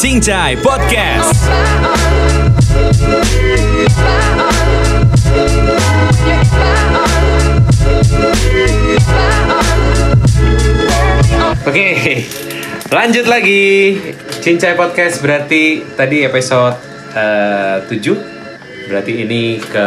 Cincai 0.00 0.56
Podcast. 0.64 1.36
Oke, 11.68 12.24
lanjut 12.88 13.28
lagi. 13.28 14.00
Cincai 14.40 14.72
Podcast 14.72 15.20
berarti 15.20 15.84
tadi 15.92 16.24
episode 16.24 16.80
eh, 17.12 17.84
7. 17.84 18.88
Berarti 18.88 19.12
ini 19.20 19.60
ke 19.60 19.86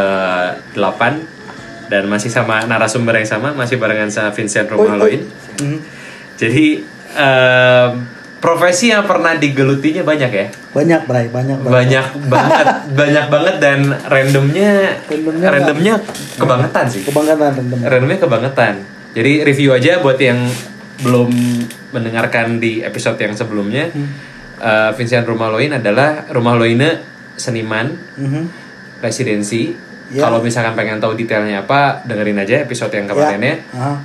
8 0.78 1.90
dan 1.90 2.06
masih 2.06 2.30
sama 2.30 2.62
narasumber 2.70 3.18
yang 3.18 3.26
sama, 3.26 3.58
masih 3.58 3.82
barengan 3.82 4.14
sama 4.14 4.30
Vincent 4.30 4.70
Romaloin. 4.70 5.26
Jadi 6.38 6.86
em, 7.18 8.22
profesi 8.44 8.92
yang 8.92 9.08
pernah 9.08 9.40
digelutinya 9.40 10.04
banyak 10.04 10.32
ya? 10.36 10.48
Banyak, 10.76 11.08
Bray, 11.08 11.32
banyak 11.32 11.58
banget. 11.58 11.72
Banyak 11.72 12.08
banget, 12.28 12.66
banyak 13.00 13.26
banget 13.32 13.56
dan 13.58 13.80
randomnya 14.04 15.00
Randomnya 15.08 15.48
randomnya 15.48 15.94
kebangetan 16.36 16.86
sih. 16.92 17.02
Kebanggaan 17.08 17.40
random. 17.40 17.80
Randomnya 17.80 18.20
kebangetan. 18.20 18.74
Jadi 19.16 19.48
review 19.48 19.72
aja 19.72 20.04
buat 20.04 20.20
yang 20.20 20.44
belum 21.00 21.32
mendengarkan 21.90 22.60
di 22.60 22.84
episode 22.84 23.16
yang 23.16 23.32
sebelumnya. 23.32 23.88
Eh, 24.60 24.92
Vincent 24.94 25.24
Rumaloin 25.24 25.72
adalah 25.74 26.28
Rumaloine 26.28 27.00
seniman 27.36 27.96
Mhm. 28.20 28.44
residensi. 29.00 29.72
Ya. 30.12 30.28
Kalau 30.28 30.44
misalkan 30.44 30.76
pengen 30.76 31.00
tahu 31.00 31.16
detailnya 31.16 31.64
apa, 31.64 32.04
dengerin 32.04 32.38
aja 32.38 32.62
episode 32.62 32.92
yang 32.92 33.08
kemarinnya. 33.08 33.66
Ah, 33.72 33.98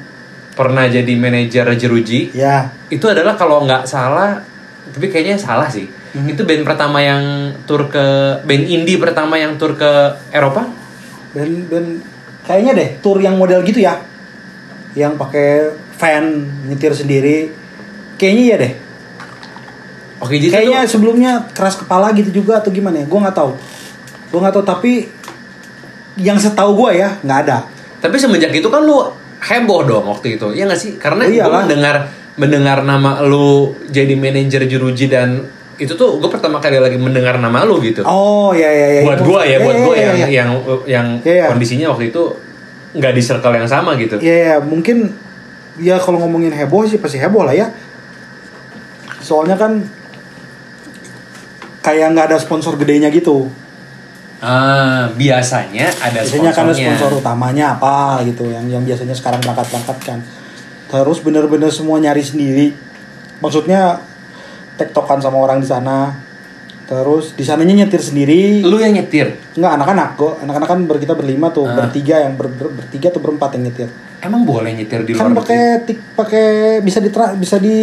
Pernah 0.59 0.91
jadi 0.91 1.13
manajer 1.15 1.63
jeruji. 1.79 2.35
ya. 2.35 2.67
Itu 2.91 3.07
adalah 3.07 3.39
kalau 3.39 3.63
nggak 3.63 3.87
salah, 3.87 4.43
tapi 4.91 5.07
kayaknya 5.07 5.39
salah 5.39 5.71
sih. 5.71 5.87
Mhm. 5.87 6.35
Itu 6.35 6.43
band 6.43 6.67
pertama 6.67 6.99
yang 6.99 7.23
tur 7.63 7.87
ke 7.87 8.03
band 8.43 8.65
indie 8.67 8.99
pertama 8.99 9.39
yang 9.39 9.55
tur 9.55 9.73
ke 9.73 9.87
Eropa. 10.29 10.67
Dan 11.31 11.71
dan 11.71 12.03
kayaknya 12.43 12.73
deh 12.75 12.89
tour 12.99 13.23
yang 13.23 13.39
model 13.39 13.63
gitu 13.63 13.79
ya. 13.79 14.03
Yang 14.93 15.15
pakai 15.15 15.49
van 15.95 16.25
nyetir 16.67 16.91
sendiri. 16.91 17.55
Kayaknya 18.17 18.43
iya 18.43 18.57
deh. 18.59 18.73
Oke, 20.19 20.35
jadi 20.35 20.51
Kayaknya 20.51 20.81
itu- 20.83 20.91
sebelumnya 20.91 21.33
keras 21.55 21.79
kepala 21.79 22.11
gitu 22.11 22.35
juga 22.35 22.59
atau 22.59 22.75
gimana 22.75 22.99
ya? 22.99 23.07
Gue 23.07 23.21
nggak 23.23 23.37
tahu. 23.37 23.55
Gue 24.29 24.39
nggak 24.43 24.55
tahu 24.59 24.65
tapi 24.67 24.93
yang 26.19 26.35
setahu 26.35 26.75
gue 26.75 26.99
ya 26.99 27.15
nggak 27.23 27.39
ada. 27.47 27.63
Tapi 28.03 28.19
semenjak 28.19 28.51
itu 28.51 28.67
kan 28.67 28.83
lu 28.83 29.07
heboh 29.39 29.81
dong 29.83 30.05
waktu 30.09 30.35
itu, 30.35 30.51
ya 30.53 30.67
nggak 30.67 30.77
sih? 30.77 30.93
Karena 30.97 31.23
Oh, 31.23 31.29
gue 31.29 31.37
iyalah. 31.37 31.63
mendengar 31.63 31.97
mendengar 32.35 32.79
nama 32.83 33.19
lu 33.21 33.75
jadi 33.87 34.15
manajer 34.15 34.63
jeruji 34.65 35.07
dan 35.07 35.43
itu 35.75 35.91
tuh 35.93 36.19
gue 36.19 36.27
pertama 36.27 36.59
kali 36.59 36.79
lagi 36.79 36.95
mendengar 36.95 37.37
nama 37.37 37.63
lu 37.63 37.79
gitu. 37.79 38.03
Oh 38.03 38.51
ya 38.51 38.67
ya 38.67 38.89
ya. 38.99 39.03
buat 39.03 39.21
gue 39.21 39.41
ya, 39.45 39.57
buat 39.59 39.75
Iya, 39.75 39.85
gue 39.85 39.95
iya, 39.95 40.03
yang 40.03 40.17
iya. 40.17 40.27
yang 40.29 40.51
yang 40.85 41.07
Iya, 41.23 41.35
iya. 41.35 41.47
kondisinya 41.47 41.87
waktu 41.91 42.11
itu 42.11 42.23
nggak 42.95 43.13
di 43.13 43.23
circle 43.23 43.55
yang 43.55 43.67
sama 43.67 43.95
gitu. 43.95 44.19
Iya 44.19 44.37
ya, 44.39 44.55
mungkin 44.59 45.15
ya 45.79 45.99
kalau 45.99 46.19
ngomongin 46.19 46.51
heboh 46.51 46.83
sih 46.85 46.99
pasti 46.99 47.17
heboh 47.17 47.43
lah 47.43 47.55
ya. 47.55 47.71
Soalnya 49.19 49.55
kan 49.55 49.87
kayak 51.81 52.07
nggak 52.13 52.27
ada 52.29 52.39
sponsor 52.39 52.75
gedenya 52.75 53.09
gitu. 53.09 53.47
Ah, 54.39 55.11
biasanya 55.19 55.91
ada 55.99 56.23
biasanya 56.23 56.55
kan 56.55 56.71
ada 56.71 56.75
sponsor 56.75 57.11
utamanya 57.19 57.75
apa 57.75 58.23
gitu 58.23 58.47
yang 58.47 58.71
yang 58.71 58.87
biasanya 58.87 59.11
sekarang 59.11 59.43
berangkat 59.43 59.67
berangkat 59.67 59.99
kan. 59.99 60.19
Terus 60.89 61.19
bener-bener 61.21 61.75
semua 61.75 61.99
nyari 61.99 62.23
sendiri. 62.23 62.71
Maksudnya 63.43 63.99
tektokan 64.79 65.19
sama 65.19 65.43
orang 65.43 65.59
di 65.59 65.67
sana. 65.67 66.15
Terus 66.87 67.37
di 67.37 67.45
sananya 67.45 67.85
nyetir 67.85 68.01
sendiri. 68.01 68.63
Lu 68.63 68.79
yang 68.79 68.95
nyetir. 68.95 69.37
Enggak 69.59 69.77
anak-anak 69.77 70.09
kok. 70.17 70.35
Anak-anak 70.41 70.69
kan 70.71 70.79
ber- 70.89 71.03
kita 71.03 71.13
berlima 71.13 71.51
tuh, 71.51 71.67
Ah. 71.67 71.75
bertiga 71.75 72.23
yang 72.23 72.39
ber- 72.39 72.49
ber- 72.49 72.73
bertiga 72.73 73.13
atau 73.13 73.21
berempat 73.21 73.59
yang 73.59 73.69
nyetir. 73.69 73.89
Emang 74.19 74.47
boleh 74.47 74.73
nyetir 74.73 75.03
di 75.03 75.13
kan 75.13 75.29
luar 75.29 75.43
pakai 75.43 75.83
tik 75.85 75.99
pakai 76.15 76.47
bisa 76.81 76.99
di 76.99 77.11
bisa 77.11 77.57
di 77.59 77.79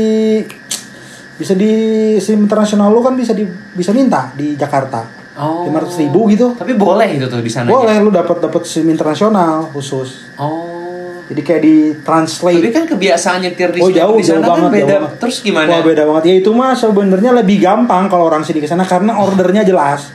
bisa 1.35 1.51
di 1.51 1.71
SIM 2.17 2.47
internasional 2.47 2.87
lu 2.89 3.03
kan 3.03 3.11
bisa 3.11 3.35
di 3.35 3.43
bisa 3.75 3.91
minta 3.91 4.31
di 4.31 4.55
Jakarta 4.55 5.24
Oh. 5.35 5.63
lima 5.63 5.79
ratus 5.79 5.99
ribu 5.99 6.27
gitu 6.27 6.53
Tapi 6.53 6.73
boleh 6.73 7.11
itu 7.11 7.25
tuh 7.25 7.39
di 7.39 7.47
sana. 7.47 7.67
boleh 7.67 7.99
lu 7.99 8.07
dapat 8.07 8.39
dapat 8.39 8.63
SIM 8.63 8.87
internasional 8.87 9.67
khusus 9.69 10.31
Oh. 10.35 11.19
jadi 11.25 11.41
kayak 11.41 11.61
di 11.61 11.75
translate 11.99 12.55
Tapi 12.57 12.71
kan 12.71 12.85
kebiasaan 12.85 13.39
nyetir 13.41 13.69
di 13.69 13.79
oh 13.79 13.89
jauh 13.89 14.15
di 14.15 14.23
jauh 14.23 14.37
sana 14.37 14.41
kan 14.41 14.49
banget 14.49 14.63
jauh 14.63 14.71
beda. 14.71 14.95
banget. 14.97 15.11
Terus 15.19 15.35
gimana? 15.41 15.69
Wah 15.69 15.81
beda 15.81 16.03
banget 16.05 16.23
ya 16.23 16.33
itu 16.37 16.49
mah 16.49 16.71
sebenarnya 16.71 17.31
lebih 17.33 17.57
gampang 17.59 18.07
kalau 18.07 18.25
orang 18.25 18.41
sini 18.41 18.57
ke 18.57 18.65
sana 18.65 18.83
karena 18.83 19.11
ordernya 19.13 19.61
jelas 19.61 20.07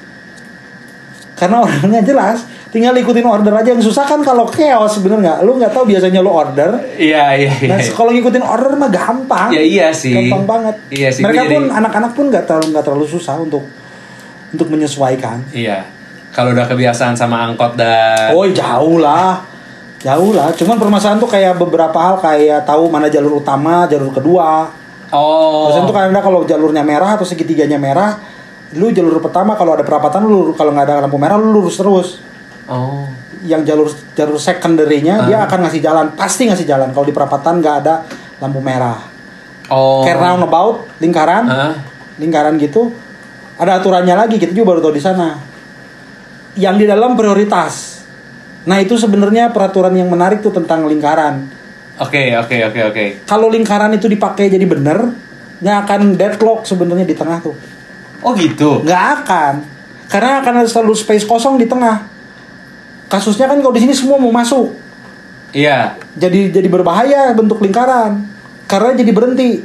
karena 1.34 1.56
ordernya 1.58 2.00
jelas 2.02 2.38
tinggal 2.69 2.92
ikutin 2.94 3.25
order 3.25 3.50
aja 3.50 3.72
yang 3.72 3.81
susah 3.81 4.04
kan 4.04 4.20
kalau 4.20 4.44
chaos 4.47 5.00
bener 5.00 5.19
nggak 5.19 5.38
lu 5.41 5.56
nggak 5.56 5.69
tahu 5.70 5.84
biasanya 5.87 6.20
lu 6.20 6.31
order 6.31 6.70
Iya, 6.94 7.25
iya, 7.34 7.52
iya. 7.58 7.69
Nah, 7.70 7.81
kalau 7.91 8.08
ngikutin 8.10 8.41
order 8.41 8.72
mah 8.75 8.88
gampang. 8.88 9.48
Ya 9.50 9.58
iya 9.58 9.88
sih. 9.91 10.12
Gampang 10.12 10.44
banget. 10.47 10.76
Iya 10.88 11.08
sih, 11.10 11.20
Mereka 11.20 11.42
pun 11.42 11.64
jadi- 11.64 11.72
anak-anak 11.75 12.12
pun 12.12 12.25
nggak 12.28 12.44
terlalu 12.44 12.66
nggak 12.70 12.84
terlalu 12.84 13.06
susah 13.06 13.34
untuk 13.37 13.64
untuk 14.53 14.69
menyesuaikan. 14.71 15.43
Iya. 15.55 15.87
Kalau 16.31 16.55
udah 16.55 16.66
kebiasaan 16.66 17.19
sama 17.19 17.43
angkot 17.43 17.75
dan 17.75 18.31
Oh 18.31 18.47
jauh 18.47 19.03
lah, 19.03 19.43
jauh 19.99 20.31
lah. 20.31 20.55
Cuman 20.55 20.78
permasalahan 20.78 21.19
tuh 21.19 21.27
kayak 21.27 21.59
beberapa 21.59 21.99
hal 21.99 22.22
kayak 22.22 22.62
tahu 22.62 22.87
mana 22.87 23.11
jalur 23.11 23.43
utama, 23.43 23.91
jalur 23.91 24.15
kedua. 24.15 24.71
Oh. 25.11 25.66
Terus 25.66 25.91
itu 25.91 25.93
ada 25.99 26.22
kalau 26.22 26.47
jalurnya 26.47 26.87
merah 26.87 27.19
atau 27.19 27.27
segitiganya 27.27 27.83
merah, 27.83 28.22
lu 28.78 28.94
jalur 28.94 29.19
pertama 29.19 29.59
kalau 29.59 29.75
ada 29.75 29.83
perapatan 29.83 30.22
lu 30.22 30.55
kalau 30.55 30.71
nggak 30.71 30.87
ada 30.87 30.94
lampu 31.03 31.19
merah 31.19 31.34
lu 31.34 31.50
lurus 31.50 31.82
terus. 31.82 32.09
Oh. 32.71 33.11
Yang 33.43 33.75
jalur 33.75 33.88
jalur 34.15 34.38
secondary-nya 34.38 35.27
dia 35.27 35.43
akan 35.50 35.67
ngasih 35.67 35.82
jalan, 35.82 36.06
pasti 36.15 36.47
ngasih 36.47 36.67
jalan 36.69 36.94
kalau 36.94 37.06
di 37.11 37.15
perapatan 37.15 37.59
nggak 37.59 37.77
ada 37.82 38.06
lampu 38.38 38.62
merah. 38.62 39.03
Oh. 39.67 40.06
Kayak 40.06 40.22
roundabout, 40.22 40.87
lingkaran. 41.03 41.44
Hah? 41.50 41.75
lingkaran 42.21 42.61
gitu 42.61 42.93
ada 43.60 43.76
aturannya 43.76 44.16
lagi 44.16 44.41
kita 44.41 44.56
juga 44.56 44.72
baru 44.72 44.81
tahu 44.88 44.97
di 44.97 45.04
sana. 45.04 45.37
Yang 46.56 46.76
di 46.81 46.87
dalam 46.88 47.12
prioritas. 47.12 48.00
Nah 48.65 48.81
itu 48.81 48.97
sebenarnya 48.97 49.53
peraturan 49.53 49.93
yang 49.93 50.09
menarik 50.09 50.41
tuh 50.41 50.48
tentang 50.48 50.88
lingkaran. 50.88 51.44
Oke, 52.00 52.32
oke, 52.32 52.56
oke, 52.72 52.81
oke. 52.88 53.04
kalau 53.28 53.53
lingkaran 53.53 53.93
itu 53.93 54.09
dipakai 54.09 54.49
jadi 54.49 54.65
bener 54.65 55.12
nggak 55.60 55.76
akan 55.84 56.00
deadlock 56.16 56.65
sebenarnya 56.65 57.04
di 57.04 57.12
tengah 57.12 57.44
tuh. 57.44 57.53
Oh 58.25 58.32
gitu. 58.32 58.81
nggak 58.81 59.04
akan. 59.20 59.54
Karena 60.09 60.41
akan 60.41 60.65
ada 60.65 60.69
selalu 60.69 60.97
space 60.97 61.28
kosong 61.28 61.60
di 61.60 61.69
tengah. 61.69 62.09
Kasusnya 63.12 63.44
kan 63.44 63.60
kalau 63.60 63.76
di 63.76 63.84
sini 63.84 63.93
semua 63.93 64.16
mau 64.16 64.32
masuk. 64.32 64.72
Iya. 65.50 65.99
jadi 66.15 66.49
jadi 66.49 66.69
berbahaya 66.72 67.37
bentuk 67.37 67.60
lingkaran. 67.60 68.25
Karena 68.65 68.97
jadi 68.97 69.12
berhenti. 69.12 69.60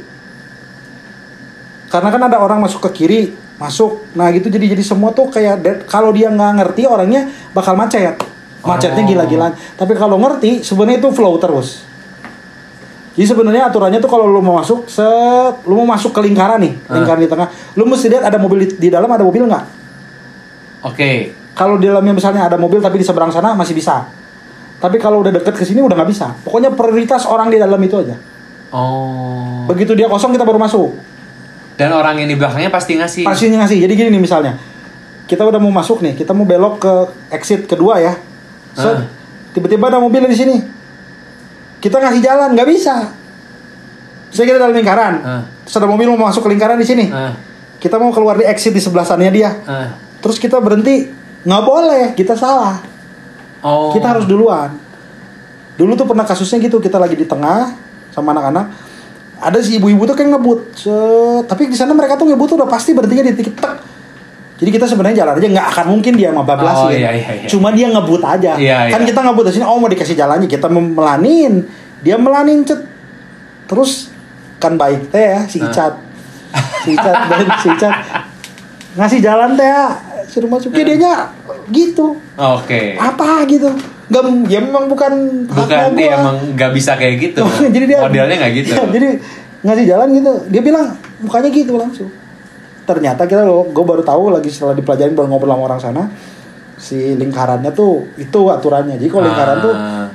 Karena 1.88 2.12
kan 2.12 2.22
ada 2.28 2.36
orang 2.36 2.60
masuk 2.60 2.84
ke 2.84 2.90
kiri 2.92 3.45
masuk 3.56 4.04
nah 4.12 4.28
gitu 4.30 4.46
jadi 4.46 4.76
jadi 4.76 4.82
semua 4.84 5.10
tuh 5.10 5.28
kayak 5.28 5.86
kalau 5.86 6.12
dia 6.12 6.28
nggak 6.28 6.52
ngerti 6.60 6.84
orangnya 6.84 7.26
bakal 7.52 7.72
macet 7.72 8.16
macetnya 8.60 9.00
Oh. 9.00 9.08
gila-gilaan 9.08 9.52
tapi 9.74 9.94
kalau 9.94 10.18
ngerti 10.18 10.60
sebenarnya 10.60 10.98
itu 10.98 11.08
flow 11.10 11.38
terus 11.38 11.86
jadi 13.16 13.32
sebenarnya 13.32 13.72
aturannya 13.72 13.96
tuh 13.96 14.10
kalau 14.10 14.28
lu 14.28 14.40
mau 14.40 14.60
masuk 14.60 14.84
set 14.86 15.64
lu 15.64 15.80
mau 15.80 15.88
masuk 15.88 16.12
ke 16.12 16.20
lingkaran 16.20 16.60
nih 16.60 16.76
Ah. 16.84 17.00
lingkaran 17.00 17.20
di 17.22 17.30
tengah 17.30 17.48
lu 17.72 17.84
mesti 17.84 18.06
lihat 18.06 18.24
ada 18.24 18.36
mobil 18.36 18.58
di, 18.60 18.76
di 18.76 18.88
dalam 18.90 19.08
ada 19.08 19.24
mobil 19.24 19.46
nggak 19.46 19.64
Oke. 20.84 21.32
kalau 21.56 21.80
di 21.80 21.88
dalamnya 21.88 22.12
misalnya 22.12 22.44
ada 22.44 22.60
mobil 22.60 22.78
tapi 22.78 23.00
di 23.00 23.06
seberang 23.06 23.32
sana 23.32 23.56
masih 23.56 23.72
bisa 23.72 24.04
tapi 24.76 25.00
kalau 25.00 25.24
udah 25.24 25.32
deket 25.32 25.56
ke 25.56 25.64
sini 25.64 25.80
udah 25.80 25.96
nggak 25.96 26.10
bisa 26.12 26.36
pokoknya 26.44 26.76
prioritas 26.76 27.24
orang 27.24 27.48
di 27.48 27.56
dalam 27.56 27.80
itu 27.80 27.96
aja 27.96 28.16
Oh. 28.66 29.62
Begitu 29.70 29.94
dia 29.94 30.10
kosong 30.10 30.34
kita 30.34 30.42
baru 30.42 30.58
masuk. 30.58 30.90
Dan 31.76 31.92
orang 31.92 32.16
yang 32.16 32.28
di 32.28 32.36
belakangnya 32.40 32.72
pasti 32.72 32.96
ngasih. 32.96 33.24
Pastinya 33.28 33.64
ngasih. 33.64 33.78
Jadi 33.84 33.92
gini 33.92 34.08
nih 34.16 34.22
misalnya. 34.22 34.56
Kita 35.26 35.42
udah 35.44 35.58
mau 35.60 35.68
masuk 35.74 36.00
nih, 36.00 36.14
kita 36.14 36.30
mau 36.32 36.46
belok 36.46 36.74
ke 36.80 36.92
exit 37.34 37.66
kedua 37.66 37.98
ya. 38.00 38.14
Ah. 38.78 38.80
Set. 38.80 38.98
Tiba-tiba 39.52 39.90
ada 39.90 39.98
mobil 39.98 40.24
di 40.24 40.36
sini. 40.38 40.56
Kita 41.82 42.00
ngasih 42.00 42.22
jalan, 42.22 42.54
nggak 42.56 42.68
bisa. 42.70 43.12
Saya 44.32 44.44
kita 44.48 44.58
dalam 44.62 44.72
lingkaran. 44.72 45.14
Ah. 45.20 45.42
Terus 45.66 45.76
ada 45.76 45.88
mobil 45.90 46.06
mau 46.14 46.30
masuk 46.30 46.46
ke 46.46 46.50
lingkaran 46.54 46.78
di 46.80 46.86
sini. 46.86 47.10
Ah, 47.10 47.34
Kita 47.76 48.00
mau 48.00 48.08
keluar 48.14 48.40
di 48.40 48.46
exit 48.48 48.72
di 48.72 48.80
sebelah 48.80 49.04
sananya 49.04 49.32
dia. 49.34 49.50
ah. 49.66 49.88
Terus 50.22 50.40
kita 50.40 50.62
berhenti, 50.62 51.10
nggak 51.44 51.62
boleh, 51.66 52.02
kita 52.16 52.32
salah. 52.38 52.80
Oh. 53.60 53.90
Kita 53.92 54.16
harus 54.16 54.24
duluan. 54.24 54.72
Dulu 55.76 55.92
tuh 55.92 56.08
pernah 56.08 56.24
kasusnya 56.24 56.56
gitu, 56.62 56.80
kita 56.80 56.96
lagi 56.96 57.18
di 57.18 57.28
tengah 57.28 57.74
sama 58.14 58.32
anak-anak. 58.32 58.85
Ada 59.36 59.60
si 59.60 59.76
ibu-ibu 59.76 60.08
tuh 60.08 60.16
kayak 60.16 60.32
ngebut. 60.32 60.60
Set. 60.72 61.44
Tapi 61.44 61.68
di 61.68 61.76
sana 61.76 61.92
mereka 61.92 62.16
tuh 62.16 62.28
ngebut 62.28 62.46
tuh 62.48 62.56
udah 62.56 62.68
pasti 62.68 62.96
berhentinya 62.96 63.28
di 63.28 63.34
titik 63.36 63.56
tek. 63.56 63.76
Jadi 64.56 64.70
kita 64.72 64.88
sebenarnya 64.88 65.24
jalan 65.24 65.36
aja 65.36 65.48
nggak 65.52 65.68
akan 65.76 65.86
mungkin 65.92 66.12
dia 66.16 66.32
sama 66.32 66.40
bablas 66.40 66.76
Oh, 66.80 66.88
ya. 66.88 66.96
iya, 66.96 67.10
iya, 67.12 67.30
iya. 67.44 67.48
Cuma 67.48 67.68
dia 67.76 67.92
ngebut 67.92 68.24
aja. 68.24 68.56
Iya, 68.56 68.88
kan 68.88 69.04
iya. 69.04 69.08
kita 69.12 69.20
ngebut 69.20 69.44
di 69.44 69.52
sini, 69.60 69.68
oh 69.68 69.76
mau 69.76 69.92
dikasih 69.92 70.16
jalannya, 70.16 70.48
kita 70.48 70.72
melanin. 70.72 71.68
Dia 72.00 72.16
melanin 72.16 72.64
cet. 72.64 72.80
Terus 73.68 74.08
kan 74.56 74.80
baik 74.80 75.12
teh 75.12 75.20
ya 75.36 75.40
si. 75.44 75.60
Icat. 75.60 76.00
Si 76.88 76.96
Icat 76.96 77.16
dan 77.30 77.44
si 77.60 77.68
Icat 77.68 77.96
ngasih 78.96 79.20
jalan 79.20 79.52
teh 79.60 79.68
ya 79.68 79.92
suruh 80.26 80.48
masuk 80.48 80.72
dia 80.72 81.28
gitu 81.68 82.16
Oke. 82.40 82.96
apa 82.96 83.44
gitu 83.44 83.68
nggak 84.06 84.22
ya 84.46 84.58
memang 84.60 84.86
bukan 84.86 85.12
Bukan 85.46 85.94
dia 85.94 86.14
gua. 86.14 86.18
emang 86.20 86.36
nggak 86.54 86.70
bisa 86.72 86.94
kayak 86.94 87.14
gitu. 87.20 87.42
jadi 87.74 87.84
dia 87.86 87.98
modelnya 88.00 88.36
nggak 88.38 88.52
gitu. 88.54 88.72
Iya, 88.76 88.84
jadi 88.88 89.08
ngasih 89.62 89.84
jalan 89.84 90.08
gitu 90.12 90.32
dia 90.46 90.62
bilang 90.62 90.86
mukanya 91.18 91.48
gitu 91.48 91.74
langsung 91.74 92.06
ternyata 92.82 93.26
kita 93.26 93.42
gue 93.44 93.84
baru 93.84 93.98
tahu 94.00 94.30
lagi 94.30 94.46
setelah 94.46 94.72
dipelajarin 94.72 95.10
baru 95.12 95.26
ngobrol 95.26 95.50
sama 95.50 95.64
orang 95.64 95.80
sana 95.80 96.02
si 96.76 97.18
lingkarannya 97.18 97.74
tuh 97.74 98.06
itu 98.14 98.40
aturannya 98.46 98.94
jadi 98.94 99.10
kalau 99.10 99.24
lingkaran 99.26 99.58
tuh 99.58 99.74
Ah, 99.74 100.06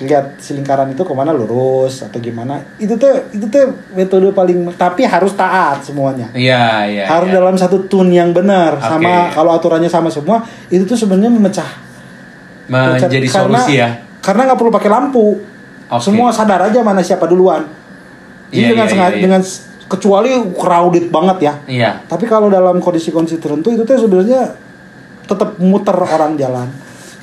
lihat 0.00 0.40
si 0.40 0.56
lingkaran 0.56 0.88
itu 0.88 1.04
ke 1.04 1.12
mana 1.12 1.30
lurus 1.30 2.00
atau 2.00 2.16
gimana 2.16 2.64
itu 2.76 2.96
tuh 2.96 3.12
itu 3.30 3.44
tuh 3.44 3.76
metode 3.92 4.32
paling 4.32 4.72
tapi 4.72 5.04
harus 5.04 5.36
taat 5.36 5.84
semuanya 5.84 6.32
Iya 6.32 6.88
iya. 6.88 7.04
harus 7.04 7.28
iya. 7.28 7.36
dalam 7.36 7.54
satu 7.54 7.84
tune 7.84 8.08
yang 8.10 8.32
benar 8.32 8.80
Oke. 8.80 8.88
sama 8.88 9.28
kalau 9.30 9.52
aturannya 9.52 9.86
sama 9.86 10.08
semua 10.08 10.40
itu 10.66 10.82
tuh 10.82 10.96
sebenarnya 10.96 11.28
memecah 11.28 11.68
menjadi 12.72 13.28
karena, 13.28 13.60
solusi 13.60 13.72
ya. 13.76 13.88
karena 14.18 14.40
nggak 14.48 14.58
perlu 14.58 14.72
pakai 14.72 14.90
lampu 14.90 15.26
Oke. 15.86 16.00
semua 16.00 16.32
sadar 16.32 16.64
aja 16.64 16.80
mana 16.80 17.00
siapa 17.00 17.28
duluan 17.28 17.68
jadi 18.48 18.56
Iya, 18.56 18.68
dengan 18.72 18.84
iya, 18.84 18.92
sengaja 18.92 19.08
iya, 19.08 19.16
iya. 19.16 19.22
dengan 19.22 19.42
kecuali 19.86 20.30
crowded 20.52 21.06
banget 21.08 21.38
ya 21.42 21.52
Iya. 21.68 21.90
tapi 22.06 22.24
kalau 22.24 22.48
dalam 22.48 22.78
kondisi-kondisi 22.78 23.36
tertentu 23.36 23.68
itu 23.68 23.82
tuh 23.82 23.96
sebenarnya 23.98 24.56
tetap 25.22 25.56
muter 25.56 25.92
orang 25.94 26.34
jalan 26.34 26.68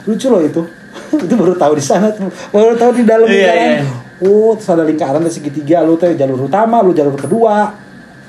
lucu 0.05 0.29
loh 0.29 0.39
itu 0.39 0.61
itu 1.25 1.33
baru 1.33 1.53
tahu 1.53 1.73
di 1.73 1.83
sana 1.83 2.13
baru 2.49 2.73
tahu 2.73 2.91
di 2.93 3.03
dalam 3.03 3.25
Iya, 3.25 3.33
lingkaran 3.33 3.69
iya. 3.73 3.83
oh 4.21 4.53
terus 4.53 4.69
ada 4.69 4.83
lingkaran 4.83 5.19
ada 5.19 5.29
segitiga 5.29 5.81
lu 5.81 5.95
tuh 5.95 6.13
jalur 6.13 6.45
utama 6.45 6.79
lu 6.79 6.93
jalur 6.93 7.13
kedua 7.13 7.73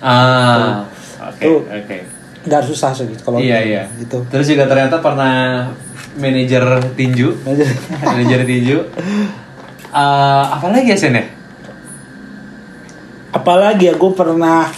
Ah. 0.01 0.81
Oke 1.29 1.45
oke. 1.61 1.99
nggak 2.41 2.63
susah 2.65 2.89
sih 2.91 3.05
gitu 3.05 3.21
kalau 3.21 3.37
Iya 3.37 3.59
iya. 3.61 3.83
gitu 4.01 4.25
Terus 4.33 4.49
juga 4.49 4.65
ternyata 4.65 4.97
pernah 4.97 5.69
manajer 6.21 6.65
tinju, 6.95 7.29
manajer 8.05 8.41
tinju. 8.45 8.79
Eh, 9.91 10.45
apa 10.47 10.67
lagi 10.71 10.93
ya 10.93 10.99
Sen 11.01 11.19
ya? 11.19 11.25
apalagi 13.31 13.91
ya? 13.91 13.95
Gue 13.95 14.13
pernah 14.13 14.69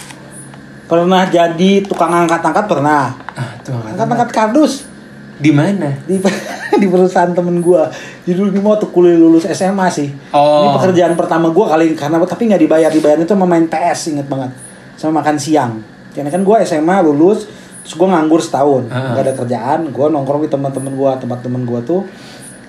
pernah 0.85 1.25
jadi 1.25 1.85
tukang 1.85 2.13
angkat-angkat 2.13 2.65
pernah. 2.69 3.13
Ah, 3.33 3.57
angkat-angkat. 3.59 4.29
Kardus. 4.29 4.85
Di 5.33 5.49
mana? 5.49 5.89
di 6.05 6.21
di 6.81 6.87
perusahaan 6.87 7.33
temen 7.33 7.59
gue 7.59 7.81
jadi 8.23 8.37
dulu 8.37 8.49
mau 8.61 8.77
tuh 8.77 8.93
kuliah 8.93 9.17
lulus 9.17 9.49
SMA 9.49 9.89
sih. 9.89 10.13
Oh. 10.31 10.63
ini 10.63 10.67
pekerjaan 10.77 11.13
pertama 11.17 11.49
gue 11.49 11.65
kali 11.65 11.85
karena 11.97 12.21
tapi 12.23 12.47
nggak 12.47 12.61
dibayar 12.61 12.89
dibayar 12.93 13.17
itu 13.19 13.33
sama 13.33 13.49
main 13.49 13.65
PS 13.65 14.13
inget 14.13 14.27
banget. 14.29 14.53
Sama 14.95 15.19
makan 15.19 15.35
siang. 15.35 15.81
Karena 16.13 16.29
kan 16.29 16.45
gue 16.45 16.55
SMA 16.63 16.97
lulus 17.01 17.49
terus 17.83 17.93
gue 17.93 18.07
nganggur 18.07 18.39
setahun 18.39 18.87
Ah. 18.87 19.11
nggak 19.11 19.23
ada 19.23 19.33
kerjaan 19.35 19.79
gue 19.87 20.05
nongkrong 20.09 20.41
di 20.41 20.49
teman-teman 20.49 20.91
gue 20.91 21.11
tempat 21.19 21.39
temen 21.39 21.61
gue 21.61 21.79
tuh 21.83 22.01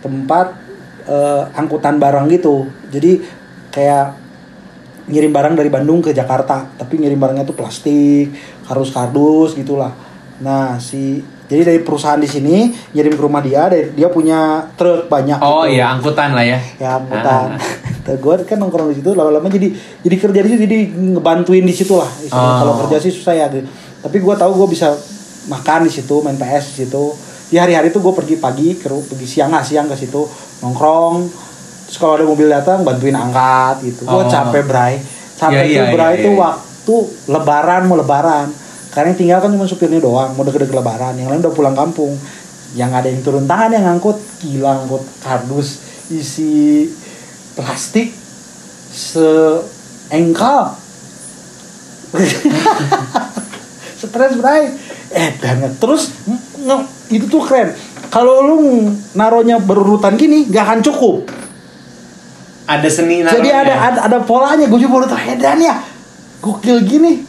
tempat 0.01 0.47
eh, 1.05 1.43
angkutan 1.55 1.97
barang 1.97 2.27
gitu 2.29 2.65
jadi 2.89 3.23
kayak 3.71 4.07
ngirim 5.05 5.31
barang 5.31 5.55
dari 5.55 5.69
Bandung 5.69 6.01
ke 6.01 6.11
Jakarta 6.11 6.67
tapi 6.73 6.97
ngirim 6.97 7.17
barangnya 7.17 7.45
tuh 7.45 7.55
plastik 7.55 8.33
harus 8.65 8.89
kardus 8.89 9.53
gitulah 9.53 9.93
nah 10.37 10.77
si 10.77 11.21
jadi 11.45 11.63
dari 11.63 11.79
perusahaan 11.79 12.17
di 12.17 12.27
sini 12.27 12.57
ngirim 12.91 13.13
ke 13.13 13.23
rumah 13.23 13.39
dia 13.39 13.69
dari- 13.69 13.93
dia 13.93 14.09
punya 14.09 14.65
truk 14.73 15.07
banyak 15.07 15.37
Oh 15.39 15.63
gitu. 15.63 15.77
iya 15.77 15.93
angkutan 15.93 16.33
lah 16.33 16.43
ya. 16.43 16.59
ya 16.75 16.97
angkutan 16.97 17.47
Ah. 17.55 18.17
gue 18.17 18.35
kan 18.43 18.57
nongkrong 18.57 18.89
di 18.91 18.99
situ 18.99 19.13
lama-lama 19.13 19.47
jadi 19.47 19.69
jadi 20.01 20.17
kerja 20.19 20.41
di 20.41 20.49
situ 20.51 20.61
jadi 20.63 20.79
ngebantuin 20.93 21.63
di 21.63 21.73
situ 21.73 21.95
lah. 21.95 22.09
Oh. 22.29 22.57
kalau 22.59 22.73
kerja 22.85 22.97
sih 22.99 23.09
susah 23.09 23.33
ya 23.35 23.47
gitu. 23.49 23.65
Tapi 24.05 24.21
gue 24.21 24.35
tahu 24.37 24.53
gue 24.61 24.69
bisa 24.77 24.93
makan 25.49 25.89
di 25.89 25.93
situ 25.97 26.21
main 26.21 26.37
PS 26.37 26.77
di 26.77 26.85
situ. 26.85 27.17
Di 27.49 27.57
hari-hari 27.57 27.89
tuh 27.89 28.05
gue 28.05 28.13
pergi 28.13 28.37
pagi 28.37 28.77
ke 28.77 28.93
pergi 28.93 29.25
siang 29.25 29.57
ah 29.57 29.65
siang 29.65 29.89
ke 29.89 29.97
situ 29.97 30.29
nongkrong. 30.61 31.25
Terus 31.89 31.97
kalau 31.97 32.21
ada 32.21 32.29
mobil 32.29 32.53
datang 32.53 32.85
bantuin 32.85 33.17
angkat 33.17 33.81
gitu. 33.81 34.05
Gue 34.05 34.21
Oh. 34.21 34.29
capek 34.29 34.69
bray. 34.69 35.01
Capek 35.41 35.65
iya, 35.65 35.89
tuh 35.89 35.97
bray 35.97 36.13
iya, 36.13 36.21
itu 36.21 36.31
iya. 36.37 36.41
waktu 36.45 36.97
lebaran 37.33 37.83
mau 37.89 37.97
lebaran. 37.97 38.53
Karena 38.93 39.11
yang 39.11 39.19
tinggal 39.19 39.41
kan 39.41 39.51
cuma 39.57 39.65
supirnya 39.65 40.05
doang 40.05 40.37
mau 40.37 40.45
deket-deket 40.45 40.77
lebaran. 40.77 41.17
Yang 41.17 41.29
lain 41.33 41.41
udah 41.41 41.55
pulang 41.57 41.73
kampung. 41.73 42.13
Yang 42.77 42.91
ada 42.93 43.09
yang 43.09 43.25
turun 43.25 43.49
tangan 43.49 43.73
yang 43.73 43.89
ngangkut 43.89 44.21
gila 44.45 44.85
ngangkut 44.85 45.05
kardus 45.25 45.81
isi 46.13 46.93
plastik 47.57 48.13
seengkal 48.93 50.77
stres 54.05 54.35
bray. 54.35 54.69
Eh 55.11 55.31
banget 55.37 55.73
terus 55.77 56.13
nge- 56.57 56.89
itu 57.11 57.27
tuh 57.27 57.41
keren. 57.41 57.73
Kalau 58.09 58.41
lu 58.41 58.57
naruhnya 59.13 59.59
berurutan 59.59 60.15
gini 60.15 60.47
gak 60.47 60.65
akan 60.65 60.81
cukup. 60.83 61.27
Ada 62.65 62.89
seni 62.89 63.21
jadi 63.21 63.29
naruhnya. 63.29 63.55
ada, 63.55 63.75
ada 63.75 64.01
ada 64.07 64.19
polanya. 64.21 64.65
Gue 64.65 64.79
juga 64.79 64.93
baru 64.95 65.07
tau 65.07 65.21
edan 65.21 65.59
ya 65.59 65.77
gokil 66.39 66.81
gini. 66.83 67.21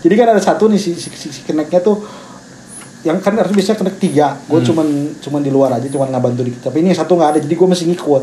Jadi 0.00 0.14
kan 0.14 0.28
ada 0.28 0.40
satu 0.40 0.66
nih 0.66 0.76
si 0.76 0.94
si, 0.94 1.08
si, 1.08 1.28
si 1.28 1.40
keneknya 1.42 1.78
tuh 1.78 2.02
yang 3.02 3.20
kan 3.20 3.34
harus 3.34 3.52
bisa 3.52 3.72
kenek 3.72 3.96
tiga. 3.96 4.34
Gue 4.44 4.58
Hmm. 4.58 4.66
cuman 4.66 4.86
cuman 5.18 5.40
di 5.40 5.50
luar 5.50 5.70
aja 5.72 5.86
cuman 5.86 6.08
nggak 6.08 6.24
bantu 6.24 6.40
dikit. 6.42 6.62
Tapi 6.64 6.80
ini 6.80 6.90
yang 6.90 6.98
satu 6.98 7.14
nggak 7.14 7.30
ada 7.30 7.38
jadi 7.38 7.54
gue 7.54 7.68
mesti 7.68 7.84
ngikut. 7.86 8.22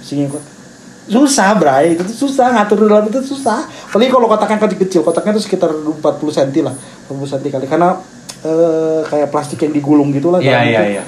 Mesti 0.00 0.12
ngikut 0.16 0.42
susah 1.08 1.56
bray 1.56 1.96
itu 1.96 2.02
tuh 2.04 2.28
susah 2.28 2.52
ngatur 2.54 2.84
dalam 2.84 3.08
itu 3.08 3.20
susah 3.24 3.64
apalagi 3.88 4.10
kalau 4.12 4.26
kotaknya 4.28 4.58
kecil 4.60 4.78
kecil 4.84 5.00
kotaknya 5.00 5.32
tuh 5.38 5.44
sekitar 5.44 5.70
40 5.72 6.00
cm 6.36 6.68
lah 6.68 6.74
40 7.08 7.32
cm 7.36 7.46
kali 7.56 7.66
karena 7.66 7.88
eh, 8.44 9.00
kayak 9.08 9.28
plastik 9.32 9.60
yang 9.64 9.72
digulung 9.72 10.12
gitu 10.12 10.28
lah 10.32 10.40
iya 10.40 10.60
itu 10.64 11.00
iya. 11.00 11.04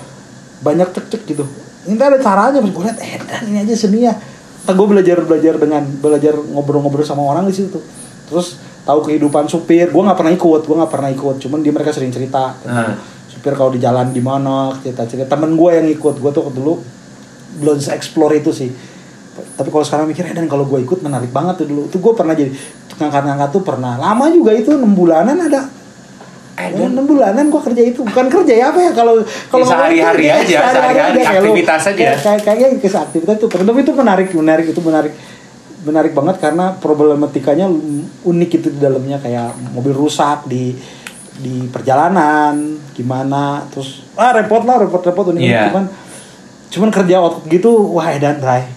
banyak 0.63 0.89
cek-cek 0.95 1.23
gitu. 1.27 1.45
Ini 1.83 1.99
ada 1.99 2.15
caranya, 2.23 2.63
gue 2.63 2.71
lihat 2.87 2.99
eh 3.03 3.19
dan 3.27 3.43
ini 3.51 3.59
aja 3.67 3.75
seni 3.75 4.07
ya. 4.07 4.15
gue 4.63 4.87
belajar 4.87 5.19
belajar 5.27 5.59
dengan 5.59 5.83
belajar 5.99 6.39
ngobrol-ngobrol 6.39 7.03
sama 7.03 7.27
orang 7.27 7.51
di 7.51 7.55
situ. 7.59 7.83
Terus 8.31 8.63
tahu 8.87 9.03
kehidupan 9.11 9.51
supir, 9.51 9.91
gue 9.91 10.03
nggak 10.07 10.15
pernah 10.15 10.31
ikut, 10.31 10.63
gue 10.63 10.77
nggak 10.79 10.93
pernah 10.95 11.11
ikut. 11.11 11.43
Cuman 11.43 11.59
dia 11.67 11.75
mereka 11.75 11.91
sering 11.91 12.15
cerita 12.15 12.55
tentang 12.63 12.95
Ah. 12.95 13.03
supir 13.27 13.59
kalau 13.59 13.75
di 13.75 13.83
jalan 13.83 14.15
di 14.15 14.23
mana, 14.23 14.71
cerita-cerita. 14.79 15.27
Temen 15.27 15.59
gue 15.59 15.71
yang 15.75 15.87
ikut, 15.91 16.15
gue 16.23 16.31
tuh 16.31 16.47
dulu 16.55 16.79
belum 17.59 17.83
se 17.83 17.91
explore 17.91 18.39
itu 18.39 18.55
sih. 18.55 18.71
Tapi 19.33 19.69
kalau 19.69 19.81
sekarang 19.81 20.07
mikir, 20.07 20.25
eh 20.25 20.33
dan 20.33 20.45
kalau 20.45 20.65
gue 20.65 20.79
ikut 20.79 21.01
menarik 21.01 21.33
banget 21.33 21.65
tuh 21.65 21.67
dulu. 21.67 21.89
Tuh 21.89 21.99
gue 21.99 22.13
pernah 22.13 22.33
jadi 22.33 22.53
tukang 22.87 23.09
ngangkat 23.09 23.49
tuh 23.51 23.63
pernah. 23.63 23.97
Lama 23.97 24.29
juga 24.29 24.53
itu 24.53 24.71
enam 24.71 24.93
bulanan 24.93 25.37
ada 25.41 25.69
Eh, 26.53 26.69
enam 26.69 27.09
bulanan 27.09 27.49
gua 27.49 27.65
kerja 27.65 27.81
itu 27.81 28.05
bukan 28.05 28.29
kerja 28.29 28.53
ya 28.53 28.67
apa 28.69 28.77
ya 28.77 28.93
kalau 28.93 29.25
kalau 29.49 29.65
Ya, 29.65 29.73
sehari-hari 29.73 30.25
ngomongin 30.29 30.53
aja, 30.53 30.59
sehari-hari 30.69 31.21
aktivitas 31.25 31.81
aja. 31.81 31.97
kayak 31.97 32.17
kayak 32.21 32.41
kayaknya 32.45 32.69
kisah 32.77 33.01
aktivitas 33.09 33.35
itu 33.41 33.47
tapi 33.49 33.79
itu 33.81 33.93
menarik 33.97 34.29
menarik 34.31 34.67
itu 34.69 34.81
menarik 34.85 35.13
menarik 35.83 36.13
banget 36.13 36.37
karena 36.39 36.77
problematikanya 36.77 37.73
unik 38.23 38.51
itu 38.53 38.69
di 38.69 38.79
dalamnya 38.79 39.17
kayak 39.17 39.49
mobil 39.73 39.97
rusak 39.97 40.45
di 40.45 40.77
di 41.41 41.73
perjalanan 41.73 42.55
gimana 42.93 43.65
terus 43.73 44.05
ah 44.15 44.37
repot 44.37 44.61
lah 44.63 44.77
repot 44.77 45.01
repot 45.01 45.33
unik 45.33 45.41
Iya. 45.41 45.73
cuman 45.73 45.85
cuman 46.69 46.91
kerja 46.93 47.17
otot 47.19 47.49
gitu 47.49 47.97
wah 47.97 48.13
dan 48.13 48.39
Rai 48.39 48.69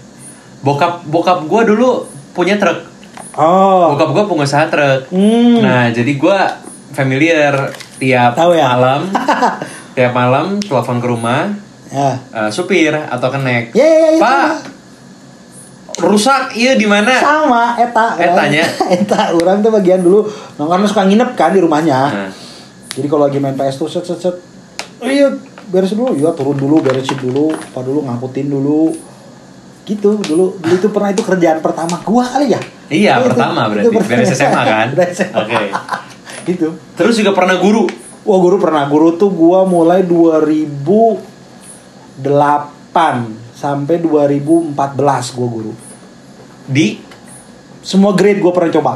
Bokap 0.66 1.06
bokap 1.06 1.46
gue 1.46 1.62
dulu 1.70 2.10
punya 2.34 2.58
truk. 2.58 2.90
oh 3.38 3.94
Bokap 3.94 4.10
gue 4.12 4.24
pengusaha 4.26 4.66
truk. 4.66 5.14
Hmm. 5.14 5.62
Nah 5.62 5.94
jadi 5.94 6.10
gue 6.10 6.38
familiar 6.92 7.54
tiap 7.96 8.34
Tahu 8.34 8.52
ya? 8.52 8.74
malam, 8.74 9.02
tiap 9.96 10.12
malam 10.12 10.58
telepon 10.58 10.98
ke 10.98 11.08
rumah, 11.08 11.54
ya 11.88 12.18
eh, 12.34 12.50
supir 12.50 12.92
atau 12.92 13.28
kenek. 13.30 13.72
ya 13.72 13.84
ya, 13.84 13.98
ya, 14.00 14.10
itu 14.16 14.24
Pak, 14.24 14.48
rusak 16.02 16.56
iya 16.56 16.76
di 16.76 16.84
mana? 16.84 17.16
sama 17.16 17.76
eta 17.76 18.16
Etanya? 18.16 18.64
eta 19.00 19.32
orang 19.32 19.60
tuh 19.60 19.72
bagian 19.72 20.04
dulu 20.04 20.28
karena 20.56 20.88
suka 20.88 21.04
nginep 21.04 21.30
kan 21.36 21.52
di 21.52 21.60
rumahnya 21.60 22.00
Nah, 22.12 22.32
jadi 22.92 23.08
kalau 23.08 23.28
lagi 23.28 23.40
main 23.40 23.56
PS 23.56 23.76
tuh 23.78 23.88
set 23.88 24.04
set 24.04 24.20
set 24.20 24.36
"Oh 25.00 25.08
iya 25.08 25.28
beresin 25.68 26.00
dulu 26.00 26.16
iya 26.16 26.32
turun 26.32 26.56
dulu 26.56 26.80
beresin 26.80 27.16
dulu 27.16 27.52
apa 27.52 27.80
dulu 27.80 28.04
ngangkutin 28.08 28.48
dulu 28.48 28.92
gitu 29.86 30.18
dulu 30.20 30.56
dulu 30.56 30.74
itu 30.74 30.88
pernah 30.90 31.10
itu 31.10 31.22
kerjaan 31.22 31.60
pertama 31.60 31.96
gua 32.02 32.24
kali 32.28 32.50
ya 32.50 32.60
Iya, 32.86 33.18
Itu- 33.18 33.32
pertama 33.32 33.66
itu 33.72 33.90
berarti. 33.90 34.08
Beres 34.08 34.30
SMA 34.32 34.62
kan? 34.62 34.88
Oke. 35.42 35.56
gitu 36.48 36.68
Terus 36.94 37.14
juga 37.16 37.32
pernah 37.32 37.56
guru. 37.56 37.86
wah 38.22 38.38
guru 38.38 38.58
pernah 38.58 38.86
guru 38.86 39.14
tuh 39.14 39.28
gua 39.28 39.64
mulai 39.64 40.02
2008 40.02 41.22
sampai 43.54 43.96
2014 43.98 44.74
gua 45.32 45.48
guru 45.48 45.72
Di 46.66 47.00
semua 47.80 48.12
grade 48.12 48.38
gua 48.38 48.52
pernah 48.52 48.72
coba 48.72 48.94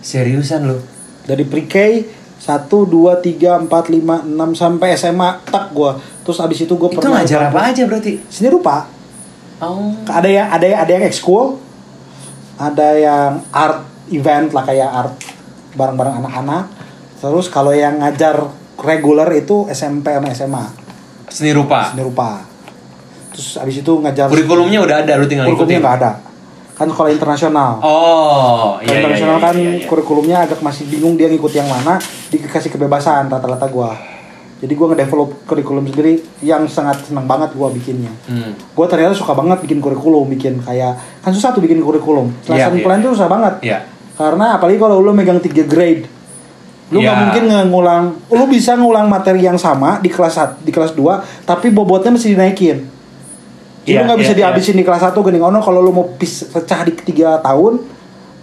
seriusan 0.00 0.64
lu. 0.64 0.78
dari 1.22 1.42
pre-K 1.42 1.74
1, 2.36 2.68
2, 2.68 3.16
3, 3.16 3.64
4, 3.64 3.66
5, 3.66 4.28
6 4.28 4.52
sampai 4.52 4.92
SMA 4.94 5.40
tak 5.44 5.70
gua 5.70 5.96
terus 6.20 6.36
abis 6.36 6.60
itu 6.60 6.72
gua 6.74 6.88
Itu 6.88 6.94
pernah 6.98 7.18
ngajar 7.18 7.48
apa 7.48 7.58
aja 7.66 7.82
berarti? 7.84 8.18
seni 8.28 8.48
rupa 8.48 8.84
Oh. 9.58 9.94
ada 10.06 10.26
yang 10.26 10.50
ada 10.50 10.66
yang 10.66 10.80
ada 10.82 10.92
yang 10.92 11.04
ekskul 11.06 11.58
ada 12.56 12.88
yang 12.94 13.30
art 13.50 13.82
event 14.08 14.50
lah 14.50 14.64
kayak 14.64 14.90
art 14.90 15.14
bareng-bareng 15.74 16.22
anak-anak 16.22 16.64
Terus 17.24 17.48
kalau 17.48 17.72
yang 17.72 18.04
ngajar 18.04 18.36
reguler 18.76 19.24
itu 19.32 19.64
SMP 19.72 20.12
sama 20.12 20.28
SMA, 20.36 20.64
Seni 21.32 21.56
rupa. 21.56 21.88
seni 21.88 22.04
rupa. 22.04 22.44
Terus 23.32 23.56
abis 23.56 23.80
itu 23.80 23.92
ngajar 23.96 24.28
Kurikulumnya 24.28 24.84
udah 24.84 25.00
ada, 25.00 25.16
lu 25.16 25.24
tinggal 25.24 25.48
kurikulumnya 25.48 25.80
ikutin. 25.80 25.88
nggak 25.88 25.96
ada. 26.04 26.12
Kan 26.76 26.92
sekolah 26.92 27.08
internasional. 27.08 27.80
Oh, 27.80 28.76
Kalau 28.76 28.84
iya, 28.84 28.92
iya, 28.92 28.96
internasional 29.00 29.36
iya, 29.40 29.44
kan 29.48 29.54
iya, 29.56 29.72
iya. 29.72 29.86
kurikulumnya 29.88 30.36
agak 30.44 30.60
masih 30.60 30.84
bingung 30.84 31.16
dia 31.16 31.32
ngikut 31.32 31.48
yang 31.56 31.64
mana, 31.64 31.96
dikasih 32.28 32.68
kebebasan 32.68 33.32
rata-rata 33.32 33.72
gua. 33.72 33.96
Jadi 34.62 34.72
gua 34.78 34.94
ngedevelop 34.94 35.44
kurikulum 35.50 35.84
sendiri 35.90 36.22
yang 36.40 36.64
sangat 36.70 37.04
senang 37.04 37.26
banget 37.26 37.52
gua 37.58 37.68
bikinnya. 37.68 38.12
Hmm. 38.30 38.54
Gue 38.54 38.86
ternyata 38.86 39.12
suka 39.12 39.34
banget 39.34 39.60
bikin 39.60 39.82
kurikulum, 39.82 40.24
bikin 40.30 40.62
kayak 40.62 40.96
kan 41.20 41.34
susah 41.34 41.52
tuh 41.52 41.60
bikin 41.60 41.82
kurikulum. 41.82 42.30
Iya, 42.48 42.70
Lesson 42.70 42.74
iya. 42.78 42.84
plan 42.86 42.98
tuh 43.02 43.10
susah 43.12 43.28
banget. 43.28 43.54
Iya. 43.60 43.78
Karena 44.14 44.56
apalagi 44.56 44.78
kalau 44.78 45.02
lu 45.02 45.10
megang 45.10 45.42
3 45.42 45.66
grade. 45.66 46.06
Lu 46.92 47.00
nggak 47.02 47.16
Iya. 47.16 47.22
mungkin 47.26 47.44
ngulang, 47.72 48.04
lu 48.30 48.44
bisa 48.46 48.76
ngulang 48.76 49.08
materi 49.10 49.42
yang 49.42 49.58
sama 49.58 49.98
di 49.98 50.12
kelas 50.12 50.34
1, 50.36 50.62
di 50.62 50.70
kelas 50.70 50.92
2, 50.94 51.24
tapi 51.48 51.72
bobotnya 51.72 52.14
mesti 52.14 52.36
dinaikin. 52.36 52.78
Jadi 53.84 53.90
Iya, 53.90 54.00
lu 54.00 54.04
nggak 54.08 54.20
bisa 54.20 54.32
iya, 54.32 54.36
iya. 54.36 54.40
dihabisin 54.48 54.76
di 54.78 54.84
kelas 54.84 55.02
1 55.02 55.20
gini. 55.24 55.40
Oh 55.42 55.52
no, 55.52 55.60
kalau 55.60 55.80
lu 55.84 55.92
mau 55.92 56.06
pis, 56.16 56.44
pecah 56.48 56.84
di 56.84 56.92
3 56.92 57.40
tahun, 57.40 57.80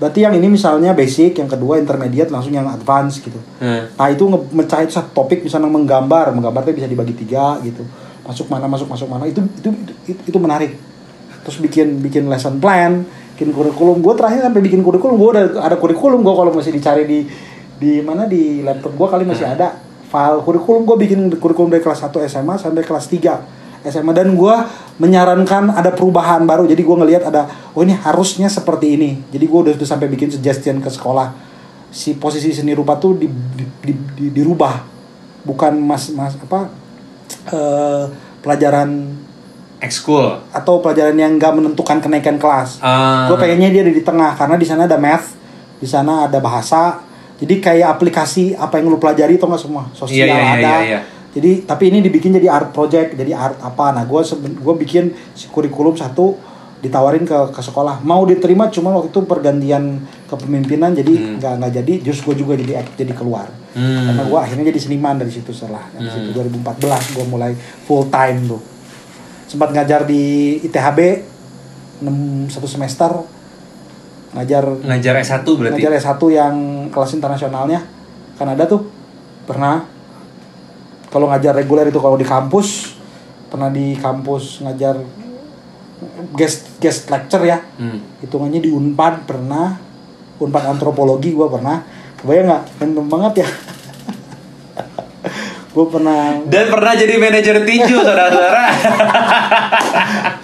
berarti 0.02 0.26
yang 0.26 0.34
ini 0.34 0.50
misalnya 0.50 0.98
basic, 0.98 1.38
yang 1.38 1.46
kedua 1.46 1.78
intermediate, 1.78 2.34
langsung 2.34 2.50
yang 2.50 2.66
advance 2.66 3.22
gitu. 3.22 3.38
Hmm. 3.62 3.86
Nah 3.94 4.08
itu 4.10 4.26
mecah 4.26 4.82
itu 4.82 4.98
satu 4.98 5.14
topik 5.14 5.46
misalnya 5.46 5.70
menggambar, 5.70 6.34
menggambarnya 6.34 6.74
bisa 6.74 6.90
dibagi 6.90 7.14
tiga 7.14 7.62
gitu. 7.62 7.86
Masuk 8.26 8.50
mana, 8.50 8.66
masuk 8.66 8.90
masuk 8.90 9.06
mana 9.06 9.30
itu 9.30 9.46
itu 9.62 9.70
itu, 10.10 10.22
itu 10.34 10.38
menarik. 10.42 10.74
Terus 11.46 11.62
bikin 11.62 12.02
bikin 12.02 12.26
lesson 12.26 12.58
plan, 12.58 13.06
bikin 13.38 13.54
kurikulum. 13.54 14.02
Gue 14.02 14.18
terakhir 14.18 14.42
sampai 14.42 14.62
bikin 14.66 14.82
kurikulum, 14.82 15.22
gue 15.22 15.30
udah 15.38 15.46
ada 15.62 15.78
kurikulum 15.78 16.26
gue 16.26 16.34
kalau 16.34 16.50
masih 16.50 16.74
dicari 16.74 17.06
di 17.06 17.20
di 17.78 18.02
mana 18.02 18.26
di 18.26 18.66
laptop 18.66 18.98
gue 18.98 19.08
kali 19.10 19.26
masih 19.26 19.46
ada 19.46 19.78
file 20.10 20.42
kurikulum 20.42 20.82
gue 20.86 20.98
bikin 20.98 21.20
kurikulum 21.38 21.70
dari 21.70 21.82
kelas 21.82 22.10
1 22.10 22.14
SMA 22.26 22.58
sampai 22.58 22.82
kelas 22.86 23.06
3 23.06 23.61
SMA 23.84 24.12
dan 24.12 24.32
gue 24.32 24.56
menyarankan 24.98 25.72
ada 25.72 25.90
perubahan 25.90 26.44
baru. 26.44 26.66
Jadi 26.66 26.80
gue 26.80 26.96
ngelihat 26.96 27.24
ada 27.26 27.46
oh 27.72 27.82
ini 27.82 27.94
harusnya 27.94 28.46
seperti 28.46 28.94
ini. 28.94 29.12
Jadi 29.28 29.42
gue 29.44 29.60
udah, 29.60 29.74
udah 29.74 29.88
sampai 29.88 30.06
bikin 30.08 30.30
suggestion 30.30 30.78
ke 30.78 30.88
sekolah. 30.88 31.34
Si 31.88 32.14
posisi 32.14 32.52
seni 32.52 32.72
rupa 32.72 32.96
tuh 32.96 33.16
di, 33.16 33.26
di, 33.28 33.66
di- 33.82 34.06
di- 34.16 34.32
dirubah. 34.32 34.86
Bukan 35.42 35.74
mas 35.76 36.10
mas 36.10 36.38
apa 36.38 36.70
eh, 37.48 38.04
pelajaran 38.40 39.18
Ekskul. 39.80 40.38
atau 40.54 40.78
pelajaran 40.78 41.18
yang 41.18 41.36
nggak 41.36 41.50
menentukan 41.52 41.98
kenaikan 42.00 42.38
kelas. 42.38 42.78
Ah. 42.80 43.26
gue 43.26 43.34
pengennya 43.36 43.70
dia 43.72 43.82
ada 43.82 43.90
di 43.90 44.06
tengah 44.06 44.38
karena 44.38 44.54
di 44.54 44.64
sana 44.64 44.86
ada 44.86 44.96
math 44.96 45.34
di 45.78 45.88
sana 45.88 46.30
ada 46.30 46.38
bahasa. 46.38 47.02
Jadi 47.42 47.58
kayak 47.58 47.98
aplikasi 47.98 48.54
apa 48.54 48.78
yang 48.78 48.86
lu 48.88 49.02
pelajari 49.02 49.34
itu 49.34 49.42
nggak 49.42 49.58
semua? 49.58 49.90
Sosial 49.92 50.30
Iya, 50.30 50.30
iya, 50.30 50.38
iya, 50.38 50.46
ada. 50.46 50.62
iya, 50.62 50.80
iya. 50.86 51.00
Jadi 51.32 51.64
tapi 51.64 51.88
ini 51.88 52.04
dibikin 52.04 52.36
jadi 52.36 52.52
art 52.52 52.76
project 52.76 53.16
jadi 53.16 53.32
art 53.32 53.58
apa. 53.64 53.96
Nah 53.96 54.04
gue 54.04 54.22
gue 54.36 54.76
bikin 54.84 55.16
kurikulum 55.56 55.96
satu 55.96 56.36
ditawarin 56.84 57.24
ke 57.24 57.56
ke 57.56 57.62
sekolah. 57.64 58.04
Mau 58.04 58.28
diterima 58.28 58.68
cuma 58.68 58.92
waktu 58.92 59.16
itu 59.16 59.24
pergantian 59.24 60.04
kepemimpinan 60.28 60.92
jadi 60.92 61.40
nggak 61.40 61.54
nggak 61.64 61.72
jadi 61.80 61.94
just 62.04 62.28
gue 62.28 62.36
juga 62.36 62.60
jadi 62.60 62.84
jadi 63.00 63.16
keluar. 63.16 63.48
Hmm. 63.72 64.12
karena 64.12 64.28
gue 64.28 64.36
akhirnya 64.36 64.66
jadi 64.68 64.80
seniman 64.84 65.16
dari 65.16 65.32
situ 65.32 65.56
setelah 65.56 65.88
dari 65.96 66.12
situ. 66.12 66.36
2014 66.36 67.16
gue 67.16 67.26
mulai 67.32 67.56
full 67.88 68.12
time 68.12 68.52
tuh. 68.52 68.62
Sempat 69.48 69.72
ngajar 69.72 70.04
di 70.04 70.60
ITHB 70.68 71.00
6 72.04 72.52
satu 72.52 72.68
semester. 72.68 73.12
Ngajar 74.36 74.64
Ngajar 74.84 75.16
S1 75.24 75.44
berarti. 75.48 75.80
ngajar 75.80 75.92
S1 75.96 76.22
yang 76.36 76.56
kelas 76.92 77.12
internasionalnya. 77.16 77.80
Kan 78.36 78.52
ada 78.52 78.68
tuh 78.68 78.84
pernah 79.48 79.88
kalau 81.12 81.28
ngajar 81.28 81.52
reguler 81.52 81.92
itu 81.92 82.00
kalau 82.00 82.16
di 82.16 82.24
kampus 82.24 82.96
pernah 83.52 83.68
di 83.68 84.00
kampus 84.00 84.64
ngajar 84.64 84.96
guest 86.34 86.80
guest 86.80 87.12
lecture 87.12 87.44
ya. 87.44 87.60
Hmm. 87.78 88.00
hitungannya 88.24 88.64
di 88.64 88.72
Unpad 88.72 89.28
pernah 89.28 89.76
Unpad 90.42 90.64
antropologi 90.72 91.36
gua 91.36 91.52
pernah. 91.52 91.84
Kebayang 92.18 92.48
nggak? 92.48 92.64
Random 92.82 93.06
banget 93.06 93.34
ya. 93.46 93.48
Gue 95.72 95.88
pernah 95.88 96.36
Dan 96.52 96.68
pernah 96.68 96.92
jadi 96.92 97.16
manajer 97.16 97.64
tinju, 97.64 97.96
saudara-saudara. 98.04 98.64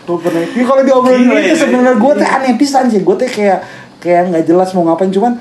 gue 0.08 0.18
pernah. 0.24 0.40
Ini 0.40 0.64
kalau 0.64 0.82
diobrolin 0.88 1.28
ini 1.28 1.52
ya. 1.52 1.56
sebenarnya 1.60 2.00
gue 2.00 2.14
teh 2.16 2.30
aneh 2.32 2.56
pisan 2.56 2.88
sih. 2.88 3.04
Gue 3.04 3.20
teh 3.20 3.28
kayak 3.28 3.60
kayak 4.00 4.32
nggak 4.32 4.44
jelas 4.48 4.72
mau 4.72 4.88
ngapain. 4.88 5.12
Cuman 5.12 5.36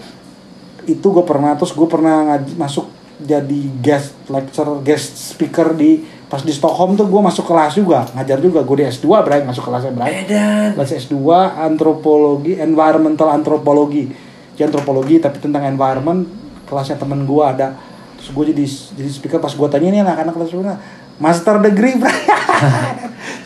itu 0.90 1.06
gue 1.06 1.22
pernah. 1.22 1.54
Terus 1.54 1.70
gue 1.70 1.86
pernah 1.86 2.34
ngaj- 2.34 2.58
masuk 2.58 2.90
jadi 3.16 3.60
guest 3.80 4.12
lecture 4.28 4.80
guest 4.84 5.16
speaker 5.32 5.72
di 5.72 6.04
pas 6.26 6.42
di 6.42 6.50
Stockholm 6.50 6.98
tuh 6.98 7.06
gue 7.06 7.20
masuk 7.22 7.46
kelas 7.46 7.78
juga 7.78 8.04
ngajar 8.12 8.42
juga 8.42 8.60
gue 8.60 8.76
di 8.82 8.84
S2 8.84 9.06
Bray 9.22 9.40
masuk 9.46 9.62
kelasnya 9.64 9.94
Bray 9.94 10.26
Edan. 10.26 10.74
kelas 10.74 10.90
S2 11.06 11.16
antropologi 11.56 12.58
environmental 12.58 13.30
antropologi 13.30 14.10
Jadi 14.56 14.72
antropologi 14.72 15.20
tapi 15.20 15.36
tentang 15.38 15.64
environment 15.64 16.26
kelasnya 16.66 16.98
temen 16.98 17.24
gue 17.24 17.42
ada 17.44 17.78
terus 18.18 18.32
gue 18.32 18.44
jadi 18.52 18.64
jadi 18.98 19.08
speaker 19.08 19.38
pas 19.38 19.54
gue 19.54 19.68
tanya 19.70 19.88
ini 19.88 19.98
anak-anak 20.02 20.32
kelas 20.34 20.50
mana 20.58 20.74
master 21.16 21.62
degree 21.62 21.94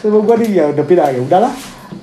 sebelum 0.01 0.25
gue 0.25 0.37
nih 0.41 0.51
ya 0.51 0.65
udah 0.73 0.85
pindah 0.87 1.09
ya 1.13 1.21
udahlah 1.21 1.53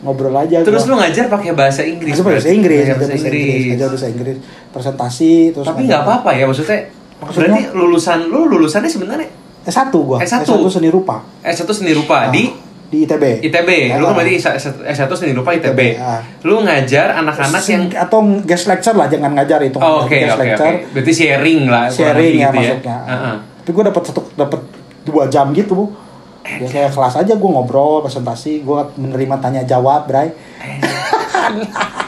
ngobrol 0.04 0.36
aja 0.36 0.62
Terus 0.62 0.84
gua. 0.84 0.92
lu 0.94 0.96
ngajar 1.00 1.26
pakai 1.32 1.56
bahasa 1.56 1.82
Inggris. 1.82 2.12
Ngajar 2.12 2.24
bahasa 2.28 2.44
berarti? 2.44 2.58
Inggris, 2.60 2.84
Ngajar 2.86 2.98
bahasa 3.00 3.16
Inggris, 3.32 3.64
ngajar 3.72 3.88
bahasa 3.88 4.08
Inggris, 4.12 4.38
presentasi 4.70 5.32
terus 5.56 5.66
Tapi 5.66 5.82
nggak 5.88 6.02
apa-apa 6.04 6.30
ya 6.36 6.44
maksudnya. 6.46 6.80
Maksudnya? 7.18 7.50
Berarti 7.50 7.64
lulusan 7.74 8.20
lu 8.26 8.46
lulusannya 8.46 8.86
sebenarnya 8.88 9.28
S1 9.64 9.90
gua, 9.92 10.18
S1. 10.22 10.46
seni 10.70 10.88
rupa 10.88 11.20
S1 11.42 11.68
seni 11.70 11.92
rupa 11.92 12.16
Ah, 12.20 12.32
di 12.32 12.48
di 12.88 13.04
ITB. 13.04 13.44
ITB. 13.44 13.70
Lu 14.00 14.08
Ah. 14.08 14.16
kan 14.16 14.24
berarti 14.24 14.40
S1 14.88 15.12
seni 15.12 15.36
rupa 15.36 15.52
ITB. 15.52 15.76
ITB, 15.76 15.82
ah. 15.98 16.24
Lu 16.42 16.62
ngajar 16.62 17.18
anak-anak 17.18 17.64
yang 17.68 17.84
atau 17.92 18.20
guest 18.42 18.66
lecture 18.66 18.96
lah, 18.96 19.06
jangan 19.06 19.34
ngajar 19.34 19.60
itu. 19.62 19.76
Oh, 19.76 20.08
oke 20.08 20.14
guest 20.14 20.34
oke 20.34 20.56
oke. 20.56 20.72
Berarti 20.94 21.12
sharing 21.12 21.68
lah 21.68 21.92
sharing 21.92 22.38
ya 22.38 22.48
gitu 22.48 22.58
maksudnya. 22.80 22.98
Heeh. 23.04 23.36
Tapi 23.60 23.70
gue 23.70 23.84
dapat 23.84 24.04
satu 24.06 24.22
dapat 24.34 24.62
dua 25.04 25.28
jam 25.28 25.52
gitu 25.52 25.74
bu. 25.74 25.86
Ya 26.48 26.64
kayak 26.64 26.96
kelas 26.96 27.16
aja 27.18 27.34
gue 27.36 27.50
ngobrol 27.52 28.00
presentasi, 28.00 28.64
gue 28.64 28.80
menerima 28.96 29.36
tanya 29.38 29.68
jawab, 29.68 30.08
Bray. 30.08 30.32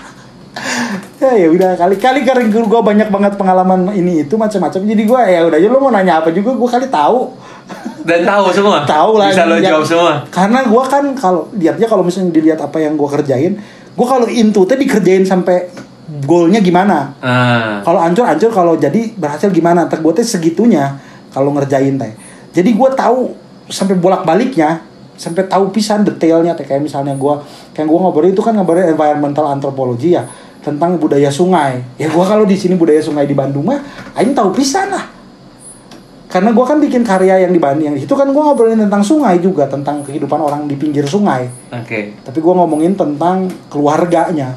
ya 1.24 1.32
ya 1.36 1.48
udah 1.52 1.76
kali-kali 1.76 2.24
karena 2.24 2.48
gue 2.48 2.82
banyak 2.82 3.10
banget 3.12 3.34
pengalaman 3.36 3.92
ini 3.92 4.24
itu 4.24 4.36
macam-macam. 4.36 4.80
Jadi 4.84 5.04
gue 5.04 5.20
ya 5.20 5.40
udah 5.46 5.58
aja 5.60 5.68
lo 5.68 5.78
mau 5.80 5.92
nanya 5.92 6.24
apa 6.24 6.32
juga 6.32 6.56
gue 6.56 6.70
kali 6.70 6.88
tahu. 6.88 7.34
Dan 8.08 8.26
tahu 8.26 8.50
semua. 8.50 8.82
tahu 8.88 9.20
lah. 9.20 9.30
Bisa 9.30 9.46
lo 9.46 9.56
Ya, 9.60 9.76
jawab 9.76 9.86
semua. 9.86 10.14
karena 10.32 10.66
gue 10.66 10.84
kan 10.88 11.04
kalau 11.14 11.46
lihatnya 11.54 11.86
kalau 11.86 12.02
misalnya 12.02 12.32
dilihat 12.34 12.60
apa 12.64 12.78
yang 12.82 12.96
gue 12.98 13.10
kerjain 13.10 13.54
gue 14.00 14.08
kalau 14.08 14.32
into 14.32 14.64
tuh 14.64 14.80
dikerjain 14.80 15.28
sampai 15.28 15.68
goalnya 16.24 16.64
gimana? 16.64 17.14
Ah. 17.22 17.84
kalau 17.84 18.00
ancur-ancur 18.02 18.50
kalau 18.50 18.74
jadi 18.80 19.12
berhasil 19.14 19.52
gimana? 19.52 19.86
Gue 19.92 20.14
teh 20.16 20.24
segitunya 20.26 20.96
kalau 21.30 21.52
ngerjain 21.54 22.00
teh. 22.00 22.14
Jadi 22.56 22.74
gue 22.74 22.90
tahu 22.96 23.36
sampai 23.70 23.94
bolak-baliknya 24.00 24.82
sampai 25.20 25.46
tahu 25.52 25.70
pisan 25.70 26.08
detailnya 26.08 26.56
teh. 26.56 26.64
Kayak 26.66 26.88
misalnya 26.88 27.14
gue 27.14 27.34
kayak 27.76 27.86
gue 27.86 28.00
ngobrol 28.00 28.32
itu 28.32 28.40
kan 28.42 28.56
ngobrolin 28.56 28.90
environmental 28.90 29.52
anthropology 29.52 30.16
ya 30.16 30.24
tentang 30.60 30.96
budaya 30.96 31.28
sungai. 31.28 31.80
Ya 31.96 32.08
gue 32.08 32.26
kalau 32.26 32.44
di 32.44 32.56
sini 32.56 32.76
budaya 32.76 33.00
sungai 33.00 33.24
di 33.24 33.34
Bandung 33.34 33.64
mah 33.64 33.80
aing 34.14 34.32
tahu 34.32 34.52
pisan 34.52 34.92
lah. 34.92 35.06
Karena 36.30 36.54
gue 36.54 36.62
kan 36.62 36.78
bikin 36.78 37.02
karya 37.02 37.42
yang 37.42 37.50
di 37.50 37.58
Bandung. 37.58 37.90
Yang 37.90 38.06
itu 38.06 38.14
kan 38.14 38.30
gue 38.30 38.38
ngobrolin 38.38 38.78
tentang 38.78 39.02
sungai 39.02 39.40
juga 39.40 39.66
tentang 39.66 40.04
kehidupan 40.04 40.38
orang 40.38 40.68
di 40.68 40.76
pinggir 40.76 41.04
sungai. 41.04 41.50
Oke. 41.70 42.14
tapi 42.22 42.38
gue 42.38 42.54
ngomongin 42.54 42.94
tentang 42.94 43.50
keluarganya. 43.68 44.54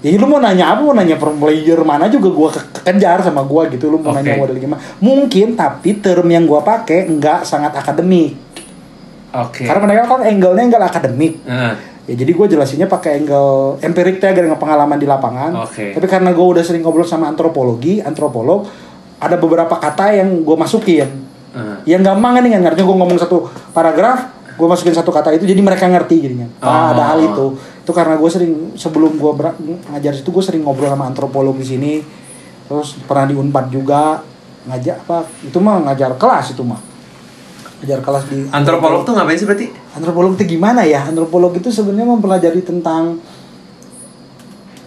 Jadi 0.00 0.16
lu 0.16 0.26
mau 0.26 0.40
nanya 0.40 0.72
apa? 0.72 0.80
Mau 0.80 0.96
nanya 0.96 1.16
player 1.16 1.80
mana 1.84 2.08
juga 2.08 2.32
gue 2.32 2.48
ke- 2.50 2.68
kekejar 2.80 3.20
sama 3.20 3.44
gue 3.44 3.62
gitu. 3.72 3.88
Lu 3.88 4.00
mau 4.00 4.12
Oke. 4.12 4.20
nanya 4.20 4.36
model 4.36 4.56
gimana? 4.56 4.80
Mungkin 4.96 5.54
tapi 5.54 6.00
term 6.00 6.24
yang 6.24 6.44
gue 6.44 6.56
pakai 6.56 7.08
nggak 7.08 7.44
sangat 7.44 7.72
akademik. 7.72 8.36
Oke. 9.30 9.62
karena 9.62 9.86
mereka 9.86 10.10
kan 10.10 10.26
angle-nya 10.26 10.64
nggak 10.66 10.90
akademik. 10.90 11.38
Ah. 11.46 11.78
Ya 12.10 12.14
jadi 12.16 12.26
gue 12.28 12.46
jelasinnya 12.50 12.84
pakai 12.84 13.22
angle 13.22 13.78
empirik 13.78 14.18
teh 14.18 14.34
dengan 14.34 14.56
pengalaman 14.56 14.98
di 14.98 15.06
lapangan. 15.06 15.62
Oke. 15.62 15.94
tapi 15.94 16.06
karena 16.06 16.30
gue 16.30 16.42
udah 16.44 16.58
sering 16.60 16.82
ngobrol 16.82 17.06
sama 17.06 17.24
antropologi 17.24 18.02
antropolog 18.02 18.66
ada 19.16 19.36
beberapa 19.36 19.70
kata 19.72 20.10
yang 20.12 20.42
gue 20.42 20.56
masukin. 20.56 21.06
Ah. 21.50 21.82
yang 21.82 21.98
gampang 22.00 22.30
kan 22.32 22.42
nih 22.42 22.58
ngerti 22.58 22.78
gue 22.80 22.96
ngomong 22.96 23.14
satu 23.16 23.42
paragraf 23.70 24.26
gue 24.54 24.66
masukin 24.66 24.92
satu 24.92 25.10
kata 25.10 25.32
itu 25.32 25.42
jadi 25.44 25.58
mereka 25.58 25.86
ngerti 25.86 26.20
jadinya. 26.20 26.46
Ah, 26.58 26.66
Oh. 26.66 26.86
ada 26.92 27.02
hal 27.08 27.18
itu. 27.24 27.46
Itu 27.80 27.90
karena 27.90 28.14
gue 28.14 28.30
sering 28.30 28.52
sebelum 28.74 29.14
gue 29.14 29.32
ber- 29.32 29.58
ngajar 29.88 30.12
situ 30.12 30.28
gue 30.28 30.42
sering 30.42 30.60
ngobrol 30.60 30.86
sama 30.86 31.06
antropolog 31.06 31.54
di 31.54 31.64
sini. 31.64 31.92
Terus 32.66 32.98
pernah 33.02 33.24
di 33.24 33.34
unpad 33.34 33.66
juga 33.66 34.22
ngajar 34.60 35.00
apa 35.00 35.24
itu 35.40 35.56
mah 35.56 35.80
ngajar 35.82 36.14
kelas 36.14 36.52
itu 36.52 36.60
mah 36.60 36.76
ngajar 37.80 38.00
kelas 38.04 38.24
di 38.28 38.44
Antropolog 38.52 39.02
tuh 39.08 39.16
ngapain 39.16 39.40
sih 39.40 39.48
berarti? 39.48 39.66
antropolog 39.96 40.36
itu 40.36 40.56
gimana 40.56 40.84
ya 40.84 41.08
antropolog 41.08 41.56
itu 41.56 41.72
sebenarnya 41.72 42.12
mempelajari 42.12 42.60
tentang 42.60 43.16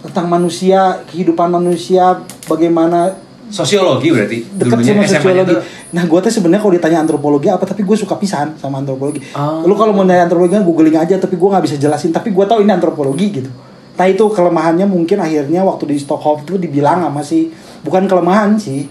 tentang 0.06 0.26
manusia 0.30 1.02
kehidupan 1.10 1.50
manusia 1.50 2.22
bagaimana 2.46 3.24
Sosiologi 3.44 4.08
berarti 4.08 4.40
dulunya 4.56 5.04
sama 5.04 5.20
sosiologi. 5.20 5.52
tuh. 5.52 5.60
Nah, 5.92 6.02
gue 6.08 6.18
tuh 6.24 6.32
sebenarnya 6.32 6.64
kalau 6.64 6.74
ditanya 6.74 6.98
antropologi 7.04 7.48
apa, 7.52 7.68
tapi 7.68 7.84
gue 7.84 7.92
suka 7.92 8.16
pisan 8.16 8.56
sama 8.56 8.80
antropologi. 8.80 9.20
Oh. 9.36 9.68
Lu 9.68 9.76
kalau 9.76 9.92
mau 9.92 10.02
nanya 10.02 10.26
antropologi, 10.26 10.56
googling 10.64 10.96
aja, 10.96 11.20
tapi 11.20 11.36
gue 11.36 11.48
nggak 11.52 11.64
bisa 11.68 11.76
jelasin. 11.76 12.10
Tapi 12.10 12.32
gue 12.32 12.44
tahu 12.48 12.64
ini 12.64 12.72
antropologi 12.72 13.26
gitu. 13.30 13.50
Nah 13.94 14.06
itu 14.10 14.24
kelemahannya 14.26 14.88
mungkin 14.90 15.22
akhirnya 15.22 15.62
waktu 15.62 15.92
di 15.92 15.96
Stockholm 16.00 16.42
tuh 16.42 16.58
dibilang 16.58 17.04
sama 17.06 17.22
sih, 17.22 17.52
bukan 17.86 18.10
kelemahan 18.10 18.58
sih, 18.58 18.90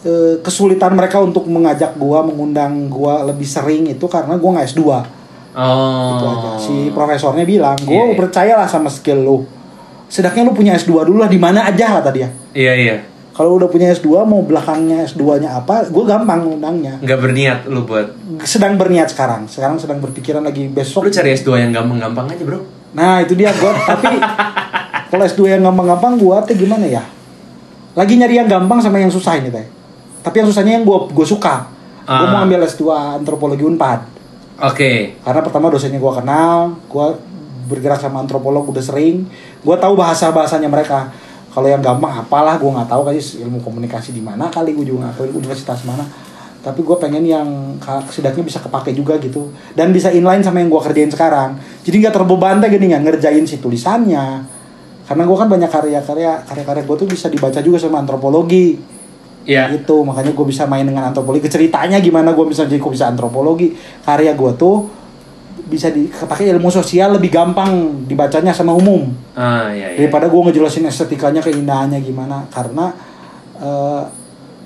Eh, 0.00 0.40
kesulitan 0.40 0.96
mereka 0.96 1.20
untuk 1.20 1.44
mengajak 1.44 1.92
gue, 1.92 2.18
mengundang 2.24 2.88
gue 2.88 3.14
lebih 3.28 3.44
sering 3.44 3.84
itu 3.84 4.08
karena 4.08 4.40
gue 4.40 4.48
nggak 4.48 4.68
S2 4.72 4.82
Oh. 5.50 6.16
itu 6.16 6.24
aja. 6.24 6.48
Si 6.56 6.74
profesornya 6.88 7.44
bilang, 7.44 7.76
gue 7.76 7.90
Iya, 7.90 8.04
iya. 8.06 8.16
percayalah 8.16 8.64
sama 8.64 8.88
skill 8.88 9.20
lu. 9.20 9.38
Sedangkan 10.08 10.48
lu 10.48 10.54
punya 10.54 10.72
S2 10.72 11.04
dulu 11.04 11.20
lah 11.20 11.28
di 11.28 11.36
mana 11.36 11.68
aja 11.68 12.00
kata 12.00 12.10
dia. 12.10 12.32
Iya 12.50 12.72
iya. 12.72 12.96
Kalau 13.30 13.60
udah 13.60 13.68
punya 13.68 13.90
S2 13.90 14.24
mau 14.24 14.40
belakangnya 14.40 15.04
S2-nya 15.04 15.52
apa, 15.54 15.84
gue 15.84 16.04
gampang 16.04 16.48
undangnya. 16.48 16.96
Nggak 16.98 17.18
berniat 17.20 17.58
lu 17.66 17.84
buat. 17.84 18.14
Sedang 18.40 18.80
berniat 18.80 19.10
sekarang. 19.10 19.52
Sekarang 19.52 19.76
sedang 19.76 19.98
berpikiran 19.98 20.40
lagi 20.40 20.64
besok. 20.66 21.04
Lu 21.04 21.12
cari 21.12 21.34
S2 21.34 21.60
yang 21.60 21.70
gampang-gampang 21.70 22.30
aja 22.30 22.40
bro. 22.40 22.60
Nah, 22.90 23.20
itu 23.20 23.34
dia 23.34 23.52
gue 23.52 23.70
tapi 23.90 24.16
kalau 25.08 25.24
S2 25.26 25.40
yang 25.50 25.62
gampang-gampang 25.62 26.16
gue 26.16 26.36
teh 26.46 26.56
gimana 26.56 26.86
ya? 26.86 27.02
Lagi 27.92 28.14
nyari 28.14 28.38
yang 28.38 28.48
gampang 28.48 28.78
sama 28.78 28.96
yang 28.96 29.10
susah 29.10 29.36
ini 29.36 29.50
teh. 29.50 29.66
Tapi 30.20 30.34
yang 30.40 30.48
susahnya 30.48 30.72
yang 30.80 30.84
gue 30.84 30.98
gue 31.10 31.26
suka. 31.26 31.64
Gue 32.04 32.26
Ah. 32.26 32.32
mau 32.32 32.42
ambil 32.42 32.66
S2 32.66 32.90
antropologi 33.22 33.64
Unpad. 33.64 34.00
Oke. 34.60 35.16
Karena 35.24 35.40
pertama 35.40 35.72
dosennya 35.72 35.96
gue 35.96 36.12
kenal, 36.12 36.76
gue 36.84 37.06
bergerak 37.70 38.02
sama 38.02 38.20
antropolog 38.20 38.66
udah 38.66 38.82
sering, 38.82 39.24
gue 39.62 39.76
tahu 39.78 39.94
bahasa 39.94 40.34
bahasanya 40.34 40.66
mereka. 40.66 41.08
Kalau 41.50 41.66
yang 41.66 41.82
gampang 41.82 42.12
apalah 42.14 42.58
gue 42.58 42.66
nggak 42.66 42.86
tahu 42.86 43.02
kali 43.06 43.18
ilmu 43.18 43.58
komunikasi 43.58 44.14
di 44.14 44.22
mana 44.22 44.46
kali 44.50 44.74
gue 44.74 44.86
juga 44.86 45.08
nggak 45.08 45.14
tahu 45.18 45.38
universitas 45.38 45.82
mana. 45.86 46.04
Tapi 46.60 46.84
gue 46.84 46.96
pengen 47.00 47.24
yang 47.24 47.48
setidaknya 47.80 48.44
bisa 48.44 48.60
kepake 48.60 48.92
juga 48.92 49.16
gitu 49.16 49.48
dan 49.72 49.90
bisa 49.90 50.12
inline 50.12 50.44
sama 50.44 50.60
yang 50.60 50.68
gue 50.68 50.82
kerjain 50.82 51.08
sekarang. 51.08 51.56
Jadi 51.80 51.96
nggak 52.04 52.14
terbeban 52.14 52.60
deh 52.60 52.68
gini 52.68 52.92
nggak 52.92 53.02
ngerjain 53.06 53.44
si 53.48 53.56
tulisannya. 53.58 54.44
Karena 55.08 55.22
gue 55.24 55.36
kan 55.40 55.48
banyak 55.48 55.70
karya-karya 55.72 56.32
karya-karya 56.44 56.82
gue 56.84 56.96
tuh 57.00 57.08
bisa 57.08 57.26
dibaca 57.32 57.58
juga 57.64 57.80
sama 57.80 57.98
antropologi 58.04 58.76
Iya. 59.40 59.72
gitu 59.72 60.04
makanya 60.04 60.36
gue 60.36 60.46
bisa 60.46 60.68
main 60.68 60.84
dengan 60.84 61.08
antropologi. 61.10 61.48
Ceritanya 61.48 61.98
gimana 61.98 62.36
gue 62.36 62.44
bisa 62.44 62.68
jadi 62.68 62.76
kok 62.76 62.92
bisa 62.92 63.08
antropologi? 63.08 63.72
Karya 64.04 64.36
gue 64.36 64.52
tuh 64.54 64.86
bisa 65.70 65.88
dipakai 65.88 66.50
ilmu 66.50 66.66
sosial 66.68 67.16
lebih 67.16 67.30
gampang 67.30 68.04
dibacanya 68.04 68.52
sama 68.52 68.76
umum. 68.76 69.08
Ah 69.38 69.70
iya 69.72 69.94
iya. 69.94 70.04
daripada 70.04 70.28
gue 70.28 70.40
ngejelasin 70.50 70.86
estetikanya 70.86 71.40
keindahannya 71.40 71.98
gimana. 72.04 72.44
Karena 72.52 72.92
eh, 73.58 74.02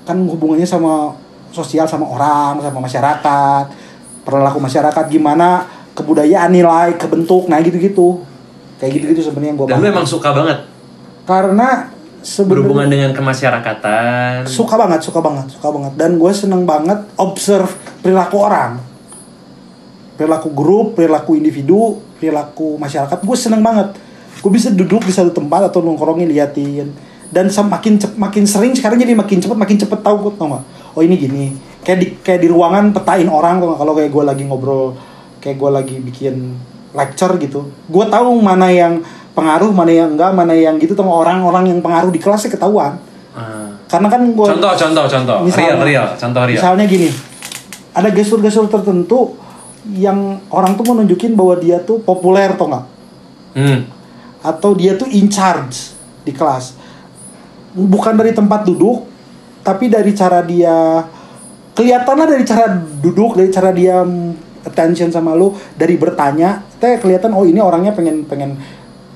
kan 0.03 0.17
hubungannya 0.27 0.67
sama 0.67 1.15
sosial 1.55 1.87
sama 1.87 2.05
orang 2.09 2.59
sama 2.59 2.83
masyarakat 2.83 3.65
perilaku 4.27 4.59
masyarakat. 4.59 5.03
Gimana 5.07 5.63
kebudayaan 5.95 6.51
nilai 6.51 6.99
kebentuk 6.99 7.47
nah 7.47 7.63
gitu 7.63 7.79
gitu 7.79 8.07
kayak 8.75 8.91
gitu 8.99 9.05
gitu 9.15 9.21
sebenarnya 9.31 9.55
gue 9.55 9.65
Dan 9.71 9.79
lu 9.79 9.87
emang 9.87 10.03
suka 10.03 10.35
banget? 10.35 10.67
Karena 11.23 11.94
berhubungan 12.25 12.89
sebenarnya 12.89 12.89
dengan 12.89 13.11
kemasyarakatan. 13.13 14.49
suka 14.49 14.73
banget 14.73 14.99
suka 15.05 15.21
banget 15.21 15.45
suka 15.53 15.69
banget. 15.69 15.93
Dan 15.93 16.17
gue 16.17 16.31
seneng 16.33 16.65
banget 16.65 17.05
observe 17.21 17.69
perilaku 18.01 18.41
orang. 18.41 18.81
Perilaku 20.17 20.49
grup 20.49 20.97
perilaku 20.97 21.37
individu 21.37 22.01
perilaku 22.17 22.81
masyarakat. 22.81 23.21
Gue 23.21 23.37
seneng 23.37 23.61
banget. 23.61 23.93
Gue 24.41 24.49
bisa 24.49 24.73
duduk 24.73 25.05
di 25.05 25.13
satu 25.13 25.29
tempat 25.29 25.69
atau 25.69 25.85
nongkrongin 25.85 26.25
liatin. 26.25 26.89
Dan 27.29 27.49
semakin 27.49 28.01
cep, 28.01 28.17
makin 28.17 28.45
sering 28.49 28.73
sekarang 28.73 29.01
jadi 29.01 29.13
makin 29.17 29.41
cepet 29.41 29.57
makin 29.57 29.77
cepet 29.81 29.99
tahu 30.01 30.29
gue 30.29 30.33
tau 30.37 30.55
gak 30.55 30.63
oh 30.95 31.01
ini 31.03 31.15
gini. 31.19 31.45
Kayak 31.85 31.97
di 32.01 32.07
kayak 32.25 32.39
di 32.41 32.49
ruangan 32.49 32.89
petain 32.89 33.29
orang 33.29 33.61
tuh 33.61 33.69
nggak? 33.69 33.79
kalau 33.85 33.93
kayak 33.93 34.09
gue 34.09 34.23
lagi 34.25 34.43
ngobrol 34.49 34.97
kayak 35.43 35.61
gue 35.61 35.69
lagi 35.69 35.95
bikin 36.01 36.57
lecture 36.95 37.37
gitu. 37.37 37.69
Gue 37.85 38.05
tahu 38.09 38.41
mana 38.41 38.71
yang 38.71 39.03
pengaruh 39.35 39.69
mana 39.69 39.91
yang 39.91 40.15
enggak 40.15 40.31
mana 40.31 40.55
yang 40.55 40.79
gitu 40.79 40.95
tuh 40.95 41.03
orang-orang 41.03 41.67
yang 41.67 41.79
pengaruh 41.79 42.09
di 42.09 42.17
kelasnya 42.17 42.49
ketahuan 42.49 42.95
Ah. 43.35 43.67
karena 43.85 44.07
kan 44.07 44.23
gue 44.23 44.47
Contoh 44.47 44.71
contoh 44.73 45.05
contoh. 45.05 45.37
real 45.45 45.75
real. 45.83 46.07
Contoh 46.15 46.41
real. 46.41 46.55
misalnya 46.55 46.87
gini 46.87 47.11
ada 47.91 48.07
gestur-gestur 48.09 48.71
tertentu 48.71 49.35
yang 49.91 50.39
orang 50.49 50.73
tuh 50.73 50.83
mau 50.83 50.95
nunjukin 50.95 51.35
bahwa 51.35 51.55
dia 51.55 51.77
tuh 51.79 51.99
populer 51.99 52.49
atau 52.49 52.71
enggak 52.71 52.85
Hmm. 53.51 53.87
atau 54.39 54.71
dia 54.71 54.95
tuh 54.95 55.07
in 55.09 55.27
charge 55.27 55.95
di 56.23 56.31
kelas 56.31 56.75
bukan 57.71 58.15
dari 58.15 58.31
tempat 58.31 58.63
duduk 58.63 59.03
tapi 59.61 59.87
dari 59.87 60.11
cara 60.11 60.39
dia 60.39 61.03
kelihatanlah 61.71 62.27
dari 62.29 62.43
cara 62.43 62.71
duduk 62.77 63.35
dari 63.35 63.47
cara 63.47 63.71
dia 63.71 63.99
attention 64.61 65.07
sama 65.07 65.35
lu 65.35 65.49
dari 65.73 65.95
bertanya 65.95 66.63
teh 66.75 66.97
kelihatan 66.97 67.31
oh 67.31 67.43
ini 67.43 67.59
orangnya 67.59 67.91
pengen 67.91 68.23
pengen 68.23 68.55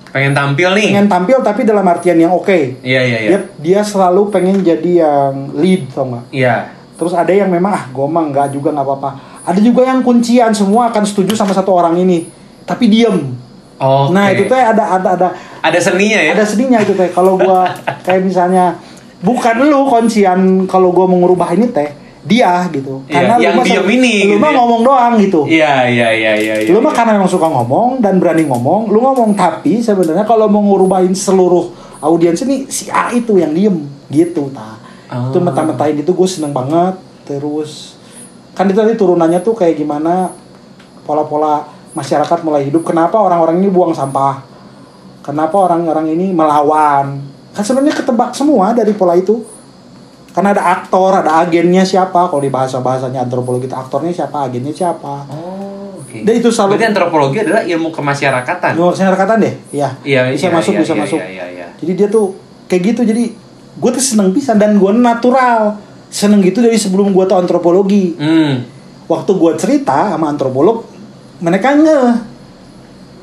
Pengen 0.10 0.34
tampil 0.34 0.70
nih. 0.74 0.88
pengen 0.90 1.08
tampil 1.08 1.38
tapi 1.46 1.62
dalam 1.62 1.86
artian 1.86 2.18
yang 2.18 2.34
oke 2.34 2.82
Iya 2.82 3.02
iya 3.06 3.18
iya. 3.22 3.30
dia 3.30 3.40
dia 3.62 3.82
selalu 3.86 4.34
pengen 4.34 4.66
jadi 4.66 5.06
yang 5.06 5.54
lead 5.54 5.86
tau 5.94 6.10
nggak 6.10 6.26
Iya. 6.34 6.74
Terus 6.98 7.14
ada 7.14 7.30
yang 7.32 7.48
memang 7.48 7.72
ah 7.72 7.84
gue 7.88 8.08
mah 8.10 8.24
nggak 8.28 8.48
juga 8.52 8.74
nggak 8.74 8.84
apa-apa. 8.84 9.10
Ada 9.46 9.60
juga 9.64 9.88
yang 9.88 10.04
kuncian 10.04 10.52
semua 10.52 10.92
akan 10.92 11.08
setuju 11.08 11.32
sama 11.32 11.56
satu 11.56 11.72
orang 11.72 11.96
ini, 11.96 12.28
tapi 12.68 12.92
diem. 12.92 13.34
Oke. 13.80 14.12
Nah 14.12 14.36
itu 14.36 14.44
teh 14.46 14.60
ada 14.60 15.00
ada 15.00 15.10
ada 15.16 15.28
ada 15.64 15.80
seninya 15.80 16.20
ya. 16.20 16.36
ada 16.36 16.44
sedihnya 16.44 16.84
itu 16.84 16.92
teh. 17.00 17.08
Kalau 17.10 17.40
gua 17.40 17.72
kayak 18.06 18.28
misalnya 18.28 18.76
bukan 19.24 19.64
lu 19.64 19.88
kuncian 19.88 20.68
kalau 20.68 20.92
gua 20.92 21.08
mau 21.08 21.24
ngubah 21.24 21.56
ini 21.56 21.72
teh 21.72 21.88
dia 22.24 22.68
gitu. 22.72 23.00
Iya, 23.08 23.40
yang 23.40 23.56
lu 23.56 23.64
mah 23.64 23.66
diem 23.66 23.86
se- 23.88 23.96
ini 23.96 24.14
lu 24.28 24.36
gitu 24.36 24.44
mah 24.44 24.52
ya. 24.52 24.58
ngomong 24.60 24.82
doang 24.84 25.14
gitu. 25.20 25.42
Iya 25.48 25.74
iya 25.88 26.08
iya 26.12 26.34
iya. 26.36 26.54
iya, 26.64 26.72
lu 26.72 26.84
mah 26.84 26.92
iya. 26.92 26.98
karena 27.00 27.12
memang 27.16 27.32
suka 27.32 27.48
ngomong 27.48 28.04
dan 28.04 28.20
berani 28.20 28.44
ngomong, 28.44 28.92
lu 28.92 29.00
ngomong 29.00 29.32
tapi 29.40 29.80
sebenarnya 29.80 30.28
kalau 30.28 30.52
mau 30.52 30.60
ngurubahin 30.60 31.16
seluruh 31.16 31.72
audiens 32.04 32.44
ini 32.44 32.68
si 32.68 32.92
A 32.92 33.12
itu 33.16 33.40
yang 33.40 33.56
diem 33.56 33.76
gitu 34.12 34.52
ta. 34.52 34.76
Oh. 35.10 35.32
Itu 35.32 35.40
meta-metain 35.40 35.96
itu 35.96 36.12
gue 36.12 36.28
seneng 36.28 36.52
banget. 36.52 37.00
Terus 37.24 37.96
kan 38.54 38.68
itu 38.68 38.76
tadi 38.76 39.00
turunannya 39.00 39.40
tuh 39.40 39.56
kayak 39.56 39.80
gimana 39.80 40.34
pola-pola 41.08 41.66
masyarakat 41.96 42.40
mulai 42.44 42.68
hidup. 42.68 42.84
Kenapa 42.84 43.18
orang-orang 43.18 43.64
ini 43.64 43.70
buang 43.72 43.96
sampah? 43.96 44.44
Kenapa 45.24 45.56
orang-orang 45.56 46.14
ini 46.14 46.36
melawan? 46.36 47.22
Kan 47.54 47.64
sebenarnya 47.64 47.96
ketebak 47.96 48.36
semua 48.36 48.76
dari 48.76 48.94
pola 48.94 49.16
itu. 49.16 49.42
Karena 50.30 50.54
ada 50.54 50.64
aktor, 50.78 51.12
ada 51.26 51.42
agennya 51.42 51.82
siapa. 51.82 52.30
Kalau 52.30 52.42
di 52.42 52.54
bahasa 52.54 52.80
bahasanya 52.80 53.26
antropologi 53.26 53.66
itu 53.66 53.74
aktornya 53.74 54.14
siapa, 54.14 54.46
agennya 54.46 54.70
siapa. 54.70 55.26
Oh, 55.28 55.98
oke. 56.00 56.22
Dan 56.22 56.34
itu 56.38 56.54
selalu- 56.54 56.78
Berarti 56.78 56.88
antropologi 56.94 57.38
adalah 57.42 57.62
ilmu 57.66 57.90
kemasyarakatan. 57.90 58.78
Ilmu 58.78 58.94
kesehatan 58.94 59.38
deh, 59.42 59.54
iya. 59.74 59.90
Iya, 60.06 60.30
bisa 60.30 60.48
iya, 60.48 60.54
masuk, 60.54 60.72
iya, 60.78 60.82
bisa 60.86 60.94
iya, 60.94 61.02
masuk. 61.02 61.20
Iya, 61.20 61.28
iya, 61.30 61.46
iya. 61.50 61.68
Jadi 61.82 61.92
dia 61.98 62.08
tuh 62.08 62.38
kayak 62.70 62.82
gitu. 62.94 63.02
Jadi 63.10 63.24
gue 63.80 63.92
tuh 63.92 64.04
seneng 64.04 64.30
bisa 64.30 64.54
dan 64.54 64.78
gue 64.78 64.92
natural 64.94 65.80
seneng 66.10 66.42
gitu 66.42 66.62
dari 66.62 66.78
sebelum 66.78 67.10
gue 67.10 67.26
tau 67.26 67.42
antropologi. 67.42 68.14
Hmm. 68.18 68.66
Waktu 69.10 69.32
gue 69.34 69.52
cerita 69.58 70.14
sama 70.14 70.30
antropolog, 70.30 70.86
mereka 71.42 71.74
nge. 71.74 72.29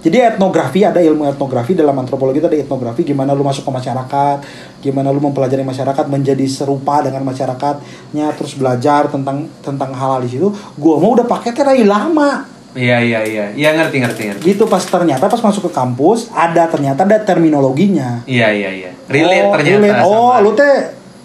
Jadi 0.06 0.22
etnografi 0.22 0.86
ada 0.86 1.02
ilmu 1.02 1.26
etnografi 1.26 1.74
dalam 1.74 1.98
antropologi 1.98 2.38
itu 2.38 2.46
ada 2.46 2.54
etnografi 2.54 3.02
gimana 3.02 3.34
lu 3.34 3.42
masuk 3.42 3.66
ke 3.66 3.72
masyarakat, 3.72 4.36
gimana 4.78 5.10
lu 5.10 5.18
mempelajari 5.18 5.66
masyarakat 5.66 6.06
menjadi 6.06 6.46
serupa 6.46 7.02
dengan 7.02 7.26
masyarakatnya, 7.26 8.30
terus 8.32 8.54
belajar 8.54 9.10
tentang 9.10 9.50
tentang 9.60 9.90
hal-hal 9.90 10.22
di 10.22 10.30
situ. 10.30 10.46
Gue 10.74 10.94
mau 10.94 11.10
udah 11.10 11.26
paketnya 11.26 11.66
dari 11.66 11.82
lama 11.82 12.46
Iya, 12.70 13.00
iya, 13.00 13.20
iya. 13.24 13.44
Iya, 13.50 13.70
ngerti, 13.74 13.96
ngerti, 13.98 14.22
ngerti. 14.28 14.42
gitu 14.46 14.64
pas 14.64 14.78
ternyata 14.78 15.26
pas 15.26 15.40
masuk 15.40 15.66
ke 15.66 15.72
kampus 15.72 16.28
ada 16.30 16.68
ternyata 16.68 17.02
ada 17.02 17.16
terminologinya 17.18 18.20
Iya, 18.22 18.52
iya, 18.52 18.70
iya. 18.70 18.90
Relate 19.06 19.42
oh, 19.42 19.52
ternyata 19.56 19.80
relate. 19.80 20.04
oh 20.04 20.12
sama- 20.28 20.44
lu 20.44 20.50
teh 20.52 20.74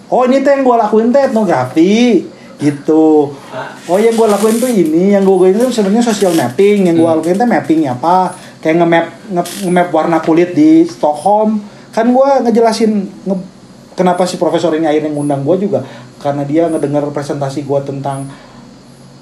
oh 0.07 0.23
ini 0.25 0.39
teh 0.39 0.51
yang 0.51 0.63
gue 0.63 0.77
lakuin 0.79 1.11
teh 1.11 1.21
etnografi 1.21 2.23
gitu 2.57 3.35
oh 3.83 3.97
yang 3.99 4.13
gue 4.13 4.27
lakuin 4.29 4.55
tuh 4.57 4.69
ini 4.69 5.11
yang 5.11 5.21
gue 5.21 5.51
itu 5.51 5.67
sebenarnya 5.67 6.07
social 6.07 6.31
mapping 6.31 6.87
yang 6.87 6.95
gue 6.95 7.03
Hmm. 7.03 7.19
lakuin 7.19 7.35
teh 7.35 7.43
mappingnya 7.45 7.91
apa 7.93 8.31
kayak 8.61 8.77
nge-map 8.77 9.05
nge- 9.31 9.57
nge-map 9.63 9.89
warna 9.89 10.17
kulit 10.19 10.53
di 10.53 10.85
Stockholm 10.85 11.59
kan 11.89 12.05
gue 12.05 12.29
ngejelasin 12.41 12.91
nge- 13.21 13.45
kenapa 13.93 14.23
si 14.23 14.37
profesor 14.37 14.71
ini 14.71 14.85
akhirnya 14.85 15.09
ngundang 15.09 15.41
gue 15.41 15.57
juga 15.61 15.81
karena 16.17 16.41
dia 16.41 16.65
ngedengar 16.65 17.03
presentasi 17.07 17.61
gue 17.61 17.79
tentang 17.83 18.29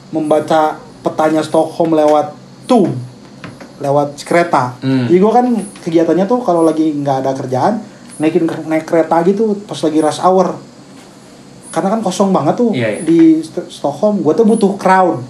membaca 0.10 0.76
petanya 1.00 1.40
Stockholm 1.40 1.94
lewat 1.94 2.36
tube 2.66 2.92
lewat 3.80 4.20
kereta. 4.20 4.76
Hmm. 4.78 5.08
Jadi 5.08 5.18
gue 5.18 5.32
kan 5.32 5.46
kegiatannya 5.80 6.26
tuh 6.26 6.44
kalau 6.44 6.62
lagi 6.62 6.92
nggak 6.92 7.24
ada 7.24 7.32
kerjaan 7.32 7.80
naikin 8.20 8.44
naik 8.68 8.84
kereta 8.84 9.24
gitu 9.24 9.56
pas 9.64 9.80
lagi 9.80 9.98
rush 9.98 10.20
hour. 10.20 10.60
Karena 11.70 11.88
kan 11.90 12.02
kosong 12.02 12.30
banget 12.30 12.58
tuh 12.58 12.76
Iya, 12.76 12.90
iya. 12.92 13.02
di 13.02 13.20
St- 13.40 13.72
Stockholm. 13.72 14.20
Gue 14.20 14.36
tuh 14.36 14.44
butuh 14.44 14.76
crowd. 14.76 15.24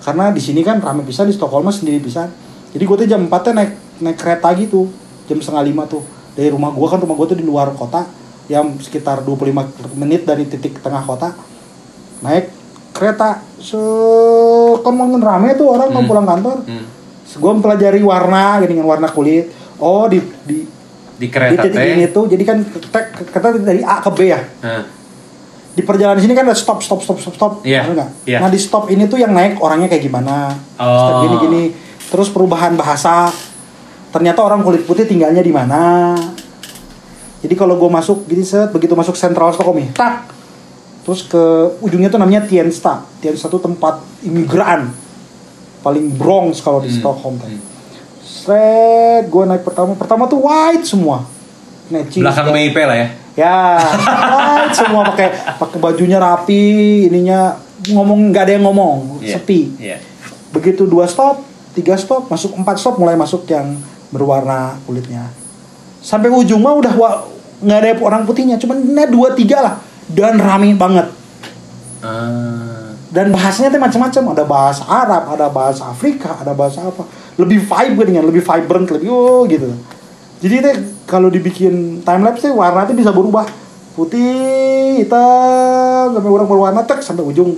Karena 0.00 0.30
di 0.30 0.40
sini 0.40 0.62
kan 0.62 0.78
rame 0.78 1.02
bisa 1.02 1.28
di 1.28 1.34
Stockholm 1.34 1.68
sendiri 1.68 2.00
bisa. 2.00 2.30
Jadi 2.76 2.84
gue 2.84 2.96
tuh 2.98 3.08
jam 3.08 3.20
4 3.22 3.32
naik 3.50 3.72
naik 3.98 4.16
kereta 4.16 4.52
gitu. 4.54 4.92
Jam 5.24 5.40
setengah 5.40 5.64
lima 5.64 5.82
tuh. 5.84 6.04
Dari 6.32 6.48
rumah 6.48 6.68
gue 6.68 6.84
kan 6.84 7.00
rumah 7.00 7.16
gue 7.16 7.26
tuh 7.26 7.38
di 7.38 7.42
luar 7.42 7.72
kota. 7.72 8.04
yang 8.46 8.78
sekitar 8.78 9.26
25 9.26 9.50
menit 9.96 10.22
dari 10.22 10.46
titik 10.46 10.78
tengah 10.78 11.02
kota 11.02 11.34
naik 12.22 12.46
kereta 12.92 13.42
se 13.58 13.74
kan 14.78 14.94
makin 14.94 15.18
rame 15.18 15.50
tuh 15.52 15.66
orang 15.66 15.90
mau 15.90 15.98
Hmm. 15.98 16.06
pulang 16.06 16.22
kantor 16.24 16.62
Hmm. 16.62 16.86
gue 17.26 17.50
mempelajari 17.52 17.98
warna 18.00 18.62
dengan 18.62 18.86
warna 18.86 19.10
kulit 19.10 19.50
oh 19.76 20.06
di 20.06 20.22
di, 20.46 20.62
Di 20.62 20.70
di 21.18 21.26
kereta 21.26 21.58
titik 21.60 21.74
teh. 21.74 21.90
ini 21.92 22.06
tuh 22.08 22.30
jadi 22.30 22.44
kan 22.46 22.62
kita, 22.62 22.98
kita 23.26 23.46
dari 23.58 23.82
A 23.82 23.98
ke 23.98 24.10
B 24.10 24.18
ya 24.24 24.38
Nah, 24.62 24.86
di 25.74 25.82
perjalanan 25.82 26.22
sini 26.22 26.32
kan 26.32 26.46
ada 26.46 26.54
stop 26.54 26.78
stop 26.78 27.02
stop 27.02 27.18
stop 27.18 27.34
stop 27.34 27.52
nggak? 27.90 28.08
iya. 28.24 28.38
nah 28.38 28.46
di 28.46 28.56
stop 28.56 28.86
ini 28.86 29.04
tuh 29.04 29.18
yang 29.18 29.34
naik 29.34 29.58
orangnya 29.58 29.90
kayak 29.90 30.06
gimana 30.06 30.54
Oh. 30.78 31.18
gini 31.20 31.36
gini 31.42 31.62
terus 32.06 32.28
perubahan 32.28 32.74
bahasa 32.74 33.28
ternyata 34.08 34.40
orang 34.40 34.60
kulit 34.60 34.82
putih 34.82 35.04
tinggalnya 35.04 35.40
di 35.40 35.50
mana 35.50 36.14
jadi 37.38 37.54
kalau 37.54 37.76
gue 37.76 37.86
masuk 37.86 38.24
gini 38.24 38.42
set 38.42 38.70
begitu 38.70 38.92
masuk 38.92 39.12
sentral 39.12 39.50
Stockholm 39.50 39.78
nih 39.78 39.90
tak 39.92 40.30
terus 41.02 41.22
ke 41.22 41.42
ujungnya 41.78 42.06
tuh 42.06 42.16
namanya 42.16 42.42
Tiensta 42.42 43.06
Tiensta 43.16 43.46
tuh 43.46 43.60
tempat 43.60 44.02
imigran 44.20 44.90
paling 45.80 46.10
Bronx 46.10 46.58
kalau 46.58 46.80
di 46.80 46.88
Hmm. 46.88 46.98
Stockholm 46.98 47.36
tadi 47.36 47.54
Hmm. 47.54 47.74
Set, 48.26 49.26
gue 49.26 49.42
naik 49.44 49.62
pertama 49.62 49.94
pertama 49.94 50.22
tuh 50.24 50.38
white 50.40 50.82
semua 50.82 51.22
Matching 51.86 52.18
belakang 52.20 52.50
segala- 52.50 52.58
BIP 52.60 52.76
lah 52.80 52.96
ya. 52.96 53.08
Ya, 53.36 53.58
white 53.78 54.74
semua 54.74 55.02
pakai 55.04 55.28
pakai 55.54 55.78
bajunya 55.78 56.16
rapi, 56.16 56.64
ininya 57.06 57.54
ngomong 57.86 58.30
nggak 58.30 58.42
ada 58.42 58.52
yang 58.52 58.64
ngomong, 58.64 59.20
Iya. 59.20 59.36
sepi. 59.36 59.60
Iya. 59.78 59.98
Begitu 60.50 60.82
dua 60.84 61.04
stop, 61.04 61.44
tiga 61.76 61.94
stop, 62.00 62.32
masuk 62.32 62.56
empat 62.56 62.80
stop 62.80 62.96
mulai 62.96 63.12
masuk 63.14 63.44
yang 63.52 63.76
berwarna 64.08 64.80
kulitnya. 64.88 65.28
Sampai 66.00 66.32
ujung 66.32 66.64
mah 66.64 66.72
udah 66.72 66.92
nggak 67.60 67.78
ada 67.84 67.90
orang 68.00 68.24
putihnya, 68.24 68.56
cuman 68.56 68.80
ini 68.80 69.04
dua 69.12 69.36
tiga 69.36 69.60
lah 69.60 69.74
dan 70.08 70.40
rame 70.40 70.72
banget. 70.72 71.12
Ah. 72.00 72.96
Dan 73.12 73.32
bahasanya 73.32 73.72
tuh 73.72 73.80
macam-macam, 73.80 74.22
ada 74.36 74.44
bahasa 74.44 74.82
Arab, 74.84 75.22
ada 75.32 75.46
bahasa 75.48 75.82
Afrika, 75.88 76.36
ada 76.36 76.52
bahasa 76.52 76.84
apa. 76.84 77.06
Lebih 77.40 77.64
vibe 77.64 78.00
dengan 78.12 78.24
lebih 78.28 78.44
vibrant, 78.44 78.88
lebih 78.92 79.08
oh 79.08 79.44
gitu. 79.48 79.72
Jadi 80.40 80.54
teh 80.60 80.76
kalau 81.08 81.32
dibikin 81.32 82.04
time 82.04 82.22
lapse 82.24 82.44
teh 82.44 82.52
warna 82.52 82.84
tuh 82.84 82.92
bisa 82.92 83.08
berubah 83.14 83.48
putih, 83.96 85.00
hitam, 85.00 86.12
sampai 86.12 86.28
orang 86.28 86.44
berwarna 86.44 86.84
tek 86.84 87.00
sampai 87.00 87.24
ujung. 87.24 87.56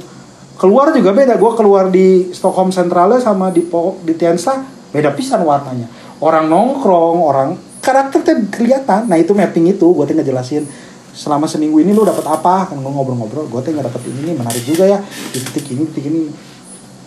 Keluar 0.59 0.91
juga 0.91 1.11
beda. 1.13 1.35
Gue 1.35 1.53
keluar 1.55 1.87
di 1.89 2.07
Stockholm 2.31 2.69
Centralnya 2.69 3.19
sama 3.19 3.49
di 3.49 3.63
Po- 3.63 3.97
di 4.01 4.13
Tiensta 4.13 4.59
beda 4.91 5.13
pisan 5.13 5.41
warnanya. 5.41 5.87
Orang 6.19 6.47
nongkrong, 6.47 7.19
orang 7.21 7.49
karakter 7.79 8.21
teh 8.21 8.37
kelihatan. 8.49 9.07
Nah 9.07 9.15
itu 9.15 9.31
mapping 9.31 9.71
itu 9.71 9.87
gue 9.87 10.05
teh 10.05 10.13
ngejelasin 10.13 10.67
selama 11.11 11.47
seminggu 11.47 11.79
ini 11.79 11.91
lu 11.91 12.03
dapat 12.03 12.23
apa 12.23 12.69
kan 12.69 12.77
gue 12.77 12.87
ngobrol-ngobrol 12.87 13.47
gue 13.49 13.61
teh 13.61 13.71
nggak 13.71 13.87
dapet 13.87 14.07
ini 14.07 14.21
nih 14.25 14.35
menarik 14.37 14.63
juga 14.63 14.87
ya 14.87 14.99
di 15.03 15.39
titik 15.41 15.67
ini 15.69 15.83
titik 15.89 16.05
ini 16.07 16.31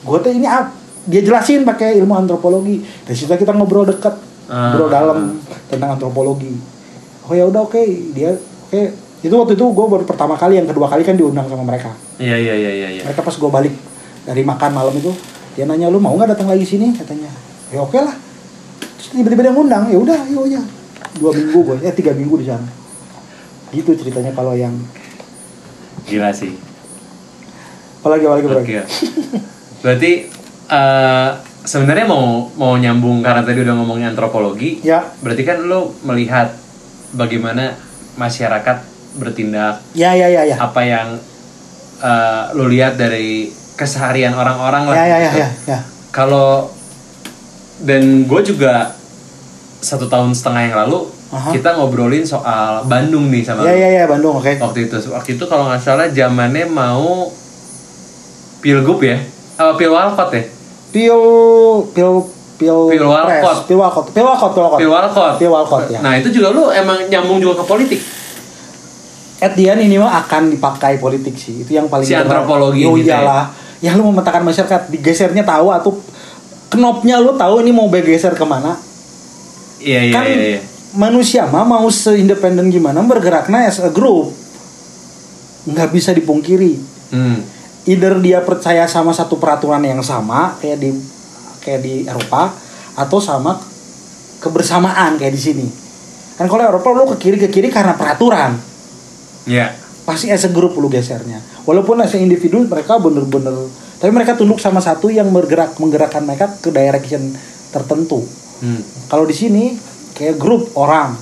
gue 0.02 0.18
teh 0.20 0.32
ini 0.32 0.44
ap- 0.44 0.76
dia 1.02 1.22
jelasin 1.22 1.64
pakai 1.64 1.96
ilmu 1.96 2.12
antropologi 2.14 2.84
dari 3.02 3.16
situ 3.16 3.32
kita 3.32 3.52
ngobrol 3.52 3.84
deket 3.84 4.12
Ah. 4.46 4.76
ngobrol 4.76 4.90
dalam 4.90 5.18
tentang 5.66 5.96
antropologi 5.96 6.52
oh 7.24 7.32
ya 7.32 7.48
udah 7.48 7.64
oke 7.64 7.80
dia 8.12 8.36
oke 8.36 8.82
itu 9.22 9.30
waktu 9.32 9.54
itu 9.54 9.66
gue 9.66 9.86
baru 9.86 10.04
pertama 10.04 10.34
kali 10.34 10.58
yang 10.58 10.66
kedua 10.66 10.90
kali 10.90 11.06
kan 11.06 11.14
diundang 11.14 11.46
sama 11.46 11.62
mereka 11.62 11.94
Iya 12.18 12.38
iya 12.38 12.54
iya 12.58 12.72
iya 12.74 12.90
iya. 13.00 13.04
mereka 13.06 13.22
pas 13.22 13.34
gue 13.34 13.50
balik 13.50 13.74
dari 14.22 14.42
makan 14.42 14.72
malam 14.74 14.94
itu 14.94 15.14
dia 15.54 15.66
nanya 15.66 15.90
lu 15.90 15.98
mau 15.98 16.14
nggak 16.14 16.34
datang 16.34 16.50
lagi 16.50 16.64
sini 16.64 16.94
katanya 16.94 17.30
ya 17.70 17.82
oke 17.82 17.96
lah 17.96 18.14
terus 18.98 19.14
tiba-tiba 19.14 19.46
dia 19.46 19.54
ngundang 19.54 19.84
ya 19.90 19.98
udah 19.98 20.20
ya 20.26 20.42
ya 20.58 20.62
dua 21.18 21.32
minggu 21.32 21.60
gue 21.60 21.78
eh 21.84 21.94
tiga 21.94 22.14
minggu 22.14 22.36
di 22.38 22.46
sana 22.46 22.66
gitu 23.72 23.94
ceritanya 23.94 24.32
kalau 24.32 24.52
yang 24.52 24.74
Gila 26.02 26.34
sih. 26.34 26.52
apalagi 28.02 28.26
apalagi 28.26 28.46
apalagi 28.50 28.74
Oke. 28.74 28.84
Berarti 29.82 30.12
eh 30.68 31.30
sebenarnya 31.62 32.06
mau 32.06 32.50
mau 32.58 32.74
nyambung 32.74 33.22
karena 33.22 33.46
tadi 33.46 33.62
udah 33.62 33.76
ngomongin 33.78 34.10
antropologi. 34.10 34.82
ya 34.82 35.06
Berarti 35.22 35.46
kan 35.46 35.62
lo 35.62 35.94
melihat 36.02 36.58
bagaimana 37.14 37.78
masyarakat 38.18 38.91
bertindak, 39.14 39.84
ya 39.92 40.12
ya 40.12 40.28
ya 40.28 40.44
ya 40.46 40.56
apa 40.56 40.82
yang 40.82 41.08
eh, 42.00 42.44
lo 42.56 42.66
lihat 42.66 42.96
dari 42.96 43.52
keseharian 43.76 44.32
orang-orang 44.32 44.88
lah. 44.88 44.96
ya 44.96 45.06
ya 45.06 45.18
ya 45.18 45.32
gitu. 45.32 45.40
ya 45.40 45.50
ya 45.68 45.80
Kalau 46.12 46.68
dan 47.82 48.28
gue 48.28 48.42
juga 48.44 48.94
satu 49.80 50.06
tahun 50.06 50.32
setengah 50.32 50.62
yang 50.70 50.76
lalu 50.86 51.08
Aha. 51.32 51.50
kita 51.50 51.80
ngobrolin 51.80 52.22
soal 52.22 52.84
Bandung 52.86 53.32
nih 53.32 53.42
sama 53.42 53.64
ya 53.64 53.72
lo. 53.72 53.80
ya 53.80 53.90
ya 53.90 54.04
Bandung 54.06 54.36
oke 54.38 54.52
waktu 54.60 54.86
itu 54.86 54.96
waktu 55.10 55.30
itu 55.34 55.44
kalau 55.48 55.66
nggak 55.66 55.82
salah 55.82 56.12
zamannya 56.12 56.68
mau 56.68 57.32
pilgub 58.62 59.00
ya 59.02 59.18
apa 59.58 59.74
pilwalkot 59.74 60.30
ya 60.32 60.44
pil 60.92 61.20
pil 61.96 62.12
pil 62.60 62.78
Pil 62.94 63.02
walcott. 63.02 63.42
press. 63.42 63.60
pil 63.66 63.78
walcott 63.80 64.06
pil 64.14 64.22
walcott 64.22 64.52
pil 64.54 64.62
walcott 64.62 64.78
pilwalkot 64.78 65.34
Pil 65.40 65.50
walcott, 65.50 65.84
ya. 65.90 66.00
nah 66.06 66.14
itu 66.14 66.30
juga 66.30 66.54
lu 66.54 66.70
emang 66.70 67.10
nyambung 67.10 67.42
juga 67.42 67.64
ke 67.64 67.66
politik 67.66 68.02
at 69.42 69.54
the 69.54 69.66
end 69.66 69.82
ini 69.82 69.98
mah 69.98 70.22
akan 70.22 70.50
dipakai 70.50 70.96
politik 70.96 71.34
sih 71.34 71.62
itu 71.62 71.74
yang 71.74 71.90
paling 71.90 72.06
Si 72.06 72.14
berat. 72.14 72.24
antropologi 72.24 72.86
oh 72.86 72.94
gitu 72.94 73.10
ya. 73.10 73.20
iyalah 73.20 73.46
ya 73.82 73.92
lu 73.94 74.06
memetakan 74.06 74.46
masyarakat 74.46 74.82
digesernya 74.88 75.42
tahu 75.42 75.68
atau 75.70 75.92
knopnya 76.70 77.18
lu 77.18 77.34
tahu 77.34 77.60
ini 77.60 77.74
mau 77.74 77.90
bergeser 77.90 78.32
ke 78.32 78.46
mana 78.46 78.78
iya 79.78 80.00
iya 80.02 80.14
kan 80.14 80.24
iya, 80.24 80.38
iya. 80.56 80.62
manusia 80.94 81.44
mah 81.44 81.66
mau 81.66 81.84
seindependen 81.86 82.70
gimana 82.70 83.02
bergeraknya 83.02 83.66
as 83.66 83.82
a 83.82 83.90
group 83.90 84.30
nggak 85.64 85.90
bisa 85.90 86.12
dipungkiri 86.12 86.94
Hmm. 87.12 87.44
either 87.84 88.16
dia 88.18 88.40
percaya 88.40 88.88
sama 88.88 89.12
satu 89.12 89.36
peraturan 89.36 89.84
yang 89.84 90.00
sama 90.00 90.56
kayak 90.58 90.80
di 90.80 90.96
kayak 91.60 91.82
di 91.82 91.94
Eropa 92.08 92.56
atau 92.96 93.20
sama 93.20 93.60
kebersamaan 94.40 95.20
kayak 95.20 95.36
di 95.36 95.42
sini 95.42 95.68
kan 96.34 96.48
kalau 96.48 96.64
Eropa 96.64 96.88
lu 96.92 97.04
ke 97.12 97.20
kiri 97.20 97.38
ke 97.38 97.52
kiri 97.52 97.68
karena 97.68 97.94
peraturan 97.94 98.56
Iya. 99.46 99.74
pasti 100.02 100.34
as 100.34 100.44
a 100.44 100.50
group 100.50 100.74
lu 100.82 100.90
gesernya. 100.90 101.38
Walaupun 101.64 102.02
as 102.02 102.14
a 102.14 102.20
individu 102.20 102.66
mereka 102.66 102.98
bener-bener 102.98 103.70
tapi 104.02 104.10
mereka 104.10 104.34
tunduk 104.34 104.58
sama 104.58 104.82
satu 104.82 105.14
yang 105.14 105.30
bergerak 105.30 105.78
menggerakkan 105.78 106.26
mereka 106.26 106.50
ke 106.58 106.74
direction 106.74 107.38
tertentu. 107.70 108.26
Hmm. 108.62 108.82
kalau 109.10 109.26
di 109.26 109.34
sini 109.34 109.78
kayak 110.18 110.42
grup 110.42 110.74
orang. 110.78 111.14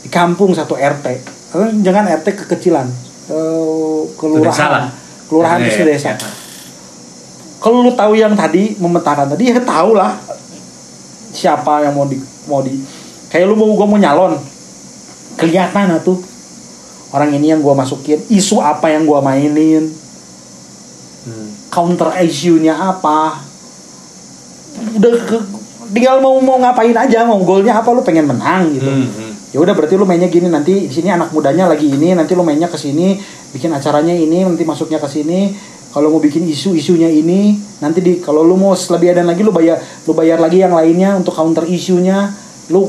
Di 0.00 0.08
kampung 0.08 0.56
satu 0.56 0.80
RT 0.80 1.06
jangan 1.84 2.08
RT 2.08 2.26
kekecilan. 2.44 2.88
Eh, 3.30 4.00
kelurahan. 4.16 4.88
Kelurahan 5.28 5.58
Iya, 5.62 5.68
itu 5.70 5.82
iya, 5.84 5.86
desa. 5.94 6.10
iya. 6.16 6.30
kalau 7.60 7.84
lu 7.84 7.92
tahu 7.92 8.16
yang 8.16 8.32
tadi 8.32 8.74
memetakan 8.80 9.36
tadi 9.36 9.52
ya 9.52 9.60
tahu 9.60 9.92
lah. 9.92 10.16
Siapa 11.30 11.84
yang 11.84 11.94
mau 11.94 12.08
di 12.08 12.16
mau 12.48 12.64
di 12.64 12.80
kayak 13.28 13.44
lu 13.44 13.54
mau 13.60 13.76
gua 13.76 13.86
mau 13.86 14.00
nyalon. 14.00 14.40
Kelihatan 15.36 16.00
tuh 16.00 16.18
orang 17.10 17.30
ini 17.34 17.52
yang 17.52 17.60
gua 17.62 17.74
masukin. 17.74 18.22
Isu 18.30 18.58
apa 18.62 18.90
yang 18.90 19.06
gua 19.06 19.22
mainin? 19.22 19.90
Hmm. 21.20 21.52
counter 21.68 22.16
issue-nya 22.24 22.74
apa? 22.74 23.44
Udah 24.96 25.12
ke- 25.20 25.46
tinggal 25.92 26.22
mau 26.22 26.38
mau 26.40 26.56
ngapain 26.58 26.94
aja 26.94 27.26
mau 27.26 27.42
golnya 27.42 27.78
apa 27.78 27.90
lu 27.92 28.02
pengen 28.02 28.30
menang 28.30 28.72
gitu. 28.74 28.88
Hmm, 28.88 29.06
hmm. 29.06 29.32
ya 29.50 29.58
udah 29.58 29.74
berarti 29.74 29.94
lu 29.98 30.06
mainnya 30.06 30.30
gini 30.30 30.46
nanti 30.46 30.86
di 30.86 30.92
sini 30.94 31.10
anak 31.10 31.34
mudanya 31.34 31.66
lagi 31.66 31.90
ini 31.90 32.14
nanti 32.14 32.38
lu 32.38 32.46
mainnya 32.46 32.70
ke 32.70 32.78
sini 32.78 33.18
bikin 33.50 33.74
acaranya 33.74 34.14
ini 34.14 34.46
nanti 34.46 34.62
masuknya 34.64 34.98
ke 35.02 35.08
sini. 35.10 35.54
Kalau 35.90 36.06
mau 36.06 36.22
bikin 36.22 36.46
isu 36.46 36.78
isunya 36.78 37.10
ini 37.10 37.58
nanti 37.82 37.98
di 37.98 38.22
kalau 38.22 38.46
lu 38.46 38.54
mau 38.54 38.78
lebih 38.78 39.10
ada 39.10 39.26
lagi 39.26 39.42
lu 39.42 39.50
bayar 39.50 39.82
lu 40.06 40.14
bayar 40.14 40.38
lagi 40.38 40.62
yang 40.62 40.70
lainnya 40.70 41.18
untuk 41.18 41.34
counter 41.34 41.66
isunya 41.66 42.30
lu 42.70 42.86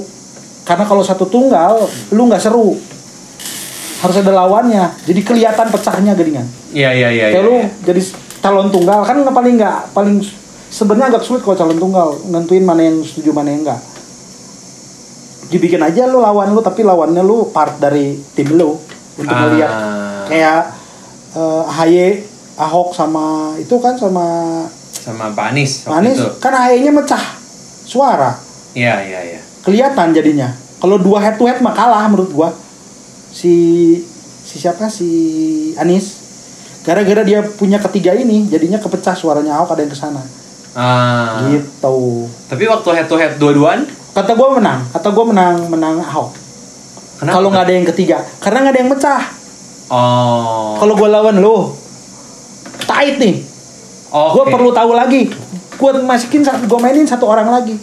karena 0.62 0.86
kalau 0.86 1.02
satu 1.02 1.26
tunggal 1.26 1.82
lu 2.14 2.22
nggak 2.30 2.38
seru 2.38 2.78
harus 4.02 4.16
ada 4.18 4.32
lawannya. 4.34 4.90
Jadi 5.06 5.22
kelihatan 5.22 5.68
pecahnya 5.70 6.18
gedingan 6.18 6.46
iya 6.74 6.90
iya 6.96 7.10
iya 7.12 7.26
kayak 7.30 7.38
iya, 7.38 7.46
lu 7.46 7.54
iya. 7.62 7.68
jadi 7.86 8.02
calon 8.42 8.68
tunggal 8.74 9.06
kan 9.06 9.22
paling 9.22 9.56
nggak 9.60 9.78
paling 9.94 10.24
sebenarnya 10.72 11.14
agak 11.14 11.24
sulit 11.28 11.44
kalau 11.46 11.54
calon 11.60 11.78
tunggal 11.78 12.16
nentuin 12.32 12.64
mana 12.66 12.82
yang 12.82 13.04
setuju 13.04 13.36
mana 13.36 13.52
yang 13.54 13.62
enggak 13.68 13.82
dibikin 15.52 15.84
aja 15.84 16.08
lu 16.08 16.24
lawan 16.24 16.56
lu 16.56 16.64
tapi 16.64 16.82
lawannya 16.82 17.20
lu 17.22 17.52
part 17.52 17.76
dari 17.78 18.16
tim 18.34 18.56
lu. 18.56 18.80
Untuk 19.20 19.36
Ah. 19.36 19.44
melihat 19.44 19.72
kayak 20.32 20.60
eh, 21.36 21.64
Haye 21.68 22.08
Ahok 22.56 22.96
sama 22.96 23.52
itu 23.60 23.76
kan 23.84 24.00
sama 24.00 24.24
sama 24.88 25.36
Pak 25.36 25.46
Anies 25.52 25.84
waktu 25.84 25.98
Anies 26.00 26.18
itu. 26.24 26.30
kan 26.40 26.54
Haye-nya 26.56 26.92
mecah 26.96 27.20
suara. 27.84 28.40
Iya 28.72 29.04
iya 29.04 29.20
iya. 29.36 29.40
Kelihatan 29.68 30.16
jadinya. 30.16 30.56
Kalau 30.80 30.96
dua 30.96 31.20
head 31.20 31.36
to 31.36 31.44
head 31.44 31.60
mah 31.60 31.76
kalah 31.76 32.08
menurut 32.08 32.32
gua 32.32 32.50
si 33.32 33.54
si 34.46 34.56
siapa 34.60 34.92
si 34.92 35.10
Anies 35.80 36.20
gara-gara 36.84 37.24
dia 37.24 37.42
punya 37.44 37.80
ketiga 37.80 38.12
ini 38.12 38.48
jadinya 38.52 38.78
kepecah 38.78 39.16
suaranya 39.16 39.58
Ahok 39.60 39.76
ada 39.76 39.82
yang 39.88 39.94
ke 39.94 40.00
sana 40.00 40.22
ah 40.76 41.48
gitu 41.52 42.28
tapi 42.48 42.64
waktu 42.68 42.90
head 42.96 43.08
to 43.08 43.16
head 43.16 43.34
dua-duaan 43.40 43.88
kata 44.12 44.36
gua 44.36 44.60
menang 44.60 44.84
kata 44.92 45.08
gua 45.12 45.26
menang 45.32 45.56
menang 45.72 46.00
Ahok 46.04 46.42
Kalau 47.22 47.54
nggak 47.54 47.70
ada 47.70 47.74
yang 47.78 47.86
ketiga, 47.86 48.18
karena 48.42 48.66
nggak 48.66 48.74
ada 48.74 48.82
yang 48.82 48.92
pecah. 48.98 49.22
Oh. 49.94 50.74
Kalau 50.82 50.98
gue 50.98 51.06
lawan 51.06 51.38
lo, 51.38 51.78
tight 52.90 53.22
nih. 53.22 53.46
Oke. 54.10 54.42
Gue 54.42 54.46
perlu 54.50 54.70
tahu 54.74 54.92
lagi. 54.98 55.30
Gue 55.78 55.92
masukin, 56.02 56.42
gue 56.42 56.80
mainin 56.82 57.06
satu 57.06 57.30
orang 57.30 57.46
lagi. 57.46 57.78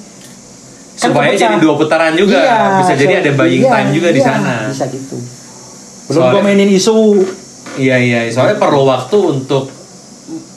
Kan 0.99 1.15
supaya 1.15 1.31
kepecah. 1.31 1.55
jadi 1.55 1.57
dua 1.63 1.75
putaran 1.79 2.13
juga. 2.19 2.35
Iya, 2.35 2.59
Bisa 2.83 2.93
jadi 2.99 3.15
ada 3.23 3.31
buying 3.39 3.63
iya, 3.63 3.71
time 3.71 3.91
juga 3.95 4.09
di 4.11 4.19
iya, 4.19 4.27
sana. 4.27 4.55
Bisa 4.67 4.85
gitu. 4.91 5.17
Belum 6.09 6.18
Soalnya- 6.18 6.35
gue 6.35 6.42
mainin 6.42 6.71
isu. 6.71 6.97
Iya 7.77 7.97
iya, 7.97 8.21
soalnya 8.29 8.57
perlu 8.57 8.83
waktu 8.83 9.16
untuk 9.18 9.71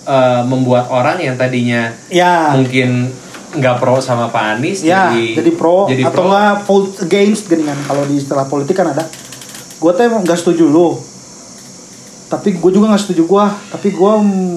eh, 0.01 0.41
membuat 0.43 0.89
orang 0.89 1.19
yang 1.19 1.35
tadinya 1.35 1.93
Ya. 2.07 2.49
mungkin 2.51 3.13
nggak 3.51 3.77
pro 3.77 3.99
sama 3.99 4.25
Pak 4.27 4.57
Anies 4.57 4.79
Ya, 4.79 5.11
jadi 5.11 5.37
jadi, 5.37 5.51
pro 5.53 5.85
jadi 5.85 6.01
atau 6.03 6.23
nggak 6.25 6.53
vote 6.63 6.91
against 7.01 7.45
geningan 7.45 7.77
kalau 7.83 8.01
di 8.03 8.15
istilah 8.15 8.43
politik 8.43 8.73
kan 8.73 8.89
ada. 8.89 9.05
Gue 9.77 9.91
tuh 9.91 10.01
emang 10.01 10.23
nggak 10.23 10.35
setuju 10.35 10.65
lo, 10.65 10.97
tapi 12.27 12.55
gue 12.55 12.71
juga 12.71 12.89
nggak 12.89 13.03
setuju 13.03 13.27
gue, 13.27 13.45
tapi 13.69 13.87
gue 13.91 14.13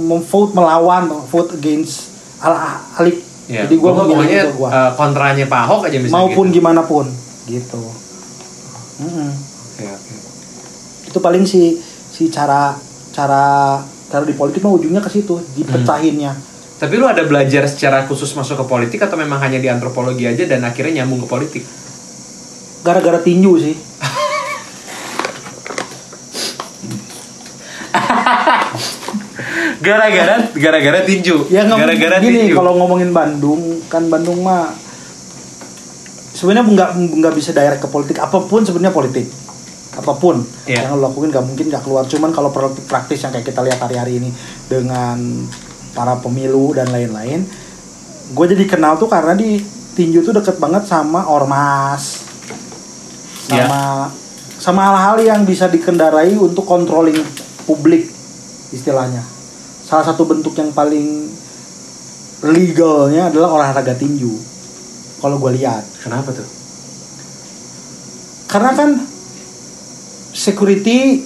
memvote 0.06 0.54
melawan, 0.54 1.10
vote 1.26 1.52
against 1.52 2.08
ala 2.38 2.80
alik. 2.94 3.18
Ya, 3.44 3.66
jadi 3.66 3.74
gue 3.74 3.84
gua 3.84 4.00
pokoknya 4.00 4.42
gua. 4.54 4.68
eh, 4.70 4.90
kontranya 4.94 5.44
Pak 5.44 5.60
Ahok 5.60 5.80
aja 5.84 5.98
misalnya. 5.98 6.16
maupun 6.24 6.46
gitu. 6.48 6.56
gimana 6.56 6.80
pun 6.80 7.04
gitu. 7.44 7.82
Mm-mm. 8.96 9.28
Oke, 9.68 9.84
oke. 9.84 10.14
Itu 11.14 11.22
paling 11.22 11.46
si 11.46 11.78
si 12.10 12.26
cara 12.26 12.74
cara 13.14 13.78
cara 14.10 14.26
di 14.26 14.34
politik 14.34 14.66
mah 14.66 14.74
ujungnya 14.74 14.98
ke 14.98 15.06
situ, 15.14 15.38
dipecahinnya. 15.54 16.34
Tapi 16.74 16.98
lu 16.98 17.06
ada 17.06 17.22
belajar 17.22 17.70
secara 17.70 18.02
khusus 18.02 18.34
masuk 18.34 18.58
ke 18.58 18.66
politik 18.66 18.98
atau 18.98 19.14
memang 19.14 19.38
hanya 19.38 19.62
di 19.62 19.70
antropologi 19.70 20.26
aja 20.26 20.42
dan 20.42 20.66
akhirnya 20.66 21.06
nyambung 21.06 21.22
ke 21.22 21.30
politik? 21.30 21.62
Gara-gara 22.82 23.22
tinju 23.22 23.52
sih. 23.62 23.78
Gara-gara 29.86 30.50
gara-gara 30.50 31.06
tinju. 31.06 31.46
Ya 31.54 31.62
gara-gara 31.62 32.18
gini 32.18 32.50
tinju. 32.50 32.58
kalau 32.58 32.74
ngomongin 32.74 33.14
Bandung 33.14 33.86
kan 33.86 34.10
Bandung 34.10 34.42
mah 34.42 34.74
sebenarnya 36.34 36.66
nggak 36.66 36.90
nggak 37.22 37.34
bisa 37.38 37.54
direct 37.54 37.78
ke 37.78 37.88
politik 37.88 38.18
apa 38.18 38.42
pun 38.42 38.66
sebenarnya 38.66 38.90
politik 38.90 39.43
apa 39.94 40.12
pun 40.14 40.42
Iya. 40.64 40.86
yang 40.86 40.98
lo 40.98 41.06
lakuin 41.06 41.30
nggak 41.30 41.44
mungkin 41.44 41.66
nggak 41.68 41.82
keluar 41.82 42.04
cuman 42.04 42.30
kalau 42.30 42.50
praktis 42.84 43.22
yang 43.22 43.30
kayak 43.30 43.46
kita 43.46 43.60
lihat 43.60 43.78
hari-hari 43.78 44.18
ini 44.18 44.30
dengan 44.66 45.46
para 45.92 46.18
pemilu 46.18 46.74
dan 46.74 46.90
lain-lain 46.90 47.46
gue 48.30 48.46
jadi 48.48 48.64
kenal 48.66 48.96
tuh 48.96 49.06
karena 49.06 49.32
di 49.32 49.62
tinju 49.94 50.20
tuh 50.20 50.34
deket 50.34 50.58
banget 50.58 50.84
sama 50.84 51.24
ormas 51.24 52.26
Iya. 53.44 53.68
sama 53.68 53.80
sama 54.56 54.80
hal-hal 54.82 55.16
yang 55.20 55.40
bisa 55.44 55.68
dikendarai 55.68 56.32
untuk 56.34 56.64
controlling 56.64 57.20
publik 57.62 58.08
istilahnya 58.70 59.20
salah 59.84 60.02
satu 60.02 60.24
bentuk 60.24 60.56
yang 60.56 60.72
paling 60.72 61.28
legalnya 62.40 63.28
adalah 63.28 63.52
olahraga 63.52 63.92
tinju 63.92 64.32
kalau 65.20 65.36
gue 65.38 65.54
lihat 65.54 65.84
Kenapa 66.00 66.32
tuh? 66.32 66.48
karena 68.46 68.70
kan 68.72 68.90
security 70.44 71.24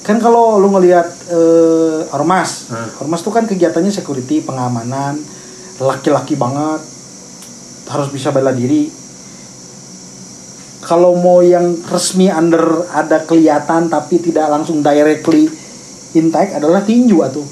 kan 0.00 0.16
kalau 0.16 0.58
lu 0.58 0.68
ngelihat 0.70 1.06
eh, 1.28 1.98
ormas 2.10 2.66
Hmm. 2.66 2.88
ormas 3.00 3.20
tuh 3.20 3.30
kan 3.30 3.44
kegiatannya 3.44 3.90
security 3.90 4.40
pengamanan 4.40 5.14
laki-laki 5.78 6.34
banget 6.34 6.82
harus 7.86 8.08
bisa 8.08 8.30
bela 8.30 8.50
diri 8.50 8.90
kalau 10.80 11.14
mau 11.14 11.38
yang 11.38 11.62
resmi 11.86 12.26
under 12.26 12.58
ada 12.90 13.22
kelihatan 13.22 13.86
tapi 13.86 14.18
tidak 14.18 14.48
langsung 14.48 14.80
directly 14.80 15.46
intact 16.12 16.56
adalah 16.56 16.80
tinju 16.80 17.20
atuh 17.20 17.46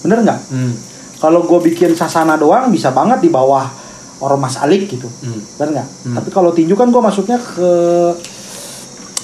bener 0.00 0.18
nggak 0.20 0.40
Hmm. 0.48 0.74
kalau 1.16 1.44
gue 1.44 1.60
bikin 1.64 1.92
sasana 1.92 2.34
doang 2.34 2.68
bisa 2.68 2.90
banget 2.90 3.20
di 3.20 3.30
bawah 3.30 3.68
ormas 4.20 4.56
alik 4.58 4.88
gitu 4.88 5.06
Hmm. 5.20 5.40
bener 5.54 5.70
nggak 5.74 5.88
Hmm. 6.02 6.14
tapi 6.16 6.28
kalau 6.30 6.50
tinju 6.50 6.72
kan 6.72 6.88
gue 6.88 7.02
masuknya 7.02 7.36
ke 7.36 7.70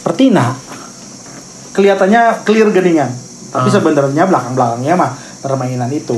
pertina 0.00 0.56
kelihatannya 1.80 2.44
clear 2.44 2.68
geningan 2.68 3.08
tapi 3.50 3.66
Ah. 3.66 3.74
sebenarnya 3.74 4.24
belakang 4.30 4.54
belakangnya 4.54 4.94
mah 4.94 5.10
permainan 5.42 5.90
itu. 5.90 6.16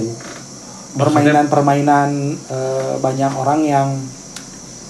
Permainan 0.93 1.49
permainan 1.49 2.37
eh, 2.37 2.95
banyak 3.01 3.33
orang 3.33 3.61
yang 3.65 3.89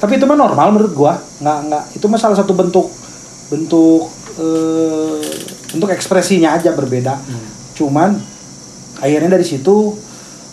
tapi 0.03 0.19
itu 0.19 0.27
mah 0.27 0.35
normal 0.35 0.75
menurut 0.75 0.93
gua. 0.97 1.15
Nggak 1.39 1.59
nggak 1.71 1.85
itu 1.95 2.07
mah 2.11 2.19
salah 2.19 2.35
satu 2.35 2.59
bentuk 2.59 2.91
bentuk 3.47 4.11
eh, 4.43 5.23
bentuk 5.71 5.91
ekspresinya 5.95 6.59
aja 6.59 6.75
berbeda. 6.75 7.15
Hmm. 7.15 7.51
cuman 7.73 8.13
akhirnya 9.01 9.33
dari 9.33 9.49
situ 9.49 9.97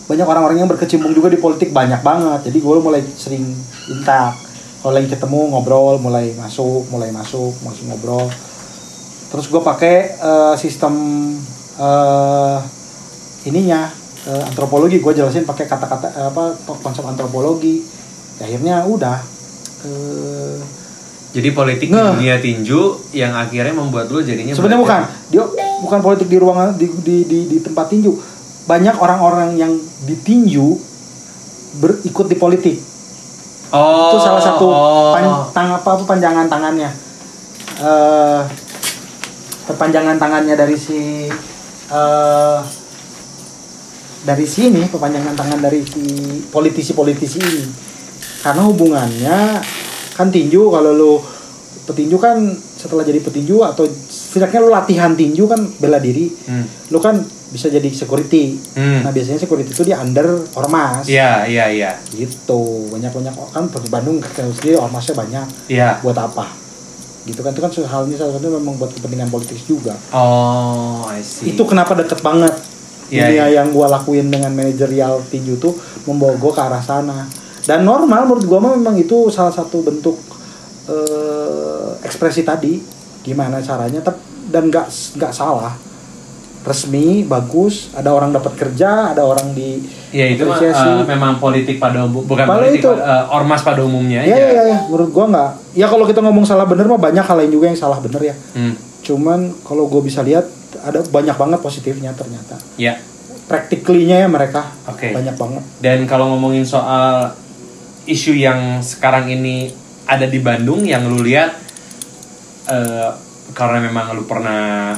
banyak 0.08 0.23
orang-orang 0.23 0.63
yang 0.63 0.71
berkecimpung 0.71 1.12
juga 1.12 1.27
di 1.27 1.36
politik 1.36 1.75
banyak 1.75 1.99
banget. 1.99 2.47
Jadi 2.47 2.58
gue 2.63 2.75
mulai 2.79 3.03
sering 3.03 3.43
intak. 3.91 4.39
Kalau 4.79 4.95
lagi 4.95 5.12
ketemu 5.12 5.51
ngobrol 5.51 5.99
mulai 5.99 6.32
masuk 6.39 6.88
mulai 6.88 7.12
masuk 7.12 7.51
masuk 7.65 7.91
ngobrol 7.91 8.32
terus 9.29 9.45
gue 9.47 9.61
pakai 9.61 9.95
eh, 10.17 10.55
sistem 10.57 10.93
eh, 11.77 12.57
ininya 13.45 13.89
eh, 14.25 14.43
antropologi 14.45 14.99
gue 14.99 15.13
jelasin 15.13 15.45
pakai 15.45 15.65
kata-kata 15.65 16.33
apa 16.33 16.57
konsep 16.81 17.05
antropologi 17.05 17.97
Ya, 18.39 18.47
akhirnya 18.47 18.87
udah 18.87 19.19
eh, 19.83 20.57
Jadi 21.29 21.51
politik 21.51 21.91
di 21.91 21.93
Nggak. 21.93 22.15
dunia 22.15 22.35
tinju 22.39 22.81
yang 23.11 23.35
akhirnya 23.35 23.75
membuat 23.75 24.07
lu 24.09 24.23
jadinya 24.23 24.55
sebenarnya 24.55 24.79
bukan 24.79 25.01
dia 25.27 25.43
bukan 25.83 25.99
politik 25.99 26.31
di 26.31 26.39
ruangan 26.39 26.73
di 26.73 26.87
di 27.03 27.27
di, 27.27 27.39
di 27.51 27.57
tempat 27.59 27.91
tinju 27.91 28.15
banyak 28.63 28.95
orang-orang 28.95 29.59
yang 29.59 29.75
ditinju 30.07 30.79
berikut 31.77 32.31
di 32.31 32.37
politik 32.39 32.77
Oh. 33.69 34.09
itu 34.09 34.17
salah 34.17 34.41
satu 34.41 34.65
oh. 34.65 35.13
pan- 35.13 35.45
tang 35.53 35.69
apa 35.69 36.01
panjangan 36.01 36.49
tangannya 36.49 36.89
perpanjangan 39.69 40.17
tangannya 40.17 40.58
dari 40.58 40.73
si 40.73 41.29
eh 41.89 42.60
dari 44.19 44.43
sini 44.43 44.89
perpanjangan 44.89 45.32
tangan 45.32 45.60
dari 45.62 45.79
si 45.82 46.03
politisi-politisi 46.49 47.39
ini 47.39 47.63
karena 48.41 48.65
hubungannya 48.65 49.38
kan 50.12 50.27
tinju 50.27 50.67
kalau 50.67 50.91
lu 50.91 51.13
petinju 51.86 52.17
kan 52.17 52.43
setelah 52.75 53.01
jadi 53.01 53.17
petinju 53.17 53.63
atau 53.63 53.88
setidaknya 54.05 54.60
lu 54.60 54.69
latihan 54.69 55.12
tinju 55.13 55.45
kan 55.45 55.62
bela 55.77 55.97
diri 55.97 56.27
Hmm. 56.45 56.65
lu 56.89 56.99
kan 56.99 57.17
bisa 57.49 57.65
jadi 57.65 57.89
security 57.89 58.60
Hmm. 58.75 59.01
nah 59.01 59.10
biasanya 59.10 59.39
security 59.39 59.71
itu 59.71 59.82
di 59.82 59.93
under 59.95 60.27
ormas 60.53 61.08
Iya, 61.08 61.47
iya, 61.47 61.65
iya. 61.69 61.91
gitu 62.12 62.91
banyak 62.91 63.10
banyak 63.10 63.34
kan 63.49 63.65
di 63.65 63.89
Bandung 63.89 64.19
kita 64.19 64.45
sendiri 64.51 64.77
ormasnya 64.77 65.15
banyak 65.15 65.45
Iya. 65.65 65.97
buat 65.99 66.19
apa 66.19 66.45
gitu 67.29 67.45
kan. 67.45 67.53
Itu 67.53 67.61
kan 67.61 67.71
halnya 67.85 68.15
salah 68.17 68.33
satu 68.37 68.49
memang 68.49 68.75
buat 68.81 68.91
kepentingan 68.93 69.29
politik 69.29 69.61
juga. 69.63 69.93
Oh, 70.11 71.05
I 71.07 71.21
see. 71.21 71.53
itu 71.53 71.61
kenapa 71.63 71.93
deket 71.93 72.19
banget. 72.25 72.53
Iya, 73.09 73.25
dunia 73.25 73.45
iya. 73.49 73.61
yang 73.61 73.73
gua 73.73 73.89
lakuin 73.89 74.29
dengan 74.29 74.53
manajerial 74.53 75.25
tinju 75.33 75.57
tuh 75.57 75.73
membawa 76.05 76.37
gua 76.37 76.51
ke 76.53 76.61
arah 76.61 76.83
sana. 76.83 77.25
Dan 77.65 77.85
normal 77.85 78.29
menurut 78.29 78.45
gua 78.45 78.59
mah 78.61 78.73
memang 78.77 78.97
itu 79.01 79.33
salah 79.33 79.53
satu 79.53 79.81
bentuk 79.81 80.17
eh, 80.89 81.89
ekspresi 82.05 82.45
tadi. 82.45 82.77
Gimana 83.25 83.61
caranya 83.65 84.01
tep- 84.01 84.49
dan 84.49 84.69
nggak 84.69 84.89
nggak 85.17 85.33
salah 85.33 85.88
resmi 86.69 87.25
bagus 87.25 87.89
ada 87.97 88.13
orang 88.13 88.29
dapat 88.29 88.53
kerja 88.53 89.12
ada 89.12 89.25
orang 89.25 89.58
di 89.58 89.82
Ya 90.10 90.25
itu 90.25 90.41
mah, 90.41 90.58
eh, 90.58 91.05
memang 91.05 91.38
politik 91.38 91.77
pada 91.77 92.01
umum 92.01 92.25
bukan 92.25 92.45
Paling 92.45 92.73
politik 92.73 92.82
itu. 92.82 92.89
eh, 92.93 93.25
ormas 93.29 93.62
pada 93.62 93.82
umumnya 93.82 94.21
Ya, 94.21 94.34
aja. 94.34 94.41
ya, 94.41 94.49
ya, 94.49 94.63
ya. 94.65 94.77
menurut 94.89 95.10
gua 95.10 95.25
nggak. 95.29 95.49
Ya 95.73 95.86
kalau 95.86 96.05
kita 96.05 96.21
ngomong 96.21 96.45
salah 96.45 96.65
bener 96.65 96.86
mah 96.86 96.97
banyak 96.97 97.21
hal 97.21 97.38
lain 97.38 97.51
juga 97.51 97.65
yang 97.69 97.77
salah 97.77 97.97
bener 97.97 98.21
ya. 98.23 98.36
Hmm. 98.53 98.73
Cuman 99.05 99.53
kalau 99.62 99.86
gue 99.86 100.01
bisa 100.01 100.21
lihat 100.21 100.45
ada 100.82 101.01
banyak 101.03 101.34
banget 101.34 101.60
positifnya 101.60 102.13
ternyata. 102.13 102.58
Ya. 102.75 102.97
Practically-nya 103.45 104.25
ya 104.25 104.27
mereka 104.29 104.69
Oke. 104.86 105.10
banyak 105.10 105.34
banget. 105.34 105.63
Dan 105.77 106.05
kalau 106.05 106.34
ngomongin 106.34 106.65
soal 106.65 107.34
isu 108.05 108.34
yang 108.34 108.82
sekarang 108.82 109.29
ini 109.29 109.69
ada 110.05 110.25
di 110.25 110.41
Bandung 110.41 110.82
yang 110.82 111.05
lu 111.05 111.21
lihat 111.21 111.53
eh, 112.65 113.10
karena 113.51 113.77
memang 113.79 114.13
lu 114.13 114.25
pernah 114.25 114.93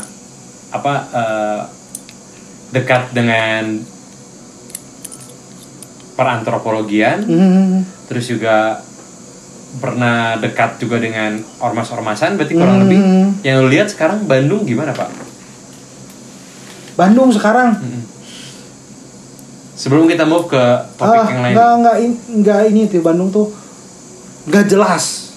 apa 0.72 0.94
eh, 1.12 1.62
dekat 2.72 3.12
dengan 3.12 3.84
perantropologian, 6.14 7.24
Hmm. 7.24 7.84
terus 8.06 8.28
juga 8.28 8.80
pernah 9.74 10.36
dekat 10.36 10.78
juga 10.78 10.98
dengan 10.98 11.40
ormas-ormasan, 11.58 12.36
berarti 12.36 12.54
kurang 12.54 12.78
Hmm. 12.78 12.84
lebih 12.86 13.00
yang 13.42 13.62
lu 13.62 13.70
lihat 13.70 13.88
sekarang 13.88 14.24
Bandung 14.26 14.64
gimana 14.64 14.92
pak? 14.92 15.08
Bandung 16.94 17.32
sekarang 17.32 17.76
Mm-mm. 17.76 18.04
Sebelum 19.74 20.06
kita 20.06 20.24
move 20.24 20.46
ke 20.46 20.62
topik 20.94 21.10
ah, 21.18 21.26
yang 21.26 21.42
lain. 21.42 21.54
nggak 21.54 21.72
nggak 21.80 21.98
in- 21.98 22.22
nggak 22.38 22.60
ini 22.70 22.82
tuh 22.86 23.02
Bandung 23.02 23.30
tuh 23.30 23.48
nggak 24.46 24.66
jelas. 24.68 25.34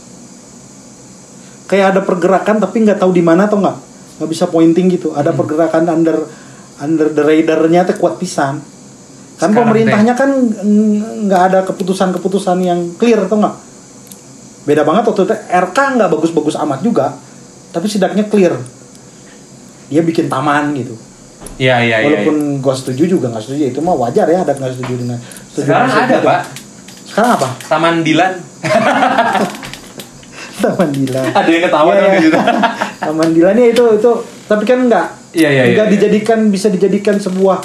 kayak 1.65 1.97
ada 1.97 2.05
pergerakan 2.05 2.61
tapi 2.61 2.85
nggak 2.85 3.01
tahu 3.01 3.09
di 3.11 3.25
mana 3.25 3.49
atau 3.49 3.57
nggak 3.57 3.79
nggak 4.19 4.31
bisa 4.31 4.45
pointing 4.51 4.87
gitu. 4.91 5.13
Ada 5.15 5.35
pergerakan 5.35 5.91
under 5.91 6.17
under 6.83 7.09
the 7.11 7.23
radarnya 7.23 7.87
teh 7.87 7.97
kuat 7.99 8.19
pisan. 8.19 8.63
Kan 9.35 9.51
Sekarang 9.51 9.67
pemerintahnya 9.67 10.15
kan 10.15 10.31
mm, 10.31 11.27
nggak 11.27 11.43
ada 11.51 11.59
keputusan-keputusan 11.67 12.59
yang 12.63 12.81
clear 12.95 13.27
atau 13.27 13.43
nggak? 13.43 13.57
Beda 14.65 14.83
banget 14.87 15.05
waktu 15.11 15.23
itu 15.27 15.35
RK 15.35 15.79
nggak 15.99 16.11
bagus-bagus 16.11 16.57
amat 16.63 16.81
juga 16.81 17.19
tapi 17.75 17.91
setidaknya 17.91 18.31
clear. 18.31 18.55
Dia 19.91 20.01
bikin 20.07 20.31
taman 20.31 20.73
gitu. 20.79 20.95
Iya 21.59 21.83
iya 21.85 21.97
iya. 22.03 22.07
walaupun 22.09 22.59
gue 22.63 22.75
setuju 22.75 23.19
juga 23.19 23.27
nggak 23.35 23.43
setuju. 23.43 23.63
Itu 23.75 23.81
mah 23.83 23.99
wajar 23.99 24.31
ya 24.31 24.47
ada 24.47 24.55
nggak 24.55 24.79
setuju 24.79 24.95
dengan 25.03 25.19
setuju 25.51 25.67
Sekarang 25.67 25.91
ada 25.91 26.17
pak. 26.23 26.41
Sekarang 27.11 27.31
apa? 27.39 27.49
Taman 27.67 27.95
Dilan. 28.07 28.33
taman 30.67 30.91
Dilan 30.91 31.27
ada 31.31 31.47
yang 31.47 31.63
ketawa 31.63 31.91
Iya, 31.91 32.05
iya. 32.07 32.19
situ. 32.19 32.39
taman 33.05 33.29
Dilan 33.31 33.55
ya 33.55 33.67
itu 33.69 33.85
itu 33.95 34.11
tapi 34.45 34.65
kan 34.65 34.79
nggak 34.83 35.07
Iya, 35.33 35.49
iya, 35.49 35.63
iya, 35.65 35.75
iya. 35.77 35.85
dijadikan 35.87 36.47
bisa 36.47 36.69
dijadikan 36.69 37.17
sebuah 37.17 37.59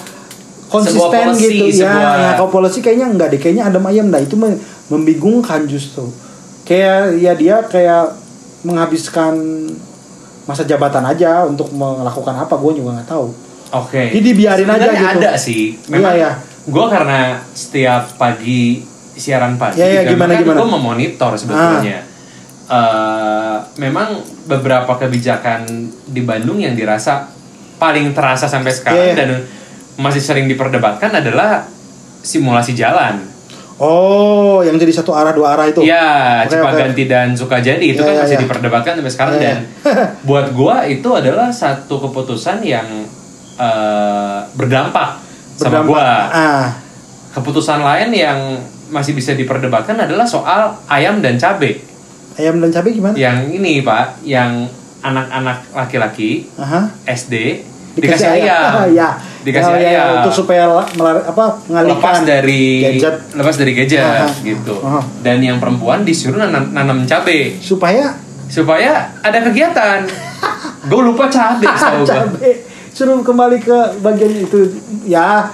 konsisten 0.67 1.01
policy, 1.27 1.45
gitu 1.49 1.65
ya 1.75 1.87
sebuah- 1.87 2.17
ya 2.17 2.29
kalau 2.35 2.49
polisi 2.51 2.79
kayaknya 2.79 3.07
nggak 3.09 3.27
deh 3.29 3.39
kayaknya 3.39 3.63
adem 3.65 3.83
ayam 3.83 4.07
nah 4.07 4.17
itu 4.17 4.33
mem- 4.33 4.57
membingungkan 4.87 5.65
justru 5.65 6.09
kayak 6.61 7.15
ya 7.15 7.33
dia 7.33 7.61
kayak 7.63 8.13
menghabiskan 8.63 9.33
masa 10.43 10.61
jabatan 10.63 11.01
aja 11.03 11.41
untuk 11.43 11.69
melakukan 11.71 12.35
apa 12.35 12.53
gue 12.53 12.71
juga 12.75 12.97
nggak 12.97 13.09
tahu 13.09 13.27
Oke. 13.69 14.09
Jadi 14.09 14.29
biarin 14.33 14.65
aja 14.65 14.89
gitu. 14.89 15.05
ada 15.13 15.37
sih. 15.37 15.77
Memang 15.85 16.09
Iya, 16.11 16.25
iya. 16.25 16.31
gue 16.65 16.85
karena 16.89 17.19
setiap 17.47 18.17
pagi 18.17 18.81
siaran 19.13 19.61
pagi, 19.61 19.77
Iya, 19.77 19.85
iya, 19.85 20.01
kan, 20.01 20.09
gimana, 20.09 20.31
kan 20.31 20.41
gimana? 20.41 20.57
gue 20.57 20.69
memonitor 20.71 21.31
sebetulnya. 21.37 22.01
Eh, 22.69 23.57
memang 23.77 24.13
beberapa 24.45 24.93
kebijakan 24.93 25.65
di 26.05 26.21
Bandung 26.21 26.61
yang 26.61 26.77
dirasa 26.77 27.25
paling 27.75 28.13
terasa 28.13 28.45
sampai 28.45 28.69
sekarang 28.69 28.99
Iya, 28.99 29.09
iya. 29.09 29.17
dan 29.17 29.29
masih 29.97 30.21
sering 30.21 30.45
diperdebatkan 30.45 31.09
adalah 31.11 31.65
simulasi 32.21 32.77
jalan. 32.77 33.25
oh 33.75 34.59
yang 34.59 34.75
jadi 34.75 34.91
satu 34.93 35.15
arah 35.15 35.33
dua 35.33 35.55
arah 35.55 35.65
itu 35.65 35.81
Iya, 35.81 36.43
Oke, 36.43 36.51
Cipaganti 36.53 37.03
dan 37.05 37.33
Sukajadi 37.33 37.85
itu 37.89 37.97
Iya, 37.97 38.05
kan 38.05 38.13
iya, 38.13 38.21
masih 38.21 38.35
iya. 38.35 38.43
diperdebatkan 38.45 38.91
sampai 38.93 39.13
sekarang 39.15 39.33
Iya, 39.33 39.41
dan 39.41 39.57
buat 40.29 40.47
gua 40.51 40.85
itu 40.85 41.09
adalah 41.09 41.49
satu 41.49 41.95
keputusan 41.97 42.61
yang 42.61 42.85
eh, 43.55 44.39
berdampak, 44.53 45.17
sama 45.55 45.81
Berdampak. 45.81 45.89
gua. 45.89 46.07
ah 46.29 46.67
Keputusan 47.31 47.81
lain 47.81 48.09
yang 48.11 48.39
masih 48.89 49.13
bisa 49.13 49.33
diperdebatkan 49.33 49.95
adalah 49.95 50.25
soal 50.25 50.69
ayam 50.85 51.17
dan 51.17 51.33
cabe. 51.33 51.88
Ayam 52.39 52.55
dan 52.57 52.71
cabai 52.71 52.91
gimana 52.91 53.13
Yang 53.13 53.37
ini 53.53 53.73
Pak, 53.81 54.23
yang 54.23 54.65
anak-anak 54.99 55.67
laki-laki 55.69 56.47
Aha. 56.55 56.87
SD 57.05 57.63
dikasih, 57.91 58.31
ayam. 58.37 58.87
ya 58.89 59.11
Dikasih 59.39 59.71
Oh, 59.71 59.75
ya, 59.75 59.81
ya, 59.81 59.91
ayam. 59.93 60.09
untuk 60.19 60.33
supaya 60.33 60.63
la- 60.65 60.87
melar- 60.93 61.25
apa 61.25 61.45
mengalihkan 61.65 61.95
lepas 61.97 62.17
dari 62.21 62.63
gadget 62.81 63.15
lepas 63.33 63.55
dari 63.55 63.71
gadget 63.73 63.99
Aha. 64.01 64.27
gitu. 64.41 64.75
Aha. 64.77 64.99
Dan 65.19 65.39
yang 65.39 65.57
perempuan 65.57 66.01
disuruh 66.01 66.35
nanam, 66.37 66.71
nanam 66.71 67.03
cabe. 67.03 67.55
supaya 67.57 68.15
supaya 68.45 68.91
ada 69.19 69.39
kegiatan. 69.41 70.03
Gue 70.89 71.01
lupa 71.01 71.27
cabe, 71.27 71.67
tahu 71.75 72.01
gue. 72.01 72.07
cabai 72.07 72.53
suruh 72.89 73.19
kembali 73.19 73.57
ke 73.57 73.77
bagian 73.99 74.33
itu 74.41 74.59
ya 75.05 75.47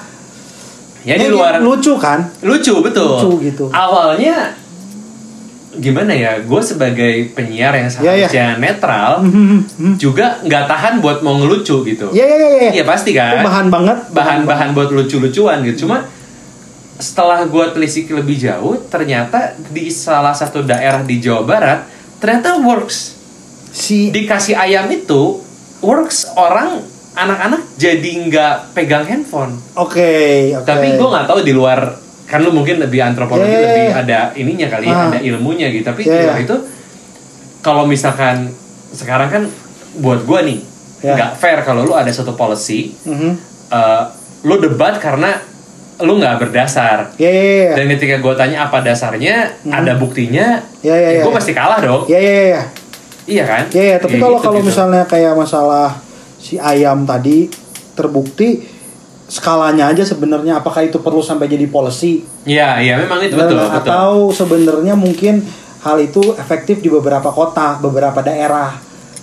Ya 0.99 1.13
di 1.13 1.21
Ini 1.21 1.29
luar 1.29 1.61
lucu 1.61 1.93
kan 1.95 2.25
lucu 2.41 2.81
betul. 2.81 3.05
Lucu 3.15 3.31
gitu. 3.43 3.65
Awalnya 3.69 4.57
gimana 5.77 6.11
ya? 6.11 6.39
Gue 6.39 6.59
sebagai 6.59 7.31
penyiar 7.31 7.73
yang 7.73 7.87
Ya, 7.95 8.11
ya. 8.13 8.25
seharusnya 8.25 8.45
netral 8.57 9.23
juga 10.03 10.39
nggak 10.41 10.65
tahan 10.65 10.93
buat 10.99 11.19
mau 11.19 11.35
ngelucu 11.35 11.83
gitu. 11.83 12.09
ya 12.11 12.23
ya 12.23 12.37
ya 12.37 12.49
ya 12.61 12.71
Iya 12.73 12.83
pasti 12.83 13.11
Itu 13.11 13.19
kan. 13.19 13.41
bahan 13.41 13.67
banget 13.69 13.97
Bahan-bahan 14.09 14.69
buat 14.71 14.89
lucu-lucuan 14.89 15.63
gitu. 15.63 15.83
Cuma 15.83 16.07
setelah 16.95 17.43
gue 17.43 17.65
telisik 17.71 18.07
lebih 18.09 18.37
jauh, 18.37 18.79
ternyata 18.85 19.51
di 19.67 19.87
salah 19.89 20.31
satu 20.31 20.61
daerah 20.61 21.01
di 21.01 21.19
Jawa 21.19 21.43
Barat 21.43 21.79
ternyata 22.15 22.55
works. 22.57 23.11
si 23.67 24.07
dikasih 24.07 24.55
ayam 24.55 24.87
itu 24.87 25.43
works 25.79 26.31
orang 26.33 26.79
anak-anak 27.13 27.75
jadi 27.75 28.11
nggak 28.23 28.55
pegang 28.71 29.03
handphone 29.03 29.59
oke 29.73 29.99
oke 30.55 30.63
tapi 30.63 30.95
gue 30.95 31.03
nggak 31.05 31.25
tahu 31.25 31.39
di 31.41 31.51
luar 31.51 31.99
kan 32.25 32.39
lu 32.39 32.49
mungkin 32.49 32.77
lebih 32.77 32.99
antropologi 32.99 33.47
Yeah. 33.47 33.63
lebih 33.63 33.85
ada 33.95 34.19
ininya 34.33 34.67
kali 34.67 34.85
ya 34.85 34.95
Ah. 34.95 35.07
ada 35.07 35.19
ilmunya 35.19 35.69
gitu 35.69 35.85
tapi 35.85 36.01
Yeah. 36.01 36.25
luar 36.25 36.39
itu 36.39 36.55
kalau 37.61 37.83
misalkan 37.83 38.49
sekarang 38.91 39.29
kan 39.29 39.43
buat 39.95 40.21
gue 40.21 40.39
nih 40.43 40.59
Yeah. 41.01 41.15
nggak 41.15 41.31
fair 41.35 41.59
kalau 41.61 41.83
lu 41.83 41.93
ada 41.93 42.09
satu 42.09 42.33
policy 42.33 42.97
Mhm. 43.01 43.31
eh, 43.67 44.01
lu 44.41 44.57
debat 44.57 44.95
karena 44.95 45.37
lu 45.97 46.17
nggak 46.17 46.35
berdasar 46.39 47.13
ya 47.15 47.25
ya 47.25 47.43
ya 47.43 47.55
ya 47.63 47.73
dan 47.73 47.85
ketika 47.89 48.15
gue 48.17 48.33
tanya 48.33 48.57
apa 48.63 48.81
dasarnya 48.81 49.35
ada 49.65 49.95
buktinya 49.95 50.59
Ya, 50.81 50.91
ya, 50.93 51.09
ya, 51.11 51.21
gue 51.21 51.31
ya. 51.31 51.35
pasti 51.35 51.51
kalah 51.51 51.79
dong 51.79 52.03
ya 52.05 52.17
ya 52.17 52.33
ya 52.33 52.45
ya 52.51 52.63
iya 53.25 53.43
kan 53.43 53.63
Ya, 53.71 53.83
ya, 53.85 53.97
tapi 53.97 54.17
Ya 54.17 54.21
kalau 54.21 54.35
gitu, 54.35 54.43
kalau 54.43 54.59
gitu. 54.59 54.67
misalnya 54.67 55.03
kayak 55.03 55.33
masalah 55.33 55.89
si 56.37 56.57
ayam 56.57 57.05
tadi 57.05 57.47
terbukti 57.95 58.65
skalanya 59.25 59.89
aja 59.89 60.01
sebenarnya 60.01 60.57
apakah 60.57 60.81
itu 60.81 60.97
perlu 60.97 61.17
sampai 61.19 61.45
jadi 61.45 61.65
policy 61.65 62.21
Iya, 62.43 62.77
iya 62.77 62.93
memang 62.95 63.19
itu 63.19 63.33
betul, 63.33 63.57
Dan- 63.57 63.73
betul. 63.73 63.81
atau 63.81 64.11
sebenarnya 64.29 64.93
mungkin 64.93 65.41
hal 65.81 65.97
itu 65.99 66.33
efektif 66.35 66.77
di 66.77 66.87
beberapa 66.87 67.29
kota, 67.29 67.77
beberapa 67.77 68.17
daerah. 68.19 68.73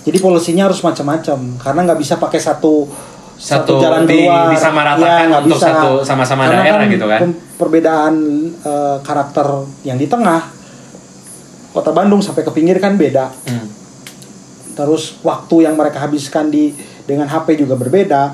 Jadi 0.03 0.17
polisinya 0.17 0.67
harus 0.67 0.79
macam-macam 0.79 1.39
karena 1.57 1.79
nggak 1.81 1.95
bisa 1.97 2.15
pakai 2.15 2.35
satu 2.37 2.87
Satu 3.33 3.75
jalan 3.77 4.03
di- 4.03 4.23
keluar. 4.23 4.51
disamaratakan 4.51 5.23
nggak 5.25 5.43
untuk 5.45 5.59
satu 5.61 5.91
sama-sama 6.01 6.47
daerah 6.47 6.83
gitu 6.85 7.03
kan. 7.05 7.19
Perbedaan 7.55 8.13
eh, 8.57 8.97
karakter 8.99 9.47
yang 9.81 9.95
di 9.95 10.07
tengah 10.07 10.43
kota 11.69 11.89
Bandung 11.89 12.19
sampai 12.19 12.43
ke 12.43 12.51
pinggir 12.51 12.77
kan 12.77 12.93
beda. 12.93 13.31
Hmm. 13.45 13.67
terus 14.73 15.21
waktu 15.21 15.63
yang 15.63 15.77
mereka 15.77 16.01
habiskan 16.01 16.49
di 16.49 16.73
dengan 17.03 17.29
HP 17.29 17.53
juga 17.55 17.77
berbeda 17.77 18.33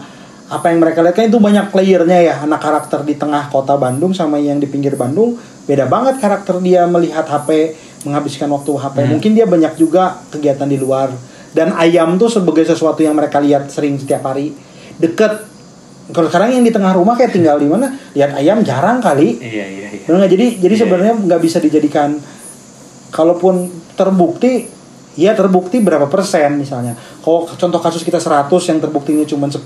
apa 0.50 0.74
yang 0.74 0.82
mereka 0.82 1.06
lihat? 1.06 1.14
Kan 1.14 1.30
itu 1.30 1.38
banyak 1.38 1.70
playernya 1.70 2.20
ya 2.20 2.34
anak 2.42 2.58
karakter 2.60 3.06
di 3.06 3.14
tengah 3.14 3.48
kota 3.48 3.78
Bandung 3.78 4.12
sama 4.12 4.42
yang 4.42 4.58
di 4.58 4.66
pinggir 4.66 4.98
Bandung. 4.98 5.38
Beda 5.64 5.86
banget 5.86 6.18
karakter 6.18 6.58
dia 6.60 6.90
melihat 6.90 7.24
HP 7.24 7.78
menghabiskan 8.04 8.50
waktu 8.50 8.72
HP 8.74 8.98
Hmm. 8.98 9.10
mungkin 9.14 9.32
dia 9.38 9.46
banyak 9.46 9.78
juga 9.78 10.18
kegiatan 10.30 10.66
di 10.66 10.82
luar. 10.82 11.14
Dan 11.50 11.74
ayam 11.74 12.18
tuh 12.18 12.30
sebagai 12.30 12.66
sesuatu 12.66 13.02
yang 13.02 13.14
mereka 13.14 13.38
lihat 13.38 13.70
sering 13.70 13.98
setiap 13.98 14.26
hari. 14.26 14.54
Deket. 14.98 15.46
Kalau 16.10 16.26
sekarang 16.26 16.58
yang 16.58 16.66
di 16.66 16.74
tengah 16.74 16.98
rumah 16.98 17.14
kayak 17.14 17.30
tinggal 17.30 17.62
di 17.62 17.70
mana? 17.70 17.94
Lihat 18.18 18.34
ayam 18.34 18.66
jarang 18.66 18.98
kali. 18.98 19.38
Iya, 19.38 19.66
iya, 19.70 19.88
iya. 19.94 20.06
Bener 20.10 20.26
jadi 20.26 20.58
jadi 20.58 20.74
Iya. 20.74 20.82
sebenarnya 20.82 21.14
nggak 21.22 21.42
bisa 21.42 21.62
dijadikan. 21.62 22.18
Kalaupun 23.10 23.70
terbukti 23.94 24.70
ya 25.14 25.34
terbukti 25.34 25.82
berapa 25.82 26.06
persen 26.06 26.58
misalnya. 26.58 26.94
Kalau 27.22 27.46
contoh 27.50 27.78
kasus 27.78 28.02
kita 28.02 28.18
100 28.18 28.50
yang 28.66 28.78
terbuktinya 28.80 29.26
cuma 29.26 29.46
10 29.46 29.62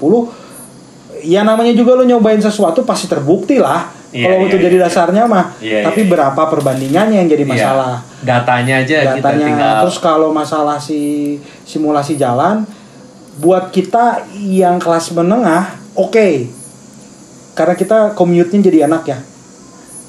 ya 1.23 1.41
namanya 1.41 1.71
juga 1.71 1.95
lo 1.95 2.03
nyobain 2.03 2.37
sesuatu 2.37 2.83
pasti 2.83 3.07
terbukti 3.07 3.57
lah 3.57 3.87
Iya, 4.13 4.29
kalau 4.29 4.37
iya, 4.37 4.45
itu 4.45 4.57
jadi 4.59 4.77
iya. 4.77 4.83
dasarnya 4.85 5.23
mah 5.25 5.45
Iya, 5.57 5.81
tapi 5.81 6.05
iya. 6.05 6.09
berapa 6.11 6.41
perbandingannya 6.45 7.17
yang 7.17 7.29
jadi 7.31 7.43
Iya. 7.43 7.49
masalah 7.49 7.93
Datanya 8.21 8.75
aja 8.77 8.97
kita 9.09 9.13
datanya 9.17 9.45
tinggal. 9.47 9.73
terus 9.81 9.97
kalau 9.97 10.29
masalah 10.29 10.77
si 10.77 11.01
simulasi 11.63 12.13
jalan 12.13 12.61
buat 13.35 13.73
kita 13.73 14.21
yang 14.37 14.77
kelas 14.77 15.09
menengah 15.11 15.65
oke 15.95 16.45
karena 17.53 17.73
kita 17.73 18.13
commute-nya 18.13 18.61
jadi 18.61 18.79
enak 18.85 19.03
ya 19.07 19.17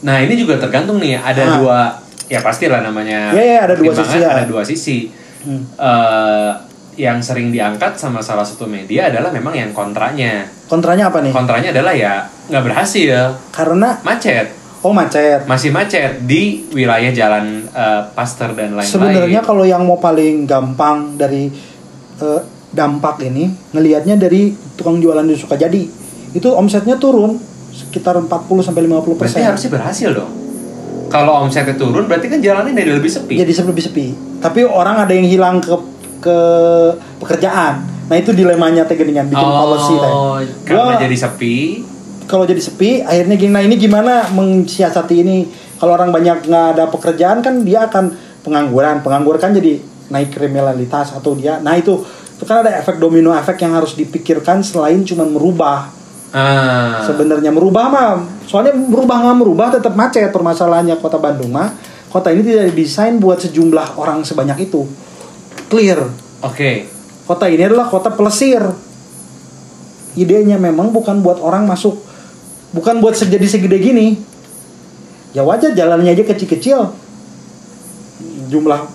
Nah 0.03 0.20
ini 0.20 0.37
juga 0.37 0.61
tergantung 0.61 1.00
nih 1.00 1.16
ada 1.16 1.42
Ah. 1.42 1.57
dua 1.57 1.79
ya 2.24 2.40
pastilah 2.40 2.81
namanya. 2.81 3.33
Iya, 3.33 3.41
iya, 3.43 3.59
ada 3.62 3.72
dua 3.72 3.93
sisi 3.95 4.16
ya. 4.18 4.28
Ada 4.30 4.45
dua 4.45 4.61
sisi. 4.61 5.09
Hmm. 5.41 5.64
Eh, 5.72 6.51
yang 6.95 7.18
sering 7.22 7.51
diangkat 7.51 7.99
sama 7.99 8.22
salah 8.22 8.47
satu 8.47 8.66
media 8.66 9.11
adalah 9.11 9.30
memang 9.34 9.55
yang 9.55 9.70
kontranya. 9.74 10.47
kontranya 10.64 11.12
apa 11.12 11.20
nih 11.20 11.32
Kontranya 11.34 11.70
adalah 11.70 11.92
ya 11.92 12.24
nggak 12.51 12.64
berhasil, 12.64 13.36
karena 13.53 14.01
macet, 14.05 14.53
oh 14.84 14.92
macet 14.92 15.45
masih 15.49 15.72
macet 15.72 16.24
di 16.24 16.68
wilayah 16.72 17.12
jalan 17.12 17.64
eh, 17.72 18.03
Pasteur 18.12 18.53
dan 18.53 18.76
lain-lain. 18.76 18.88
Sebenarnya 18.88 19.40
kalau 19.40 19.64
yang 19.64 19.84
mau 19.84 19.97
paling 19.97 20.45
gampang 20.45 21.16
dari 21.16 21.49
eh, 22.20 22.40
dampak 22.74 23.22
ini 23.22 23.49
ngelihatnya 23.70 24.18
dari 24.18 24.51
tukang 24.74 24.99
jualan 24.99 25.22
di 25.22 25.38
Sukajadi 25.38 25.82
itu 26.34 26.49
omsetnya 26.51 26.99
turun 26.99 27.38
sekitar 27.70 28.18
40 28.18 28.28
sampai 28.66 28.82
50 28.86 28.90
berarti 28.90 29.14
persen. 29.18 29.47
harusnya 29.47 29.70
berhasil 29.70 30.11
dong. 30.11 30.32
Kalau 31.11 31.47
omsetnya 31.47 31.78
turun 31.78 32.11
berarti 32.11 32.26
kan 32.26 32.42
jalannya 32.42 32.74
jadi 32.74 32.99
lebih 32.99 33.11
sepi. 33.11 33.38
Jadi 33.38 33.53
lebih 33.55 33.84
sepi. 33.86 34.07
Tapi 34.42 34.66
orang 34.66 35.07
ada 35.07 35.14
yang 35.14 35.26
hilang 35.30 35.62
ke 35.62 35.93
ke 36.25 36.39
pekerjaan. 37.20 37.85
Nah 38.09 38.16
itu 38.16 38.33
dilemanya 38.33 38.89
teh 38.89 38.97
dengan 38.97 39.29
bikin 39.29 39.45
policy 39.45 39.95
teh. 39.95 40.09
Oh, 40.11 40.41
karena 40.64 40.97
Gua- 40.97 41.03
jadi 41.05 41.16
sepi. 41.18 41.57
Kalau 42.25 42.49
jadi 42.49 42.57
sepi, 42.57 43.05
akhirnya 43.05 43.37
gini. 43.37 43.53
Nah 43.53 43.61
ini 43.61 43.77
gimana 43.77 44.33
mensiasati 44.33 45.20
ini? 45.20 45.45
Kalau 45.77 45.93
orang 45.93 46.09
banyak 46.09 46.49
nggak 46.49 46.66
ada 46.72 46.85
pekerjaan 46.89 47.45
kan 47.45 47.61
dia 47.61 47.85
akan 47.85 48.16
pengangguran. 48.41 49.05
Pengangguran 49.05 49.37
kan 49.39 49.53
jadi 49.53 49.77
naik 50.05 50.37
kriminalitas 50.37 51.16
atau 51.16 51.33
dia 51.33 51.57
nah 51.59 51.72
itu 51.75 51.97
itu 52.05 52.45
kan 52.45 52.61
ada 52.61 52.77
efek 52.77 53.01
domino 53.01 53.33
efek 53.33 53.57
yang 53.57 53.72
harus 53.72 53.97
dipikirkan 53.97 54.61
selain 54.61 55.01
cuma 55.01 55.25
merubah 55.25 55.89
Ah. 56.29 56.99
sebenarnya 57.07 57.55
merubah 57.55 57.87
mah 57.87 58.11
soalnya 58.45 58.75
merubah 58.75 59.22
nggak 59.22 59.37
merubah 59.39 59.66
tetap 59.70 59.95
macet 59.95 60.29
permasalahannya 60.29 60.99
kota 60.99 61.14
Bandung 61.16 61.55
mah 61.55 61.70
kota 62.11 62.35
ini 62.35 62.43
tidak 62.43 62.75
didesain 62.75 63.16
buat 63.16 63.39
sejumlah 63.39 63.95
orang 63.95 64.27
sebanyak 64.27 64.66
itu 64.66 64.83
clear. 65.69 66.01
Oke. 66.45 66.91
kota 67.25 67.49
ini 67.49 67.65
adalah 67.65 67.89
kota 67.89 68.12
pelesir 68.12 68.61
idenya 70.15 70.61
memang 70.61 70.93
bukan 70.95 71.25
buat 71.25 71.43
orang 71.43 71.67
masuk 71.67 71.99
bukan 72.71 72.99
buat 73.03 73.15
sejadi 73.19 73.47
segede 73.47 73.79
gini. 73.79 74.19
Ya 75.35 75.43
wajar 75.43 75.75
jalannya 75.75 76.15
aja 76.15 76.23
kecil-kecil. 76.23 76.95
Jumlah 78.51 78.87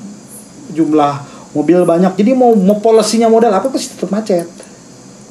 jumlah 0.72 1.14
mobil 1.52 1.84
banyak. 1.84 2.16
Jadi 2.16 2.32
mau 2.32 2.56
mau 2.56 2.80
polisinya 2.80 3.28
model 3.28 3.52
apa 3.52 3.68
pasti 3.68 3.92
tetap 3.96 4.10
macet. 4.12 4.48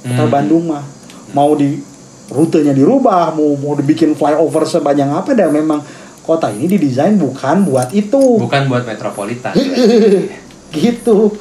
Kota 0.05 0.25
Hmm. 0.25 0.33
Bandung 0.33 0.65
mah. 0.69 0.85
Mau 1.33 1.57
di 1.57 1.81
rutenya 2.29 2.77
dirubah 2.77 3.33
mau 3.33 3.57
mau 3.57 3.73
dibikin 3.73 4.13
flyover 4.13 4.69
sebanyak 4.69 5.09
apa 5.09 5.33
dan 5.33 5.49
memang 5.49 5.81
kota 6.29 6.53
ini 6.53 6.69
didesain 6.69 7.17
bukan 7.17 7.65
buat 7.65 7.89
itu. 7.97 8.37
Bukan 8.37 8.69
buat 8.69 8.85
metropolitan. 8.85 9.57
gitu. 10.71 11.33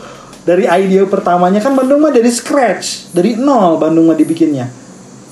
Dari 0.42 0.64
ide 0.64 1.04
pertamanya 1.04 1.60
kan 1.60 1.76
Bandung 1.76 2.00
mah 2.00 2.08
dari 2.08 2.32
scratch 2.32 3.12
dari 3.12 3.36
nol 3.36 3.76
Bandung 3.76 4.08
mah 4.08 4.16
dibikinnya. 4.16 4.72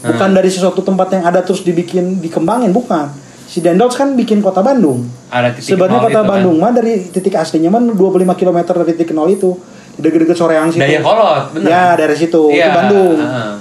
Bukan 0.03 0.35
dari 0.35 0.51
sesuatu 0.51 0.83
tempat 0.83 1.07
yang 1.09 1.23
ada 1.23 1.39
terus 1.39 1.63
dibikin 1.63 2.19
dikembangin 2.19 2.69
bukan. 2.69 3.09
Si 3.45 3.63
Dendels 3.63 3.95
kan 3.95 4.13
bikin 4.13 4.43
kota 4.43 4.59
Bandung. 4.59 5.07
Ada 5.31 5.55
titik 5.55 5.71
sebenarnya 5.71 6.01
kota 6.03 6.11
itu 6.11 6.19
kan. 6.19 6.29
Bandung 6.29 6.55
mah 6.59 6.71
dari 6.71 6.93
titik 7.07 7.33
aslinya 7.33 7.71
mah 7.71 7.81
25 7.81 7.95
km 8.35 8.57
dari 8.75 8.91
titik 8.91 9.15
nol 9.15 9.31
itu. 9.31 9.55
Di 9.95 10.03
deket-deket 10.03 10.35
Soreang 10.35 10.67
situ. 10.67 10.83
Dayakolot, 10.83 11.55
bener. 11.55 11.71
ya 11.71 11.95
dari 11.95 12.15
situ 12.19 12.51
Iya, 12.51 12.67
itu 12.67 12.75
Bandung. 12.75 13.15
heeh. 13.15 13.53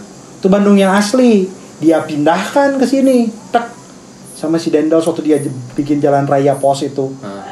itu 0.42 0.46
Bandung 0.50 0.74
yang 0.74 0.90
asli. 0.90 1.46
Dia 1.78 2.02
pindahkan 2.02 2.74
ke 2.74 2.84
sini 2.84 3.30
tek. 3.48 3.70
Sama 4.34 4.58
si 4.58 4.68
Dendels 4.68 5.06
waktu 5.06 5.22
dia 5.22 5.38
bikin 5.72 6.02
jalan 6.02 6.26
raya 6.26 6.58
pos 6.58 6.82
itu. 6.82 7.14
Heeh. 7.14 7.43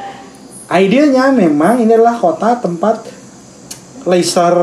Idenya 0.73 1.29
memang 1.29 1.77
ini 1.77 1.93
adalah 1.93 2.17
kota 2.17 2.57
tempat 2.57 3.05
laser 4.09 4.57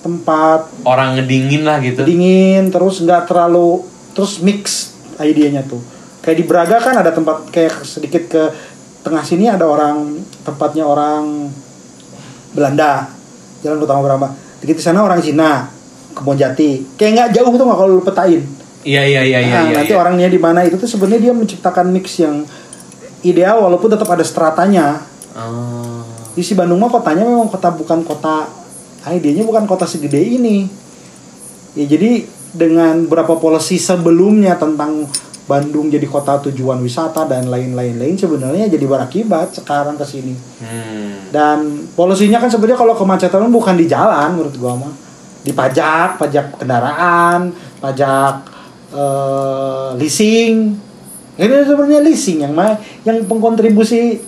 tempat 0.00 0.64
Orang 0.88 1.20
ngedingin 1.20 1.62
lah 1.62 1.76
gitu. 1.84 2.08
dingin 2.08 2.72
terus 2.72 3.04
nggak 3.04 3.28
terlalu 3.28 3.84
terus 4.16 4.40
mix 4.40 4.96
idenya 5.20 5.60
tuh 5.60 5.80
kayak 6.24 6.36
di 6.40 6.44
Braga 6.48 6.80
kan 6.80 6.96
ada 6.96 7.12
tempat 7.12 7.52
kayak 7.52 7.84
sedikit 7.84 8.24
ke 8.32 8.42
tengah 9.04 9.20
sini 9.20 9.48
ada 9.48 9.68
orang 9.68 10.24
tempatnya 10.40 10.88
orang 10.88 11.52
Belanda 12.56 13.12
jalan 13.60 13.84
utama 13.84 14.00
Brahma 14.00 14.28
dikit 14.64 14.80
di 14.80 14.84
sana 14.84 15.04
orang 15.04 15.20
Cina 15.20 15.68
Kebon 16.16 16.36
Jati 16.40 16.96
kayak 16.96 17.12
nggak 17.12 17.30
jauh 17.36 17.52
tuh 17.52 17.64
nggak 17.68 17.78
kalau 17.78 17.92
lu 18.00 18.04
petain 18.04 18.42
Iya 18.80 19.04
iya 19.04 19.20
iya 19.20 19.38
iya. 19.44 19.52
Nah, 19.52 19.64
iya, 19.68 19.76
nanti 19.76 19.92
iya. 19.92 20.00
orangnya 20.00 20.28
di 20.32 20.40
mana 20.40 20.64
itu 20.64 20.80
tuh 20.80 20.88
sebenarnya 20.88 21.28
dia 21.28 21.34
menciptakan 21.36 21.92
mix 21.92 22.16
yang 22.16 22.48
ideal 23.20 23.60
walaupun 23.60 23.92
tetap 23.92 24.08
ada 24.08 24.24
stratanya 24.24 25.04
Oh. 25.30 26.02
di 26.34 26.42
si 26.42 26.58
Bandung 26.58 26.82
mah 26.82 26.90
kotanya 26.90 27.22
memang 27.22 27.46
kota 27.46 27.70
bukan 27.70 28.02
kota 28.02 28.50
idenya 29.08 29.46
bukan 29.46 29.62
kota 29.64 29.86
segede 29.86 30.18
ini 30.18 30.66
ya 31.78 31.86
jadi 31.86 32.26
dengan 32.50 33.06
beberapa 33.06 33.38
polisi 33.38 33.78
sebelumnya 33.78 34.58
tentang 34.58 35.06
Bandung 35.46 35.90
jadi 35.90 36.06
kota 36.06 36.38
tujuan 36.46 36.78
wisata 36.78 37.26
dan 37.26 37.46
lain-lain 37.50 37.98
lain 37.98 38.14
sebenarnya 38.14 38.70
jadi 38.70 38.86
berakibat 38.86 39.54
sekarang 39.54 39.98
ke 39.98 40.06
sini 40.06 40.34
Hmm. 40.62 41.30
dan 41.30 41.58
polisinya 41.94 42.38
kan 42.42 42.50
sebenarnya 42.50 42.78
kalau 42.78 42.94
kemacetan 42.98 43.50
bukan 43.50 43.74
di 43.78 43.86
jalan 43.86 44.34
menurut 44.34 44.54
gua 44.58 44.78
mah 44.78 44.94
di 45.40 45.50
pajak 45.54 46.18
pajak 46.18 46.58
kendaraan 46.58 47.54
pajak 47.78 48.34
eh, 48.94 49.88
leasing 49.98 50.74
ini 51.40 51.54
sebenarnya 51.64 52.02
leasing 52.04 52.44
yang 52.44 52.52
mah 52.52 52.76
yang 53.06 53.24
pengkontribusi 53.24 54.20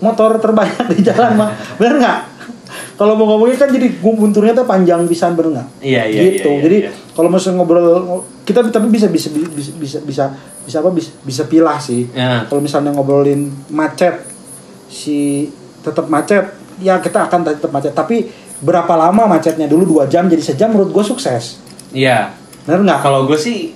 motor 0.00 0.40
terbanyak 0.40 0.96
di 0.96 1.00
jalan 1.04 1.36
mah 1.36 1.50
bener 1.76 1.96
nggak? 2.00 2.18
Kalau 3.00 3.16
mau 3.16 3.24
ngomongin 3.24 3.56
kan 3.56 3.72
jadi 3.72 3.96
gunturnya 4.00 4.52
tuh 4.52 4.68
panjang 4.68 5.08
pisan 5.08 5.32
bener 5.32 5.56
nggak? 5.56 5.68
Iya, 5.80 6.02
iya, 6.04 6.20
gitu. 6.36 6.52
iya, 6.52 6.56
iya, 6.56 6.62
jadi 6.64 6.76
iya. 6.88 6.90
kalau 7.16 7.28
misalnya 7.32 7.56
ngobrol 7.60 7.84
kita 8.44 8.60
tapi 8.68 8.88
bisa 8.92 9.08
bisa 9.08 9.32
bisa 9.32 9.72
bisa 9.72 9.98
bisa 10.04 10.24
bisa 10.64 10.76
apa? 10.84 10.90
Bisa 10.92 11.10
bisa 11.24 11.42
pilah 11.48 11.80
sih. 11.80 12.08
Ya. 12.12 12.44
kalau 12.44 12.60
misalnya 12.60 12.92
ngobrolin 12.92 13.48
macet 13.72 14.20
si 14.92 15.48
tetap 15.80 16.12
macet 16.12 16.52
ya 16.80 17.00
kita 17.00 17.28
akan 17.28 17.40
tetap 17.46 17.72
macet. 17.72 17.92
Tapi 17.96 18.28
berapa 18.60 18.92
lama 18.96 19.24
macetnya? 19.24 19.64
Dulu 19.64 19.96
dua 19.96 20.04
jam 20.04 20.28
jadi 20.28 20.40
sejam 20.40 20.72
menurut 20.72 20.92
gue 20.92 21.04
sukses. 21.04 21.60
Iya. 21.96 22.36
bener 22.68 22.84
nggak? 22.84 23.00
Kalau 23.00 23.24
gue 23.24 23.38
sih 23.40 23.72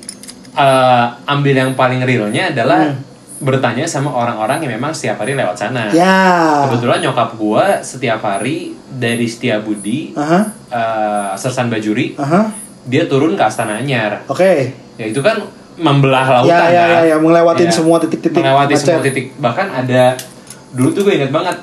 eh, 0.53 1.07
ambil 1.27 1.55
yang 1.57 1.73
paling 1.73 2.05
realnya 2.05 2.53
adalah 2.53 2.93
Hmm. 2.93 3.14
Bertanya 3.45 3.85
sama 3.85 4.09
orang-orang 4.09 4.65
yang 4.65 4.73
memang 4.73 4.91
setiap 4.91 5.21
hari 5.21 5.37
lewat 5.37 5.53
sana. 5.55 5.93
ya 5.93 6.65
Kebetulan 6.65 6.99
nyokap 7.03 7.37
gue 7.37 7.65
setiap 7.81 8.21
hari 8.21 8.73
dari 8.91 9.27
Setiabudi, 9.27 10.17
Aha, 10.17 10.41
eh 10.67 11.29
Sersan 11.35 11.69
Bajuri, 11.69 12.17
aha, 12.17 12.49
dia 12.83 13.05
turun 13.05 13.37
ke 13.37 13.43
Astana 13.43 13.77
Anyar. 13.77 14.25
oke 14.25 14.53
Ya 14.95 15.05
itu 15.05 15.21
kan 15.21 15.37
membelah 15.75 16.23
lautan 16.33 16.49
ya, 16.49 16.71
ya, 16.71 16.85
kan. 16.87 16.91
ya, 16.97 17.01
ya, 17.05 17.17
melewatin 17.19 17.67
Ya. 17.67 17.75
semua 17.75 17.99
titik-titik 17.99 18.39
Melewati 18.39 18.73
macet. 18.73 18.87
semua 18.87 19.03
titik. 19.03 19.27
Bahkan 19.37 19.67
ada 19.75 20.03
dulu 20.71 20.89
tuh 20.91 21.03
gue 21.03 21.15
inget 21.15 21.31
banget. 21.31 21.59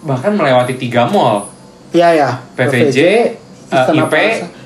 Bahkan 0.00 0.32
melewati 0.32 0.74
tiga 0.76 1.04
mall. 1.04 1.50
ya 1.90 2.08
ya 2.08 2.40
PVJ, 2.56 2.98
eh, 2.98 3.22
Istana 3.68 4.06
IP. 4.06 4.14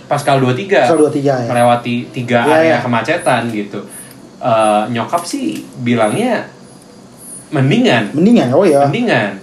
Pascal 0.06 0.38
23. 0.38 0.78
Pascal 0.78 0.98
23, 1.02 1.34
ya. 1.42 1.48
Melewati 1.48 1.94
tiga 2.12 2.38
Ya, 2.44 2.54
area 2.54 2.70
ya. 2.70 2.78
kemacetan 2.78 3.50
gitu. 3.50 3.82
Eh, 4.36 4.82
nyokap 4.90 5.22
sih 5.22 5.64
bilangnya 5.78 6.44
mendingan. 7.48 8.12
mendingan 8.12 8.52
oh 8.52 8.62
ya 8.62 8.84
Mendingan. 8.84 9.40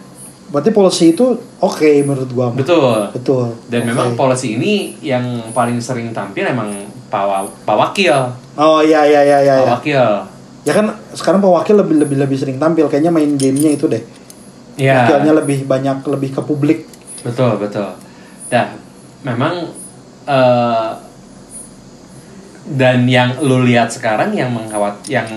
berarti 0.48 0.70
polisi 0.70 1.06
itu 1.10 1.26
oke 1.58 1.90
menurut 2.04 2.30
gua. 2.30 2.48
Betul. 2.52 3.10
betul 3.10 3.58
Dan 3.66 3.82
Oke. 3.82 3.90
memang 3.90 4.08
polisi 4.14 4.54
ini 4.54 4.74
yang 5.00 5.24
paling 5.50 5.82
sering 5.82 6.14
tampil 6.14 6.46
emang 6.46 6.70
Pak, 7.08 7.26
Pak 7.64 7.74
Wakil. 7.76 8.14
oh 8.54 8.80
ya 8.80 9.02
ya 9.02 9.22
ya 9.24 9.42
ya 9.42 9.56
Pak. 9.60 9.82
Wakil. 9.82 10.06
ya 10.62 10.72
kan 10.72 10.86
sekarang 11.10 11.42
Pak 11.42 11.54
Wakil 11.56 11.76
lebih 11.76 11.96
lebih 11.98 12.18
lebih 12.20 12.38
sering 12.38 12.58
tampil 12.58 12.86
kayaknya 12.86 13.10
main 13.10 13.34
gamenya 13.34 13.72
itu 13.72 13.88
deh 13.88 14.04
Ya. 14.74 15.06
Wakilnya 15.06 15.34
lebih 15.36 15.66
banyak 15.66 16.02
lebih 16.04 16.34
ke 16.34 16.42
publik 16.42 16.86
Betul, 17.22 17.56
betul. 17.56 17.94
Nah, 18.50 18.74
memang 19.22 19.70
eh 20.24 20.90
dan 22.64 23.04
yang 23.12 23.44
lu 23.44 23.64
lihat 23.68 23.92
sekarang 23.92 24.32
yang 24.32 24.52
menghawat 24.56 25.04
yang 25.12 25.28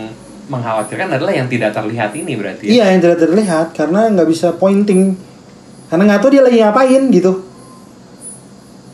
mengkhawatirkan 0.47 1.11
adalah 1.11 1.35
yang 1.35 1.51
tidak 1.51 1.74
terlihat 1.74 2.14
ini 2.14 2.39
berarti. 2.39 2.70
ya? 2.70 2.70
Iya 2.70 2.85
yang 2.95 3.01
tidak 3.03 3.18
terlihat 3.27 3.66
karena 3.74 4.07
nggak 4.14 4.29
bisa 4.31 4.55
pointing 4.55 5.18
karena 5.91 6.03
nggak 6.07 6.20
tahu 6.22 6.31
dia 6.35 6.43
lagi 6.43 6.59
ngapain 6.62 7.03
gitu 7.11 7.33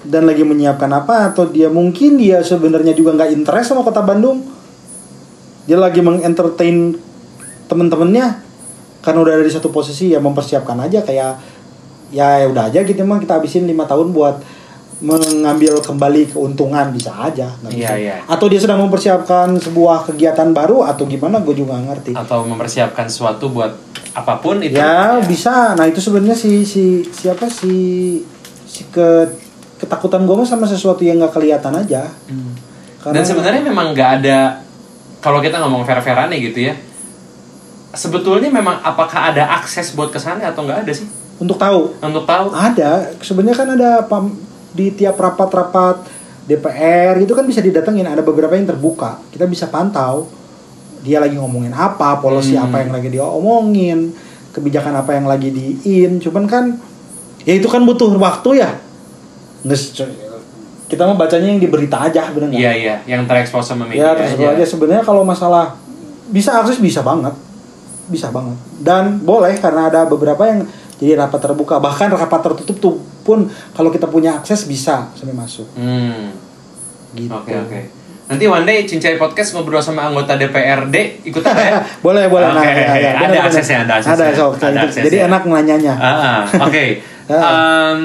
dan 0.03 0.27
lagi 0.27 0.43
menyiapkan 0.43 0.91
apa 0.91 1.31
atau 1.31 1.47
dia 1.49 1.71
mungkin 1.71 2.19
dia 2.19 2.43
sebenarnya 2.43 2.97
juga 2.97 3.15
nggak 3.15 3.31
interest 3.37 3.71
sama 3.71 3.87
kota 3.87 4.03
Bandung 4.03 4.43
dia 5.69 5.79
lagi 5.79 6.03
mengentertain 6.03 6.99
temen-temennya 7.71 8.43
karena 9.01 9.19
udah 9.23 9.33
ada 9.39 9.45
di 9.47 9.53
satu 9.53 9.71
posisi 9.71 10.11
ya 10.11 10.19
mempersiapkan 10.19 10.75
aja 10.83 11.07
kayak 11.07 11.39
ya 12.13 12.27
ya 12.45 12.47
udah 12.51 12.69
aja 12.69 12.85
gitu 12.85 12.99
emang 12.99 13.23
kita 13.23 13.41
habisin 13.41 13.65
lima 13.65 13.89
tahun 13.89 14.13
buat 14.13 14.43
mengambil 15.03 15.77
kembali 15.79 16.31
keuntungan 16.31 16.89
bisa 16.89 17.11
aja 17.21 17.51
nggak 17.59 17.73
Iya, 17.73 17.81
bisa. 17.85 17.95
iya. 17.97 18.17
atau 18.25 18.47
dia 18.47 18.57
sedang 18.57 18.79
mempersiapkan 18.81 19.51
sebuah 19.57 20.07
kegiatan 20.07 20.49
baru 20.49 20.83
atau 20.85 21.05
gimana 21.05 21.39
gue 21.39 21.53
juga 21.53 21.75
ngerti 21.77 22.15
Atau 22.15 22.43
mempersiapkan 22.45 23.05
sesuatu 23.05 23.51
buat 23.51 23.75
apa 24.13 24.39
pun 24.39 24.61
itu. 24.61 24.73
ya 24.73 25.19
bisa 25.21 25.75
nah 25.75 25.85
itu 25.85 25.99
sebenarnya 25.99 26.35
si 26.35 26.63
si 26.63 26.85
siapa 27.05 27.47
si 27.47 27.75
si 28.63 28.87
ke 28.87 29.27
ketakutan 29.77 30.23
gue 30.23 30.33
mah 30.33 30.45
sama 30.45 30.65
sesuatu 30.65 31.03
yang 31.03 31.19
nggak 31.19 31.33
kelihatan 31.33 31.75
aja 31.77 32.07
Hmm. 32.25 32.55
Karena- 32.97 33.19
Dan 33.19 33.25
sebenarnya 33.27 33.63
memang 33.65 33.91
nggak 33.91 34.11
ada 34.17 34.63
kalau 35.19 35.39
kita 35.39 35.59
ngomong 35.59 35.83
fair-fairannya 35.83 36.39
gitu 36.41 36.63
ya. 36.63 36.75
Sebetulnya 37.93 38.49
memang 38.49 38.81
apakah 38.81 39.31
ada 39.31 39.45
akses 39.55 39.93
buat 39.93 40.09
ke 40.09 40.17
sana 40.17 40.49
atau 40.49 40.63
nggak 40.63 40.87
ada 40.87 40.93
sih? 40.93 41.05
untuk 41.35 41.59
tahu 41.59 41.91
Untuk 41.99 42.23
tahu. 42.23 42.55
ada 42.55 43.11
sebenarnya 43.19 43.57
kan 43.57 43.69
ada 43.73 43.91
pam, 44.05 44.31
di 44.73 44.91
tiap 44.91 45.15
rapat-rapat 45.15 46.03
DPR 46.43 47.17
itu 47.17 47.33
kan 47.33 47.45
bisa 47.45 47.61
didatengin 47.61 48.05
ada 48.05 48.21
beberapa 48.21 48.53
yang 48.53 48.67
terbuka. 48.67 49.21
Kita 49.31 49.47
bisa 49.47 49.69
pantau 49.69 50.27
dia 51.01 51.19
lagi 51.19 51.35
ngomongin 51.35 51.71
apa 51.71 52.19
polisi 52.19 52.55
Hmm. 52.55 52.67
apa 52.67 52.77
yang 52.81 52.91
lagi 52.91 53.09
dia 53.09 53.23
omongin 53.23 54.15
kebijakan 54.51 54.95
apa 54.97 55.15
yang 55.15 55.27
lagi 55.27 55.51
di 55.51 55.67
in 55.85 56.19
cuman 56.19 56.45
kan 56.47 56.65
ya 57.43 57.55
itu 57.55 57.67
kan 57.67 57.83
butuh 57.83 58.07
waktu 58.13 58.59
ya. 58.59 58.71
Nges- 59.63 59.95
kita 60.87 61.09
mau 61.09 61.17
bacanya 61.17 61.49
yang 61.49 61.57
di 61.57 61.67
berita 61.67 62.05
aja 62.05 62.29
bener 62.29 62.53
nggak? 62.53 62.61
Iya, 62.61 62.73
iya, 62.77 62.95
yang 63.09 63.25
terekspos 63.25 63.65
sama 63.65 63.89
media 63.89 64.13
ya 64.13 64.29
terus 64.29 64.37
aja. 64.37 64.65
Sebenarnya 64.67 65.01
kalau 65.01 65.25
masalah 65.25 65.73
bisa 66.29 66.53
akses 66.55 66.77
bisa 66.77 67.01
banget. 67.01 67.33
Bisa 68.07 68.29
banget. 68.29 68.59
Dan 68.77 69.23
boleh 69.23 69.57
karena 69.57 69.89
ada 69.89 70.05
beberapa 70.05 70.45
yang 70.45 70.69
jadi 71.03 71.19
rapat 71.19 71.43
terbuka 71.43 71.77
bahkan 71.77 72.07
rapat 72.09 72.39
tertutup 72.41 72.79
tuh 72.79 72.95
pun 73.21 73.43
kalau 73.73 73.91
kita 73.91 74.07
punya 74.07 74.37
akses 74.37 74.65
bisa 74.65 75.11
sampai 75.13 75.35
masuk 75.35 75.67
Hmm. 75.75 76.31
gitu 77.13 77.29
Oke 77.29 77.51
oke. 77.53 77.81
Nanti 78.23 78.47
one 78.47 78.63
day 78.63 78.79
Cincai 78.83 79.19
Podcast 79.19 79.53
ngobrol 79.53 79.79
sama 79.79 80.07
anggota 80.07 80.33
DPRD 80.35 81.21
ikut 81.23 81.43
apa 81.43 81.61
ya? 81.61 81.73
boleh 82.07 82.25
boleh 82.27 82.49
Oke, 82.49 82.57
nah 82.57 82.65
ya, 82.65 82.73
ya. 82.73 82.81
ada 82.81 83.11
Bener, 83.21 83.29
bener. 83.35 83.45
aksesnya, 83.45 83.79
ada 83.83 83.93
aksesnya. 83.99 84.25
ada 84.25 84.27
so, 84.33 84.47
Ada 84.55 84.79
aksesnya. 84.81 85.05
jadi 85.05 85.17
enak 85.27 85.43
nanyanya 85.45 85.95
Ah, 85.95 86.09
ah, 86.09 86.39
oke. 86.63 86.85
Em, 87.29 88.01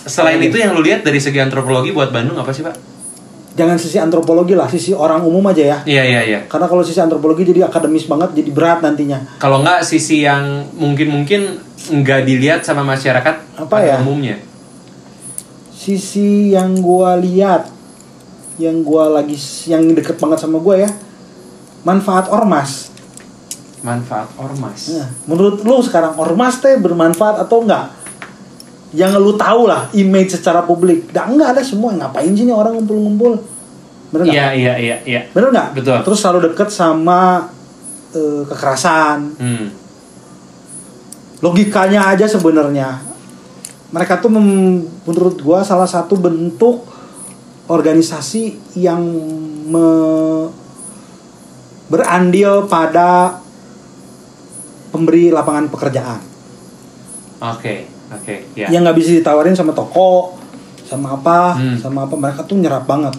selain 0.00 0.38
itu 0.38 0.56
yang 0.56 0.72
lu 0.72 0.80
lihat 0.80 1.02
dari 1.02 1.18
segi 1.18 1.36
antropologi 1.36 1.90
buat 1.90 2.08
Bandung 2.08 2.36
apa 2.36 2.50
sih 2.50 2.62
pak? 2.62 2.72
Jangan 3.56 3.74
sisi 3.74 3.96
antropologi 3.96 4.52
lah 4.52 4.68
sisi 4.68 4.92
orang 4.92 5.24
umum 5.24 5.40
aja 5.48 5.64
ya 5.64 5.78
Iya 5.82 6.02
iya 6.04 6.20
iya. 6.22 6.40
karena 6.44 6.68
kalau 6.68 6.80
sisi 6.80 7.00
antropologi 7.00 7.42
jadi 7.42 7.64
akademis 7.64 8.04
banget 8.04 8.36
jadi 8.36 8.50
berat 8.52 8.78
nantinya 8.80 9.18
Kalau 9.36 9.60
nggak 9.60 9.80
sisi 9.80 10.22
yang 10.22 10.44
mungkin 10.76 11.08
mungkin 11.10 11.56
nggak 11.88 12.20
dilihat 12.22 12.60
sama 12.60 12.84
masyarakat 12.84 13.56
Apa 13.56 13.76
ya? 13.80 13.96
umumnya. 13.98 14.36
sisi 15.70 16.50
yang 16.50 16.76
gua 16.76 17.16
lihat 17.16 17.68
yang 18.56 18.80
gua 18.80 19.08
lagi 19.12 19.36
yang 19.64 19.92
deket 19.92 20.16
banget 20.16 20.40
sama 20.40 20.58
gua 20.58 20.76
ya 20.78 20.90
manfaat 21.82 22.28
ormas 22.28 22.92
Manfaat 23.76 24.26
ormas. 24.34 24.90
Nah, 24.90 25.06
menurut 25.30 25.62
lu 25.62 25.78
sekarang 25.78 26.18
ormas 26.18 26.58
teh 26.58 26.74
bermanfaat 26.74 27.38
atau 27.38 27.62
enggak 27.62 27.86
yang 28.96 29.12
lu 29.20 29.36
tahu 29.36 29.68
lah 29.68 29.92
image 29.92 30.32
secara 30.32 30.64
publik. 30.64 31.12
Dah 31.12 31.28
enggak 31.28 31.52
ada 31.52 31.60
semua. 31.60 31.92
Ngapain 31.92 32.32
sih 32.32 32.48
nih 32.48 32.56
orang 32.56 32.80
ngumpul-ngumpul? 32.80 33.36
Bener 34.08 34.24
Iya 34.24 34.46
iya 34.56 34.74
iya 34.80 34.96
iya. 35.04 35.20
bener 35.30 35.52
nggak? 35.52 35.68
Betul. 35.76 36.00
terus 36.00 36.18
selalu 36.18 36.48
deket 36.50 36.72
sama 36.72 37.44
eh, 38.10 38.42
kekerasan. 38.48 39.36
Hmm. 39.36 39.68
logikanya 41.36 42.16
aja 42.16 42.24
sebenarnya. 42.24 42.96
Mereka 43.92 44.24
tuh 44.24 44.32
mem- 44.32 44.88
menurut 45.04 45.36
gua 45.36 45.60
salah 45.60 45.84
satu 45.84 46.16
bentuk 46.16 46.88
organisasi 47.68 48.56
yang 48.72 49.04
me- 49.68 50.48
berandil 51.86 52.64
pada 52.66 53.36
pemberi 54.88 55.28
lapangan 55.28 55.68
pekerjaan. 55.68 56.20
Oke 57.36 57.95
oke 58.08 58.34
ya. 58.54 58.68
yang 58.68 58.82
nggak 58.82 58.96
bisa 58.96 59.10
ditawarin 59.14 59.52
sama 59.52 59.70
toko 59.70 60.36
sama 60.82 61.14
apa 61.14 61.58
Hmm. 61.58 61.76
sama 61.76 62.06
apa 62.06 62.14
mereka 62.14 62.42
tuh 62.42 62.56
nyerap 62.56 62.84
banget 62.84 63.14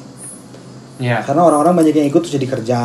Ya. 0.98 1.22
karena 1.22 1.44
orang-orang 1.44 1.78
banyak 1.78 1.94
yang 1.94 2.08
ikut 2.08 2.22
terus 2.22 2.34
jadi 2.34 2.48
kerja 2.50 2.80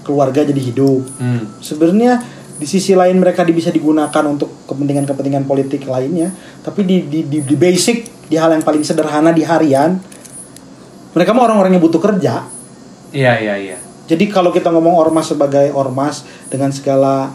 keluarga 0.00 0.40
jadi 0.42 0.56
hidup 0.56 1.02
Hmm. 1.18 1.44
sebenarnya 1.58 2.22
di 2.58 2.66
sisi 2.66 2.90
lain 2.92 3.18
mereka 3.18 3.44
bisa 3.44 3.68
digunakan 3.68 4.24
untuk 4.24 4.66
kepentingan-kepentingan 4.66 5.44
politik 5.44 5.84
lainnya 5.84 6.34
tapi 6.60 6.82
di, 6.82 7.06
di, 7.06 7.20
di, 7.22 7.38
di 7.42 7.54
basic 7.54 8.26
di 8.26 8.34
hal 8.34 8.50
yang 8.50 8.62
paling 8.62 8.82
sederhana 8.82 9.30
di 9.30 9.46
harian 9.46 9.98
mereka 11.10 11.30
mah 11.30 11.44
orang-orang 11.44 11.74
yang 11.74 11.82
butuh 11.82 12.00
kerja 12.00 12.46
Iya 13.08 13.32
iya 13.38 13.54
iya. 13.56 13.76
jadi 14.04 14.24
kalau 14.26 14.50
kita 14.50 14.68
ngomong 14.68 14.94
ormas 14.94 15.28
sebagai 15.28 15.70
ormas 15.70 16.22
dengan 16.46 16.68
segala 16.70 17.30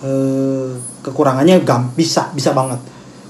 eh, 0.00 0.70
kekurangannya 1.00 1.60
gam 1.60 1.90
bisa 1.92 2.30
bisa 2.30 2.50
banget 2.50 2.78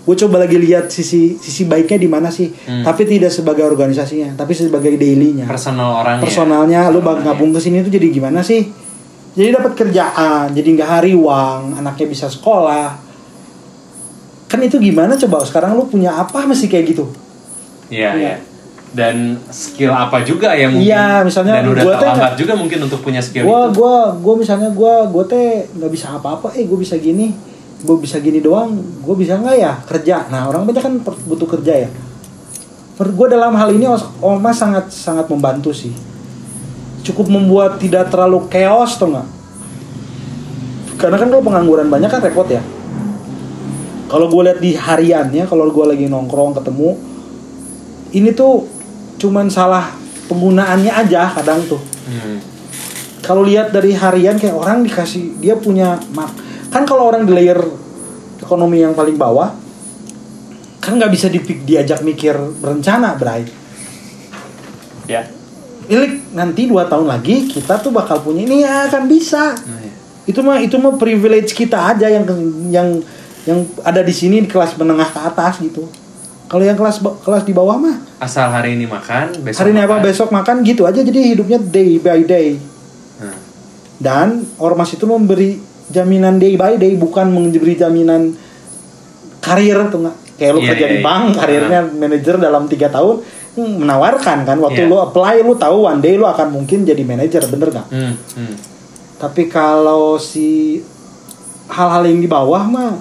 gue 0.06 0.14
coba 0.16 0.38
lagi 0.38 0.54
lihat 0.56 0.86
sisi 0.86 1.34
sisi 1.34 1.62
baiknya 1.64 1.98
di 1.98 2.06
mana 2.06 2.28
sih 2.28 2.46
Hmm. 2.46 2.80
tapi 2.80 3.02
tidak 3.04 3.28
sebagai 3.28 3.62
organisasinya 3.62 4.32
tapi 4.32 4.54
sebagai 4.54 4.94
dailynya 4.94 5.44
Personal 5.44 5.98
orangnya. 5.98 6.22
personalnya 6.22 6.80
lu 6.88 7.00
bang 7.00 7.20
gabung 7.20 7.50
ke 7.50 7.58
sini 7.58 7.82
tuh 7.82 7.90
jadi 7.90 8.06
gimana 8.08 8.38
sih 8.38 8.70
jadi 9.32 9.52
dapat 9.52 9.74
kerjaan 9.76 10.50
jadi 10.50 10.68
nggak 10.72 10.90
hari 10.92 11.12
uang 11.12 11.76
anaknya 11.76 12.06
bisa 12.06 12.26
sekolah 12.26 13.02
kan 14.46 14.60
itu 14.60 14.78
gimana 14.78 15.14
coba 15.16 15.42
sekarang 15.42 15.74
lu 15.74 15.84
punya 15.84 16.14
apa 16.14 16.44
masih 16.44 16.66
kayak 16.66 16.86
gitu 16.88 17.04
Iya 17.86 18.10
Iya. 18.10 18.10
iya. 18.16 18.36
Dan 18.88 19.16
skill 19.46 19.90
apa 19.90 20.22
juga 20.22 20.50
yang 20.52 20.72
mungkin 20.72 20.88
Iya, 20.88 21.20
misalnya 21.20 21.54
dan 21.56 21.66
udah 21.68 21.82
gua 21.84 21.92
teh 21.92 22.00
terlambat 22.00 22.32
juga 22.34 22.52
mungkin 22.54 22.78
untuk 22.80 23.00
punya 23.00 23.18
skill 23.18 23.44
gua 23.44 23.66
itu. 23.66 23.76
gua 23.76 23.94
gua 24.16 24.34
misalnya 24.36 24.70
gua 24.70 25.04
gua 25.04 25.24
teh 25.24 25.46
nggak 25.68 25.90
bisa 25.90 26.06
apa-apa 26.12 26.50
eh 26.52 26.64
gua 26.64 26.78
bisa 26.78 26.94
gini 26.96 27.34
gua 27.84 27.96
bisa 28.00 28.22
gini 28.22 28.40
doang 28.40 28.78
gua 29.04 29.16
bisa 29.18 29.36
nggak 29.36 29.56
ya? 29.56 29.72
Kerja. 29.84 30.30
Nah 30.32 30.48
orang 30.48 30.64
banyak 30.64 30.82
kan 30.82 30.94
butuh 31.02 31.48
kerja 31.58 31.86
ya. 31.86 31.88
Gua 32.96 33.28
dalam 33.28 33.52
hal 33.52 33.74
ini 33.76 33.84
Omas 34.24 34.56
sangat 34.56 34.88
sangat 34.88 35.28
membantu 35.28 35.74
sih. 35.74 35.92
Cukup 37.04 37.28
membuat 37.28 37.76
tidak 37.76 38.08
terlalu 38.08 38.48
chaos 38.48 38.96
tuh 38.96 39.12
nggak? 39.12 39.28
Karena 40.96 41.16
kan 41.20 41.28
kalau 41.28 41.44
pengangguran 41.44 41.88
banyak 41.92 42.08
kan 42.08 42.24
repot 42.24 42.48
ya. 42.48 42.64
Kalau 44.06 44.30
gue 44.30 44.38
lihat 44.46 44.62
di 44.62 44.78
hariannya 44.78 45.50
kalau 45.50 45.66
gue 45.66 45.82
lagi 45.82 46.06
nongkrong 46.06 46.54
ketemu 46.62 46.94
ini 48.14 48.30
tuh 48.30 48.64
cuman 49.18 49.50
salah 49.50 49.92
penggunaannya 50.30 50.92
aja 50.94 51.26
kadang 51.34 51.66
tuh. 51.66 51.82
Hmm. 52.06 52.38
kalau 53.18 53.42
lihat 53.42 53.74
dari 53.74 53.90
harian 53.90 54.38
kayak 54.38 54.54
orang 54.54 54.86
dikasih 54.86 55.42
dia 55.42 55.58
punya 55.58 55.98
mak 56.14 56.30
kan 56.76 56.84
kalau 56.84 57.08
orang 57.08 57.24
di 57.24 57.32
layer 57.32 57.56
ekonomi 58.36 58.84
yang 58.84 58.92
paling 58.92 59.16
bawah 59.16 59.48
kan 60.78 60.92
nggak 60.92 61.08
bisa 61.08 61.32
dipik 61.32 61.64
diajak 61.64 62.04
mikir 62.04 62.36
berencana 62.60 63.16
Bray 63.16 63.48
Ya. 65.06 65.22
Ilik 65.86 66.34
nanti 66.34 66.66
dua 66.66 66.84
tahun 66.84 67.06
lagi 67.06 67.46
kita 67.46 67.78
tuh 67.78 67.94
bakal 67.94 68.18
punya 68.20 68.42
ini 68.42 68.66
ya 68.66 68.90
akan 68.90 69.06
bisa 69.06 69.54
Nah, 69.54 69.78
ya. 69.78 69.92
itu 70.26 70.40
mah 70.42 70.58
itu 70.58 70.74
mah 70.76 70.98
privilege 70.98 71.54
kita 71.54 71.94
aja 71.94 72.10
yang 72.10 72.26
yang 72.68 72.88
yang 73.46 73.62
ada 73.86 74.02
di 74.02 74.10
sini 74.10 74.42
di 74.42 74.50
kelas 74.50 74.74
menengah 74.74 75.06
ke 75.06 75.20
atas 75.22 75.62
gitu 75.62 75.86
kalau 76.50 76.66
yang 76.66 76.74
kelas 76.74 76.98
kelas 77.22 77.46
di 77.46 77.54
bawah 77.54 77.78
mah 77.78 77.96
Asal 78.18 78.50
hari 78.50 78.74
ini 78.74 78.90
makan, 78.90 79.46
besok 79.46 79.62
hari 79.62 79.70
ini 79.70 79.80
apa 79.80 79.94
makan. 79.94 80.06
besok 80.10 80.28
makan 80.34 80.56
gitu 80.66 80.82
aja 80.82 80.98
jadi 80.98 81.20
hidupnya 81.38 81.58
day 81.62 82.02
by 82.02 82.20
day 82.26 82.58
Nah, 83.22 83.38
dan 84.02 84.28
ormas 84.58 84.90
itu 84.90 85.06
memberi 85.06 85.62
jaminan 85.88 86.36
day 86.36 86.54
by 86.54 86.74
day 86.74 86.94
bukan 86.94 87.28
memberi 87.28 87.74
jaminan 87.74 88.34
karir 89.38 89.78
tuh 89.88 90.02
nggak 90.02 90.16
kayak 90.36 90.52
lu 90.52 90.60
Iya, 90.60 90.68
kerja 90.70 90.84
iya, 90.84 90.92
di 90.92 90.98
iya. 90.98 91.04
bank 91.04 91.24
karirnya 91.32 91.80
manajer 91.88 92.34
dalam 92.36 92.66
tiga 92.66 92.88
tahun 92.88 93.22
hmm, 93.54 93.74
menawarkan 93.78 94.38
kan 94.42 94.56
waktu 94.58 94.82
Iya. 94.82 94.90
lu 94.90 94.96
apply 94.98 95.36
lu 95.40 95.54
tahu 95.54 95.86
one 95.86 96.00
day 96.00 96.14
lu 96.14 96.24
akan 96.24 96.52
mungkin 96.52 96.82
jadi 96.82 97.00
manajer 97.00 97.46
bener 97.46 97.70
nggak 97.70 97.86
hmm, 97.88 98.12
hmm. 98.34 98.54
tapi 99.16 99.46
kalau 99.46 100.18
si 100.18 100.80
hal-hal 101.66 102.02
yang 102.04 102.18
di 102.18 102.26
bawah 102.26 102.62
mah 102.62 102.94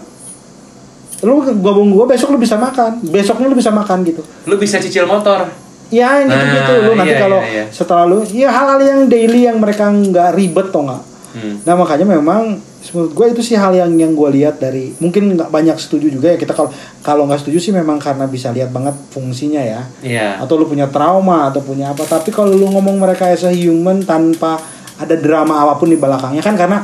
lu 1.21 1.33
gabung 1.57 1.89
gua 1.89 2.05
besok 2.05 2.29
lu 2.29 2.37
bisa 2.37 2.55
makan 2.55 3.01
besoknya 3.03 3.47
lu 3.47 3.55
bisa 3.55 3.71
makan 3.71 4.05
gitu 4.05 4.21
Lu 4.45 4.55
bisa 4.55 4.77
cicil 4.77 5.05
motor. 5.05 5.47
ya 5.87 6.17
yang 6.17 6.29
gitu 6.29 6.45
gitu 6.51 6.71
Nah, 6.71 6.81
lu 6.81 6.91
nanti 6.95 7.13
iya, 7.13 7.19
kalau 7.19 7.39
iya, 7.41 7.51
iya. 7.51 7.65
setelah 7.69 8.05
lu 8.05 8.21
ya 8.25 8.49
hal-hal 8.49 8.79
yang 8.79 9.01
daily 9.05 9.41
yang 9.43 9.57
mereka 9.57 9.89
nggak 9.89 10.33
ribet 10.33 10.69
toh 10.69 10.85
nggak 10.85 11.03
Hmm. 11.35 11.59
Nah 11.67 11.75
makanya 11.75 12.07
memang 12.07 12.63
menurut 12.91 13.13
gue 13.13 13.25
itu 13.31 13.41
sih 13.41 13.55
hal 13.55 13.71
yang 13.71 13.89
yang 13.93 14.11
gue 14.11 14.29
lihat 14.35 14.57
dari 14.57 14.93
mungkin 14.97 15.33
nggak 15.33 15.47
banyak 15.47 15.73
setuju 15.75 16.05
juga 16.07 16.27
ya 16.29 16.37
kita 16.37 16.51
kalau 16.51 16.69
kalau 16.99 17.23
nggak 17.23 17.39
setuju 17.39 17.57
sih 17.57 17.71
memang 17.71 17.97
karena 17.97 18.25
bisa 18.25 18.51
lihat 18.51 18.69
banget 18.69 18.93
fungsinya 19.09 19.57
ya 19.57 19.81
Iya. 20.01 20.37
atau 20.37 20.53
lu 20.55 20.65
punya 20.65 20.85
trauma 20.85 21.47
atau 21.47 21.59
punya 21.59 21.89
apa 21.89 22.03
tapi 22.03 22.29
kalau 22.29 22.51
lu 22.51 22.67
ngomong 22.67 22.99
mereka 22.99 23.25
as 23.25 23.41
a 23.41 23.49
human 23.49 24.03
tanpa 24.03 24.59
ada 24.95 25.15
drama 25.15 25.61
apa 25.61 25.75
pun 25.75 25.87
di 25.87 25.95
belakangnya 25.95 26.39
kan 26.39 26.53
karena 26.53 26.77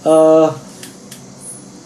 eh 0.00 0.48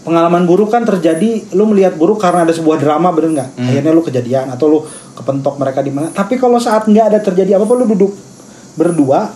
pengalaman 0.03 0.44
buruk 0.44 0.68
kan 0.68 0.82
terjadi 0.82 1.55
lu 1.55 1.64
melihat 1.64 1.94
buruk 1.94 2.18
karena 2.18 2.42
ada 2.42 2.50
sebuah 2.50 2.76
drama 2.76 3.09
bener 3.11 3.30
nggak 3.32 3.48
Hmm. 3.55 3.66
akhirnya 3.66 3.92
lu 3.92 4.03
kejadian 4.03 4.50
atau 4.50 4.66
lu 4.66 4.78
kepentok 5.14 5.55
mereka 5.57 5.78
di 5.78 5.94
mana 5.94 6.11
tapi 6.11 6.34
kalau 6.36 6.59
saat 6.59 6.84
nggak 6.84 7.07
ada 7.09 7.18
terjadi 7.18 7.55
apa 7.55 7.64
apa 7.64 7.74
lu 7.76 7.86
duduk 7.88 8.12
berdua 8.74 9.30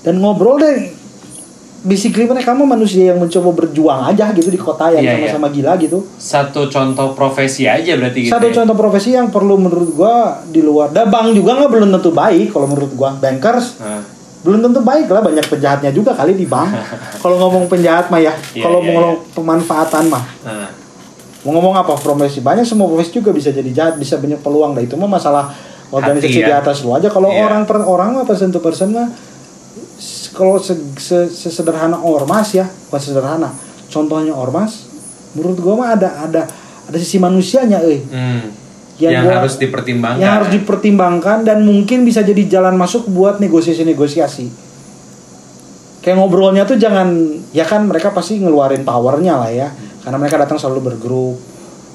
dan 0.00 0.16
ngobrol 0.16 0.56
deh 0.56 0.95
basically 1.86 2.26
mereka 2.26 2.50
mah 2.50 2.66
manusia 2.66 3.06
yang 3.06 3.16
mencoba 3.16 3.54
berjuang 3.56 4.02
aja 4.04 4.28
gitu 4.30 4.48
di 4.48 4.58
kota 4.58 4.90
yang 4.90 5.00
Iya, 5.00 5.14
sama-sama 5.30 5.46
gila 5.48 5.78
gitu 5.78 6.02
Satu 6.12 6.66
contoh 6.66 7.14
profesi 7.14 7.64
aja 7.64 7.94
berarti 7.94 8.20
gitu. 8.20 8.32
satu 8.32 8.46
ya? 8.46 8.54
contoh 8.58 8.74
profesi 8.74 9.10
yang 9.12 9.30
perlu 9.30 9.54
menurut 9.56 9.90
gua 9.92 10.14
di 10.44 10.60
luar 10.60 10.90
da 10.90 11.06
bank 11.06 11.30
juga 11.32 11.54
nggak 11.54 11.70
belum 11.70 11.88
tentu 11.92 12.10
baik 12.10 12.50
kalau 12.50 12.66
menurut 12.66 12.90
gua 12.92 13.14
bankers 13.14 13.78
Nah, 13.78 14.02
belum 14.42 14.60
tentu 14.60 14.78
baik 14.80 15.06
lah 15.06 15.22
banyak 15.22 15.42
penjahatnya 15.44 15.90
juga 15.90 16.10
kali 16.12 16.34
di 16.34 16.44
bank 16.44 16.70
kalau 17.22 17.38
ngomong 17.40 17.66
penjahat 17.66 18.06
mah 18.08 18.18
ya 18.20 18.34
Iya, 18.50 18.62
kalau 18.62 18.78
mau 18.80 18.90
ngomong 18.92 19.14
pemanfaatan 19.32 20.04
mah 20.06 20.24
nah. 20.42 20.68
mau 21.40 21.50
ngomong 21.52 21.74
apa 21.76 21.94
profesi 21.94 22.38
banyak 22.40 22.62
semua 22.62 22.86
profesi 22.86 23.14
juga 23.14 23.30
bisa 23.30 23.50
jadi 23.50 23.70
jahat 23.70 23.94
bisa 23.94 24.16
banyak 24.16 24.38
peluang 24.38 24.74
dah 24.74 24.82
itu 24.82 24.94
mah 24.94 25.06
masalah 25.08 25.54
organisasi 25.86 26.34
Hati, 26.34 26.42
di 26.42 26.50
ya. 26.50 26.58
atas 26.58 26.82
lu 26.82 26.90
aja 26.90 27.06
kalau 27.06 27.30
Iya. 27.30 27.46
orang 27.46 27.62
per 27.62 27.78
orang 27.78 28.08
mah 28.12 28.24
person 28.24 28.50
to 28.50 28.58
person 28.58 28.90
mah 28.90 29.06
kalau 30.36 30.60
se, 30.60 30.76
se- 30.94 31.26
sesederhana 31.26 31.96
ormas 31.96 32.52
ya 32.52 32.68
bukan 32.86 33.00
sederhana 33.00 33.48
contohnya 33.88 34.30
ormas 34.30 34.84
menurut 35.32 35.56
gua 35.56 35.74
mah 35.74 35.88
ada 35.90 36.08
ada 36.22 36.42
ada 36.84 36.96
sisi 36.96 37.16
manusianya 37.16 37.80
eh 37.80 38.04
Hmm. 38.04 38.52
Yang 38.96 39.12
Yang, 39.12 39.24
gua- 39.24 39.36
harus 39.36 39.54
dipertimbangkan. 39.58 40.20
yang 40.20 40.32
harus 40.34 40.50
dipertimbangkan 40.50 41.38
dan 41.42 41.58
mungkin 41.60 42.00
bisa 42.02 42.20
jadi 42.20 42.44
jalan 42.46 42.72
masuk 42.74 43.04
buat 43.06 43.36
negosiasi-negosiasi. 43.38 44.68
kayak 45.98 46.16
ngobrolnya 46.16 46.62
tuh 46.62 46.76
jangan 46.76 47.18
ya 47.50 47.64
kan 47.64 47.82
mereka 47.82 48.08
pasti 48.10 48.38
ngeluarin 48.38 48.80
powernya 48.80 49.34
lah 49.36 49.50
ya 49.50 49.68
karena 50.00 50.16
mereka 50.16 50.38
datang 50.38 50.54
selalu 50.54 50.80
bergrup 50.86 51.34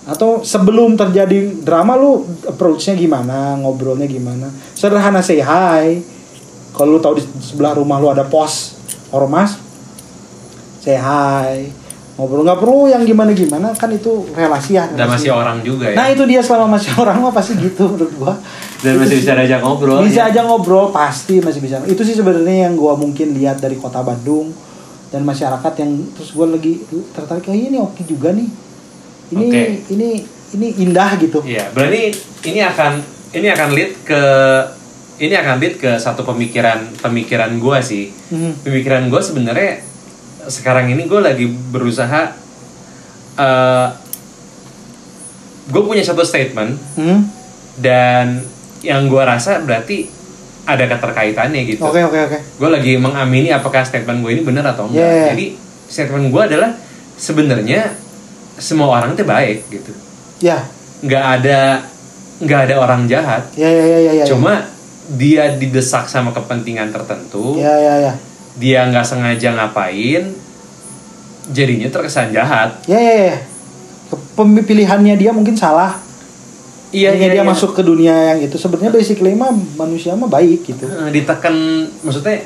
atau 0.03 0.43
sebelum 0.43 0.93
terjadi 0.93 1.55
drama 1.57 1.95
lu 1.95 2.19
approach-nya 2.43 2.91
gimana 2.93 3.55
ngobrolnya 3.55 4.03
gimana 4.03 4.45
sederhana 4.73 5.23
say 5.23 5.39
hi 5.39 6.03
kalau 6.71 6.95
lu 6.95 6.99
tahu 6.99 7.15
di 7.15 7.23
sebelah 7.37 7.73
rumah 7.73 7.97
lu 7.97 8.07
ada 8.07 8.23
pos 8.23 8.75
ormas 9.09 9.59
say 10.77 10.95
hi 10.95 11.67
ngobrol 12.13 12.43
nggak 12.43 12.59
perlu 12.59 12.85
yang 12.85 13.01
gimana 13.01 13.31
gimana 13.31 13.71
kan 13.71 13.89
itu 13.89 14.27
relasi 14.31 14.75
ya 14.75 14.85
Dan 14.87 15.07
masih 15.07 15.31
orang 15.31 15.61
juga 15.61 15.89
ya. 15.89 15.95
nah 15.95 16.07
itu 16.07 16.23
dia 16.23 16.39
selama 16.39 16.75
masih 16.75 16.91
orang 17.01 17.17
mah 17.17 17.31
pasti 17.31 17.55
gitu 17.55 17.87
menurut 17.87 18.13
gua 18.15 18.33
Dan 18.77 18.93
Itu 18.93 18.99
masih 18.99 19.13
sih. 19.13 19.21
bisa 19.21 19.31
diajak 19.35 19.59
ngobrol. 19.61 20.01
bisa 20.01 20.21
ya. 20.21 20.29
aja 20.29 20.41
ngobrol 20.43 20.89
pasti 20.89 21.39
masih 21.39 21.59
bisa 21.59 21.79
itu 21.85 22.01
sih 22.01 22.13
sebenarnya 22.13 22.67
yang 22.67 22.75
gua 22.75 22.93
mungkin 22.93 23.33
lihat 23.33 23.57
dari 23.57 23.75
kota 23.75 24.01
Bandung 24.01 24.51
dan 25.07 25.21
masyarakat 25.21 25.73
yang 25.77 25.91
terus 26.13 26.31
gua 26.31 26.49
lagi 26.49 26.81
tertarik 27.11 27.45
oh 27.45 27.53
ini 27.53 27.77
oke 27.77 28.01
juga 28.03 28.31
nih 28.31 28.49
ini 29.31 29.45
Oke. 29.47 29.63
ini 29.89 30.09
ini 30.51 30.67
indah 30.83 31.15
gitu 31.15 31.39
Iya, 31.41 31.71
berarti 31.71 32.11
ini 32.43 32.59
akan 32.59 32.91
ini 33.31 33.47
akan 33.47 33.67
lead 33.71 33.91
ke 34.03 34.21
ini 35.21 35.33
akan 35.33 35.55
lead 35.57 35.77
ke 35.77 35.91
satu 35.95 36.21
pemikiran 36.23 36.97
pemikiran 36.97 37.53
gua 37.55 37.77
sih. 37.79 38.09
Hmm. 38.27 38.57
Pemikiran 38.59 39.05
gua 39.07 39.21
sebenarnya 39.21 39.85
sekarang 40.41 40.89
ini 40.89 41.05
gue 41.05 41.21
lagi 41.21 41.45
berusaha 41.45 42.33
eh 43.37 43.87
gue 45.63 45.81
punya 45.81 46.01
satu 46.01 46.21
statement 46.21 46.75
Hmm. 46.97 47.29
dan 47.77 48.41
yang 48.81 49.05
gua 49.05 49.29
rasa 49.29 49.61
berarti 49.61 50.09
ada 50.61 50.85
keterkaitannya 50.87 51.61
gitu. 51.67 51.81
oke 51.81 52.01
oke 52.03 52.17
oke 52.23 52.37
Gue 52.57 52.69
lagi 52.69 52.93
mengamini 52.95 53.49
apakah 53.49 53.81
statement 53.81 54.21
gue 54.21 54.31
ini 54.31 54.41
benar 54.41 54.65
atau 54.67 54.85
enggak. 54.85 55.01
Yeah. 55.01 55.25
Jadi 55.31 55.45
statement 55.87 56.27
gue 56.27 56.41
adalah 56.43 56.71
sebenarnya 57.15 57.93
semua 58.57 58.93
orang 58.95 59.13
itu 59.13 59.23
baik 59.23 59.69
gitu. 59.69 59.93
ya 60.39 60.65
Nggak 61.01 61.25
ada 61.39 61.59
nggak 62.37 62.59
ada 62.65 62.75
orang 62.75 63.01
jahat. 63.05 63.45
ya 63.53 63.69
ya 63.69 63.85
ya 63.87 63.99
ya 64.01 64.11
ya 64.17 64.25
Cuma 64.25 64.65
dia 65.15 65.55
didesak 65.59 66.07
sama 66.07 66.31
kepentingan 66.31 66.91
tertentu, 66.95 67.59
ya 67.59 67.75
ya 67.75 67.93
ya. 67.99 68.13
dia 68.55 68.79
nggak 68.87 69.03
sengaja 69.03 69.49
ngapain, 69.55 70.31
jadinya 71.51 71.87
terkesan 71.91 72.31
jahat. 72.31 72.79
ya 72.87 72.99
ya 72.99 73.15
ya. 73.33 73.37
Pemilihannya 74.35 75.15
dia 75.19 75.31
mungkin 75.35 75.55
salah. 75.55 75.99
Iya, 76.91 77.15
iya, 77.15 77.27
dia 77.31 77.43
iya. 77.43 77.47
masuk 77.47 77.71
ke 77.71 77.81
dunia 77.87 78.35
yang 78.35 78.39
itu. 78.43 78.59
Sebenarnya 78.59 78.91
basically 78.91 79.31
mah 79.31 79.55
manusia 79.79 80.11
mah 80.11 80.27
baik 80.27 80.67
gitu. 80.67 80.83
Eh, 80.83 81.09
ditekan 81.15 81.55
maksudnya 82.03 82.43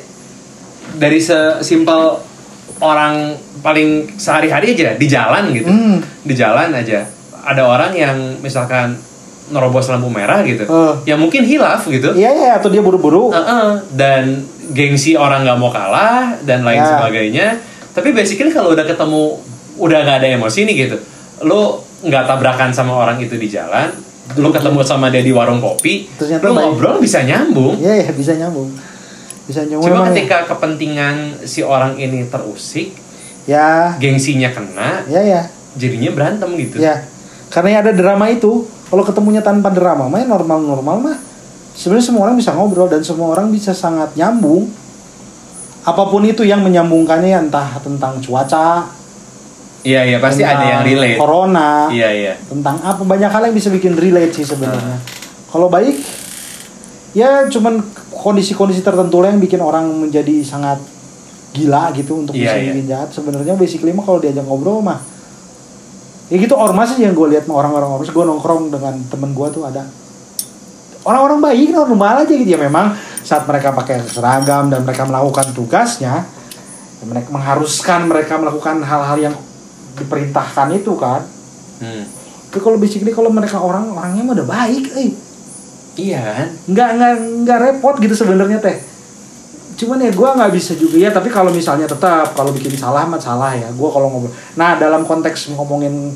dari 1.02 1.18
sesimpel 1.18 2.22
orang 2.78 3.34
paling 3.66 4.06
sehari-hari 4.22 4.78
aja 4.78 4.94
di 4.94 5.08
jalan 5.10 5.50
gitu. 5.50 5.70
Hmm. 5.70 5.98
di 6.22 6.34
jalan 6.38 6.70
aja. 6.78 7.10
Ada 7.42 7.62
orang 7.66 7.92
yang 7.98 8.18
misalkan 8.42 8.94
nerobos 9.48 9.86
lampu 9.88 10.08
merah 10.08 10.42
gitu 10.42 10.64
Eh. 10.64 10.94
ya 11.06 11.16
mungkin 11.16 11.42
hilaf 11.42 11.86
gitu 11.86 12.12
iya 12.12 12.30
ya 12.30 12.52
atau 12.58 12.68
dia 12.68 12.80
buru-buru 12.80 13.30
Heeh. 13.30 13.82
dan 13.92 14.42
gengsi 14.68 15.14
orang 15.14 15.44
nggak 15.44 15.56
mau 15.56 15.70
kalah 15.70 16.42
dan 16.42 16.62
lain 16.62 16.78
Ya. 16.78 16.90
sebagainya 16.92 17.48
tapi 17.92 18.10
basically 18.12 18.50
kalau 18.50 18.72
udah 18.72 18.84
ketemu 18.84 19.38
udah 19.76 19.98
nggak 20.02 20.18
ada 20.20 20.28
emosi 20.32 20.66
nih 20.66 20.76
gitu 20.80 20.98
lo 21.42 21.78
nggak 22.02 22.24
tabrakan 22.26 22.70
sama 22.70 22.96
orang 22.96 23.18
itu 23.18 23.36
di 23.36 23.46
jalan 23.46 23.94
lo 24.34 24.50
ketemu 24.50 24.82
sama 24.82 25.08
dia 25.08 25.22
di 25.22 25.30
warung 25.30 25.60
kopi 25.60 26.10
Ternyata 26.12 26.42
lo 26.42 26.52
baik. 26.52 26.64
ngobrol 26.66 26.98
bisa 26.98 27.22
nyambung 27.22 27.78
Iya, 27.78 27.94
ya, 28.00 28.10
bisa 28.12 28.34
nyambung. 28.34 28.74
Bisa 29.46 29.62
nyambung. 29.62 29.86
Cuma 29.86 30.02
Memang 30.02 30.10
ketika 30.12 30.38
kepentingan 30.48 31.16
si 31.46 31.62
orang 31.62 31.94
ini 31.94 32.26
terusik, 32.26 32.98
ya. 33.46 33.94
gengsinya 33.96 34.50
kena, 34.50 35.06
Ya, 35.06 35.22
ya, 35.22 35.42
jadinya 35.76 36.10
berantem 36.10 36.50
gitu. 36.58 36.82
ya. 36.82 37.06
Karena 37.48 37.70
ya 37.70 37.80
ada 37.86 37.94
drama 37.94 38.26
itu. 38.28 38.66
Kalau 38.86 39.04
ketemunya 39.04 39.42
tanpa 39.42 39.74
drama, 39.74 40.06
mah 40.06 40.22
ya 40.22 40.28
normal-normal 40.30 40.98
mah. 41.02 41.18
Sebenarnya 41.76 42.06
semua 42.08 42.22
orang 42.30 42.38
bisa 42.40 42.56
ngobrol 42.56 42.88
dan 42.88 43.02
semua 43.04 43.34
orang 43.36 43.52
bisa 43.52 43.76
sangat 43.76 44.16
nyambung. 44.16 44.70
Apa 45.86 46.08
pun 46.10 46.24
itu 46.26 46.42
yang 46.42 46.64
menyambungkannya 46.66 47.50
entah 47.50 47.78
tentang 47.84 48.18
cuaca, 48.24 48.90
Iya 49.86 50.02
iya 50.02 50.18
pasti 50.18 50.42
ada 50.42 50.66
yang 50.66 50.82
relate. 50.82 51.22
Corona, 51.22 51.94
Iya 51.94 52.10
iya. 52.10 52.34
tentang 52.42 52.82
apa 52.82 53.06
banyak 53.06 53.30
hal 53.30 53.42
yang 53.46 53.54
bisa 53.54 53.70
bikin 53.70 53.94
relate 53.94 54.34
sih 54.34 54.42
sebenarnya. 54.42 54.98
Kalau 55.46 55.70
baik 55.70 56.02
ya 57.14 57.46
cuman 57.46 57.86
kondisi-kondisi 58.10 58.82
tertentu 58.82 59.22
lah 59.22 59.30
yang 59.30 59.38
bikin 59.38 59.62
orang 59.62 59.86
menjadi 59.94 60.42
sangat 60.42 60.82
gila 61.54 61.94
gitu 61.94 62.26
untuk 62.26 62.34
Iya, 62.34 62.50
bisa 62.50 62.58
iya. 62.58 62.66
bikin 62.74 62.86
jahat. 62.90 63.10
Sebenarnya 63.14 63.54
basically 63.54 63.94
mah 63.94 64.02
kalau 64.02 64.18
diajak 64.18 64.42
ngobrol 64.42 64.82
mah 64.82 65.06
ya 66.26 66.36
gitu 66.42 66.58
ormas 66.58 66.98
sih 66.98 67.06
yang 67.06 67.14
gue 67.14 67.28
lihat 67.38 67.46
orang-orang 67.46 68.00
ormas 68.00 68.10
gue 68.10 68.26
nongkrong 68.26 68.74
dengan 68.74 68.98
temen 69.10 69.32
gue 69.34 69.48
tuh 69.54 69.64
ada 69.66 69.86
orang-orang 71.06 71.40
baik 71.42 71.70
normal 71.70 72.26
aja 72.26 72.34
gitu 72.34 72.50
ya 72.50 72.60
memang 72.60 72.98
saat 73.22 73.46
mereka 73.46 73.74
pakai 73.74 74.02
seragam 74.10 74.74
dan 74.74 74.82
mereka 74.82 75.06
melakukan 75.06 75.54
tugasnya 75.54 76.26
ya 76.98 77.06
mereka 77.06 77.30
mengharuskan 77.30 78.10
mereka 78.10 78.42
melakukan 78.42 78.82
hal-hal 78.82 79.18
yang 79.22 79.36
diperintahkan 79.96 80.74
itu 80.76 80.94
kan 80.98 81.22
Hmm. 81.76 82.08
tapi 82.48 82.64
kalau 82.64 82.80
basically 82.80 83.12
kalau 83.12 83.28
mereka 83.28 83.60
orang 83.60 83.92
orangnya 83.92 84.24
mah 84.24 84.32
udah 84.32 84.48
baik, 84.48 84.96
eh 84.96 85.12
Iya 86.00 86.20
kan? 86.24 86.48
nggak 86.72 86.90
nggak 86.96 87.12
nggak 87.44 87.60
repot 87.60 87.96
gitu 88.00 88.16
sebenarnya 88.16 88.64
teh. 88.64 88.80
Cuman 89.76 90.00
ya 90.00 90.10
gue 90.10 90.30
nggak 90.32 90.52
bisa 90.52 90.74
juga 90.74 90.96
ya. 90.98 91.10
Tapi 91.10 91.28
kalau 91.28 91.50
misalnya 91.50 91.84
tetap 91.86 92.32
kalau 92.32 92.50
bikin 92.50 92.72
salah 92.74 93.04
mah 93.04 93.20
salah 93.20 93.52
ya. 93.52 93.68
Gue 93.70 93.88
kalau 93.88 94.08
ngobrol. 94.08 94.32
Nah 94.56 94.76
dalam 94.76 95.04
konteks 95.04 95.52
ngomongin 95.52 96.16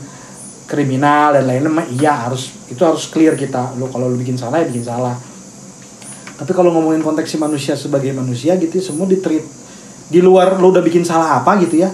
kriminal 0.64 1.34
dan 1.34 1.44
lain-lain 1.44 1.74
mah 1.74 1.88
iya 1.90 2.26
harus 2.26 2.54
itu 2.66 2.80
harus 2.80 3.08
clear 3.08 3.34
kita. 3.34 3.76
Lo 3.76 3.88
kalau 3.88 4.06
lo 4.06 4.16
bikin 4.16 4.36
salah 4.36 4.60
ya 4.60 4.68
bikin 4.68 4.84
salah. 4.84 5.16
Tapi 6.36 6.52
kalau 6.52 6.72
ngomongin 6.72 7.02
konteks 7.02 7.28
si 7.28 7.38
manusia 7.38 7.76
sebagai 7.76 8.12
manusia 8.12 8.56
gitu 8.56 8.80
semua 8.80 9.04
di 9.04 9.20
treat 9.20 9.44
di 10.08 10.20
luar 10.20 10.56
lo 10.56 10.70
udah 10.70 10.80
bikin 10.80 11.04
salah 11.04 11.38
apa 11.38 11.60
gitu 11.60 11.80
ya. 11.80 11.92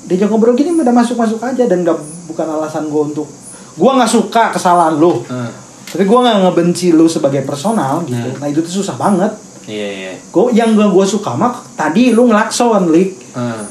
Dia 0.00 0.26
ngobrol 0.26 0.54
gini 0.54 0.72
udah 0.72 0.90
masuk-masuk 0.90 1.38
aja 1.38 1.64
dan 1.64 1.84
nggak 1.84 1.98
bukan 2.26 2.46
alasan 2.48 2.88
gue 2.88 3.02
untuk 3.04 3.28
gue 3.70 3.90
nggak 3.90 4.10
suka 4.10 4.50
kesalahan 4.50 4.96
lo 4.96 5.22
Hmm. 5.22 5.46
tapi 5.86 6.02
gue 6.02 6.18
nggak 6.18 6.36
ngebenci 6.42 6.90
lu 6.90 7.06
sebagai 7.06 7.42
personal 7.42 8.02
gitu 8.02 8.18
Hmm. 8.28 8.38
nah 8.38 8.46
itu 8.46 8.58
tuh 8.60 8.70
susah 8.72 8.94
banget 8.94 9.30
Iya 9.70 9.88
iya. 9.88 10.12
gue 10.18 10.44
yang 10.50 10.74
gak 10.74 10.90
gue 10.90 11.06
suka 11.06 11.32
mah 11.32 11.62
tadi 11.72 12.10
lu 12.10 12.26
ngelakson 12.26 12.90
lik 12.90 13.14
Hmm. 13.30 13.62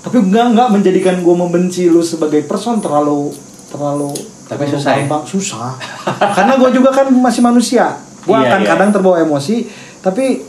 tapi 0.00 0.22
nggak 0.22 0.46
nggak 0.52 0.68
menjadikan 0.70 1.16
gue 1.18 1.34
membenci 1.36 1.86
lu 1.86 1.98
sebagai 2.00 2.42
person 2.42 2.78
terlalu 2.78 3.34
terlalu 3.66 4.14
Tapi 4.44 4.62
terlalu 4.62 4.72
susah 4.72 4.90
ya? 4.92 4.98
gampang. 5.02 5.22
susah 5.24 5.70
karena 6.32 6.54
gue 6.54 6.70
juga 6.72 6.90
kan 6.92 7.10
masih 7.10 7.42
manusia 7.42 7.98
gue 8.20 8.30
Iya, 8.30 8.46
akan 8.46 8.60
iya. 8.60 8.68
kadang 8.68 8.90
terbawa 8.90 9.18
emosi 9.18 9.66
tapi 9.98 10.46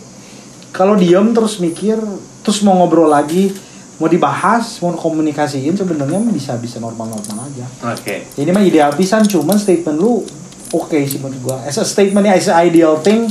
kalau 0.69 0.93
diem 0.93 1.29
terus 1.31 1.57
mikir 1.57 1.97
terus 2.39 2.61
mau 2.61 2.73
ngobrol 2.75 3.07
lagi 3.07 3.49
mau 3.95 4.05
dibahas 4.05 4.77
mau 4.79 4.91
komunikasiin 4.91 5.73
sebenarnya 5.73 6.21
bisa 6.27 6.53
bisa 6.55 6.77
normal 6.77 7.09
normal 7.09 7.45
aja 7.47 7.65
Oke. 7.89 8.29
ini 8.35 8.49
mah 8.49 8.61
ideal 8.61 8.91
pisan 8.91 9.21
cuman 9.23 9.55
statement 9.55 9.95
lu 9.95 10.21
oke 10.69 10.97
sih 10.99 11.17
menurut 11.17 11.41
gua 11.43 11.57
as 11.63 11.73
a 11.73 11.83
statement 11.83 12.25
as 12.27 12.45
a 12.47 12.57
ideal 12.59 12.97
thing 12.99 13.29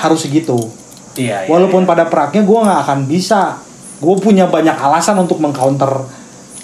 harus 0.00 0.20
segitu 0.20 0.56
Iya 1.12 1.44
iya. 1.44 1.48
walaupun 1.48 1.84
iya. 1.84 1.90
pada 1.90 2.04
praknya 2.06 2.40
gua 2.40 2.64
nggak 2.64 2.80
akan 2.84 3.00
bisa 3.04 3.60
gue 4.00 4.16
punya 4.16 4.48
banyak 4.48 4.72
alasan 4.72 5.18
untuk 5.18 5.36
mengcounter 5.38 6.08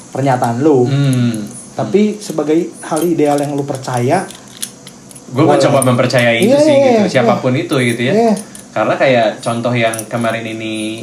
pernyataan 0.08 0.58
lu 0.58 0.88
Hmm. 0.88 1.44
tapi 1.74 2.16
sebagai 2.16 2.56
hal 2.80 3.04
ideal 3.04 3.36
yang 3.36 3.52
lu 3.52 3.62
percaya 3.62 4.24
Gue 5.26 5.42
mencoba 5.42 5.82
mempercayai 5.82 6.38
itu 6.38 6.48
Iya, 6.48 6.62
sih 6.62 6.70
iya, 6.70 6.86
gitu. 6.86 7.00
iya. 7.02 7.10
Siapa 7.10 7.42
pun 7.42 7.50
itu 7.50 7.74
gitu 7.74 7.98
ya. 8.00 8.14
Iya. 8.14 8.34
Karena 8.70 8.94
kayak 8.94 9.42
contoh 9.42 9.74
yang 9.74 9.90
kemarin 10.06 10.46
ini 10.46 11.02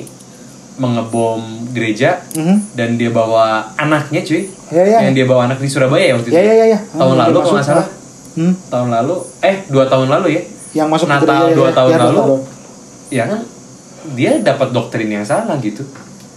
mengebom 0.73 1.43
gereja 1.69 2.23
mhm. 2.31 2.73
dan 2.73 2.95
dia 2.95 3.11
bawa 3.11 3.75
anaknya 3.75 4.23
cuy. 4.23 4.47
Iya, 4.71 4.83
iya. 4.87 4.97
Yang 5.05 5.13
dia 5.13 5.25
bawa 5.27 5.41
anak 5.45 5.59
di 5.59 5.67
Surabaya 5.67 6.05
ya 6.07 6.13
waktu 6.15 6.29
itu. 6.31 6.35
ya 6.35 6.41
ya 6.41 6.55
ya 6.55 6.65
ya 6.71 6.79
Tahun 6.89 7.11
Hmm, 7.11 7.19
lalu 7.19 7.37
kalau 7.37 7.53
nggak 7.53 7.67
salah. 7.67 7.87
hmm. 8.33 8.53
Tahun 8.71 8.89
lalu 8.89 9.15
eh 9.43 9.55
dua 9.67 9.85
tahun 9.85 10.07
lalu 10.09 10.27
ya. 10.31 10.41
Yang 10.73 10.87
masuk 10.87 11.05
Natal 11.05 11.21
gereja 11.23 11.45
ya, 11.45 11.55
dua 11.55 11.65
ya. 11.65 11.73
tahun 11.73 11.89
Ya, 11.89 11.97
lalu. 11.99 12.35
Ya 13.09 13.23
kan 13.25 13.39
dia 14.11 14.31
dapat 14.39 14.67
doktrin 14.69 15.07
yang 15.07 15.23
salah 15.23 15.55
gitu. 15.57 15.85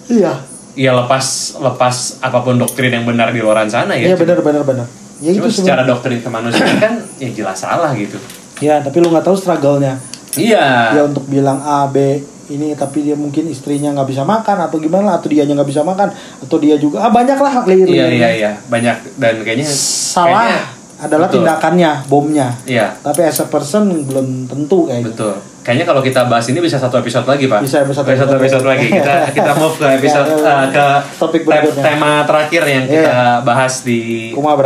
iya 0.06 0.38
Ya 0.76 0.92
lepas 0.92 1.24
lepas 1.56 2.20
apa 2.20 2.38
pun 2.38 2.54
doktrin 2.54 2.92
yang 2.92 3.02
benar 3.02 3.32
di 3.32 3.40
luar 3.40 3.64
sana 3.66 3.92
ya. 3.92 4.12
iya 4.12 4.14
benar 4.14 4.38
benar 4.38 4.60
benar 4.62 4.84
ya 5.18 5.32
Cuma 5.32 5.48
itu 5.48 5.56
secara 5.56 5.80
sebenarnya 5.80 5.88
doktrin 5.88 6.20
kemanusiaan 6.20 6.76
kan 6.76 6.94
ya 7.16 7.30
jelas 7.32 7.56
salah 7.56 7.90
gitu. 7.92 8.20
ya 8.56 8.78
tapi 8.78 9.00
lu 9.00 9.08
nggak 9.08 9.24
tahu 9.24 9.32
struggle-nya 9.34 9.96
Iya. 10.36 10.92
dia 10.92 11.02
untuk 11.02 11.24
bilang 11.24 11.56
A 11.58 11.88
B 11.88 12.20
ini 12.46 12.76
tapi 12.76 13.02
dia 13.02 13.16
mungkin 13.16 13.48
istrinya 13.48 13.90
nggak 13.90 14.06
bisa 14.06 14.22
makan 14.22 14.68
atau 14.68 14.76
gimana 14.76 15.16
atau 15.16 15.26
dianya 15.26 15.56
nggak 15.56 15.66
bisa 15.66 15.80
makan 15.80 16.12
atau 16.12 16.56
dia 16.60 16.76
juga 16.76 17.02
ah 17.02 17.10
banyak 17.10 17.34
lah 17.34 17.64
Iya 17.64 18.06
iya 18.06 18.28
iya 18.30 18.52
banyak 18.68 19.16
dan 19.16 19.40
kayaknya 19.40 19.64
salah 19.66 20.44
kayaknya- 20.44 20.75
adalah 20.98 21.26
betul. 21.26 21.42
tindakannya 21.42 21.90
bomnya 22.06 22.48
Iya 22.64 22.96
tapi 22.96 23.20
as 23.22 23.36
a 23.36 23.46
person 23.46 23.84
belum 24.02 24.46
tentu 24.46 24.84
kayak 24.84 25.02
gitu 25.02 25.12
betul. 25.12 25.34
kayaknya 25.60 25.84
kalau 25.84 26.00
kita 26.00 26.20
bahas 26.24 26.46
ini 26.46 26.58
bisa 26.58 26.76
satu 26.76 26.96
episode 26.96 27.24
lagi 27.24 27.44
pak. 27.44 27.60
Bisa 27.60 27.82
episode- 27.82 28.06
Bisa 28.06 28.22
satu 28.22 28.34
episode 28.34 28.64
lagi. 28.64 28.86
Kita 28.88 29.14
kita 29.36 29.52
move 29.54 29.74
ke 29.74 29.86
episode 29.94 30.26
Ya, 30.26 30.36
ya, 30.36 30.54
eh, 30.54 30.66
ke 30.70 30.86
topik 31.16 31.42
te- 31.42 31.48
berikutnya. 31.50 31.82
tema 31.82 32.12
terakhir 32.22 32.62
yang 32.64 32.84
Iya. 32.84 32.94
kita 33.02 33.18
bahas 33.42 33.74
di 33.82 34.00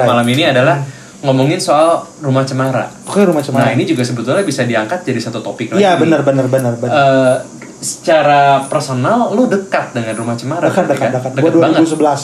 malam 0.04 0.22
ini 0.24 0.42
adalah 0.46 0.76
ngomongin 1.20 1.56
soal 1.56 2.00
rumah 2.18 2.44
cemara. 2.44 2.84
Oke 3.02 3.20
rumah 3.22 3.40
cemara. 3.40 3.66
Nah 3.66 3.72
ini 3.72 3.84
juga 3.84 4.00
sebetulnya 4.00 4.40
bisa 4.40 4.62
diangkat 4.62 5.02
jadi 5.02 5.20
satu 5.20 5.40
topik 5.40 5.72
lagi. 5.72 5.80
Iya 5.80 5.96
benar 5.96 6.20
benar 6.20 6.46
benar 6.46 6.76
benar. 6.76 6.94
Eh, 6.94 7.36
secara 7.80 8.42
personal 8.66 9.32
lu 9.32 9.44
dekat 9.46 9.90
dengan 9.90 10.12
rumah 10.14 10.32
cemara 10.34 10.62
dekat 10.62 10.84
berarti 10.84 10.94
dekat 10.94 11.08
kan? 11.10 11.32
dekat. 11.32 11.32
Gua 11.34 11.50
banget 11.64 11.80
2011 11.82 12.20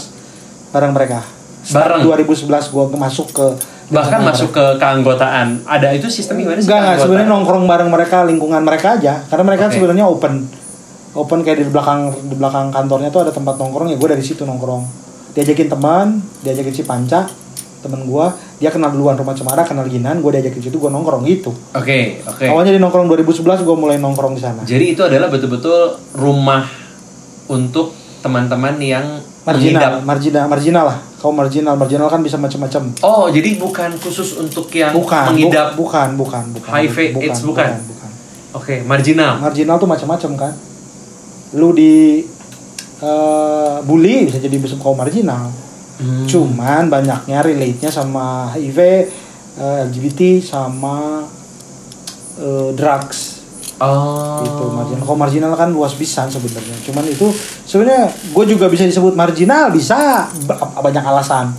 bareng 0.70 0.92
mereka. 0.92 1.20
Start 1.60 1.98
Bareng? 1.98 2.00
2011 2.06 2.46
gua 2.68 2.84
masuk 2.92 3.26
ke 3.32 3.46
bahkan 3.86 4.18
lingkungan 4.18 4.34
masuk 4.34 4.50
ke 4.50 4.64
keanggotaan. 4.82 5.62
Ada 5.62 5.88
itu 5.94 6.10
sistem 6.10 6.42
gimana 6.42 6.58
sih 6.58 6.66
Enggak, 6.66 7.06
sebenarnya 7.06 7.28
nongkrong 7.30 7.64
bareng 7.70 7.90
mereka 7.90 8.26
lingkungan 8.26 8.62
mereka 8.66 8.98
aja. 8.98 9.22
Karena 9.30 9.44
mereka 9.46 9.70
Oke. 9.70 9.74
sebenarnya 9.78 10.04
open. 10.06 10.34
Open 11.16 11.38
kayak 11.46 11.58
di 11.62 11.66
belakang 11.70 12.12
di 12.28 12.34
belakang 12.36 12.68
kantornya 12.74 13.08
tuh 13.08 13.24
ada 13.24 13.32
tempat 13.32 13.56
nongkrong 13.56 13.88
ya 13.94 13.96
gue 13.96 14.08
dari 14.10 14.24
situ 14.26 14.42
nongkrong. 14.42 14.82
Diajakin 15.32 15.68
teman 15.70 16.06
diajakin 16.42 16.74
si 16.74 16.82
Panca 16.82 17.28
temen 17.84 18.02
gue 18.08 18.26
dia 18.58 18.72
kenal 18.72 18.90
duluan 18.90 19.14
rumah 19.14 19.36
cemara 19.36 19.62
kenal 19.62 19.86
ginan 19.86 20.18
gue 20.18 20.30
diajakin 20.34 20.60
situ 20.66 20.76
gue 20.76 20.90
nongkrong 20.90 21.22
gitu. 21.24 21.54
Oke 21.72 22.20
oke. 22.26 22.44
Awalnya 22.50 22.74
di 22.74 22.80
nongkrong 22.82 23.06
2011 23.06 23.62
gue 23.62 23.76
mulai 23.78 23.96
nongkrong 24.02 24.34
di 24.34 24.42
sana. 24.42 24.66
Jadi 24.66 24.96
itu 24.98 25.06
adalah 25.06 25.30
betul-betul 25.30 25.96
rumah 26.18 26.66
untuk 27.46 27.94
teman-teman 28.20 28.74
yang 28.82 29.06
marginal. 29.46 30.02
Marginal 30.02 30.44
marginal 30.50 30.84
lah. 30.84 30.98
Kau 31.16 31.30
marginal 31.30 31.74
marginal 31.78 32.10
kan 32.10 32.20
bisa 32.20 32.36
macam-macam. 32.36 32.82
Oh 33.00 33.30
jadi 33.30 33.56
bukan 33.56 33.94
khusus 33.96 34.36
untuk 34.36 34.68
yang 34.74 34.90
bukan 34.92 35.32
mengidap 35.32 35.72
bu- 35.72 35.86
bukan 35.86 36.18
bukan. 36.18 36.44
bukan 36.52 36.70
HIV, 36.74 37.16
AIDS 37.16 37.40
bukan? 37.46 37.70
bukan. 37.86 38.10
oke 38.52 38.74
marginal. 38.84 39.38
Marginal 39.38 39.78
tuh 39.78 39.88
macam-macam 39.88 40.30
kan. 40.36 40.52
Lu 41.54 41.70
di 41.70 42.26
eh, 42.98 43.76
bully 43.86 44.26
bisa 44.26 44.42
jadi 44.42 44.56
besok 44.58 44.82
kaum 44.82 44.98
marginal. 44.98 45.48
Hmm. 45.96 46.28
cuman 46.28 46.92
banyaknya 46.92 47.40
relate-nya 47.40 47.88
sama 47.88 48.52
HIV 48.52 48.78
eh, 49.56 49.76
LGBT 49.88 50.44
sama 50.44 51.24
eh, 52.36 52.68
drugs 52.76 53.35
oh. 53.78 54.40
Gitu 54.40 54.64
marginal. 54.68 55.02
Kalau 55.02 55.18
marginal 55.18 55.52
kan 55.52 55.68
luas 55.68 55.92
bisa 55.92 56.24
sebenarnya. 56.26 56.76
Cuman 56.82 57.04
itu 57.04 57.26
sebenarnya 57.64 58.08
gue 58.08 58.44
juga 58.46 58.66
bisa 58.66 58.84
disebut 58.84 59.12
marginal 59.12 59.70
bisa. 59.70 60.26
Ba- 60.44 60.78
banyak 60.78 61.02
alasan. 61.02 61.52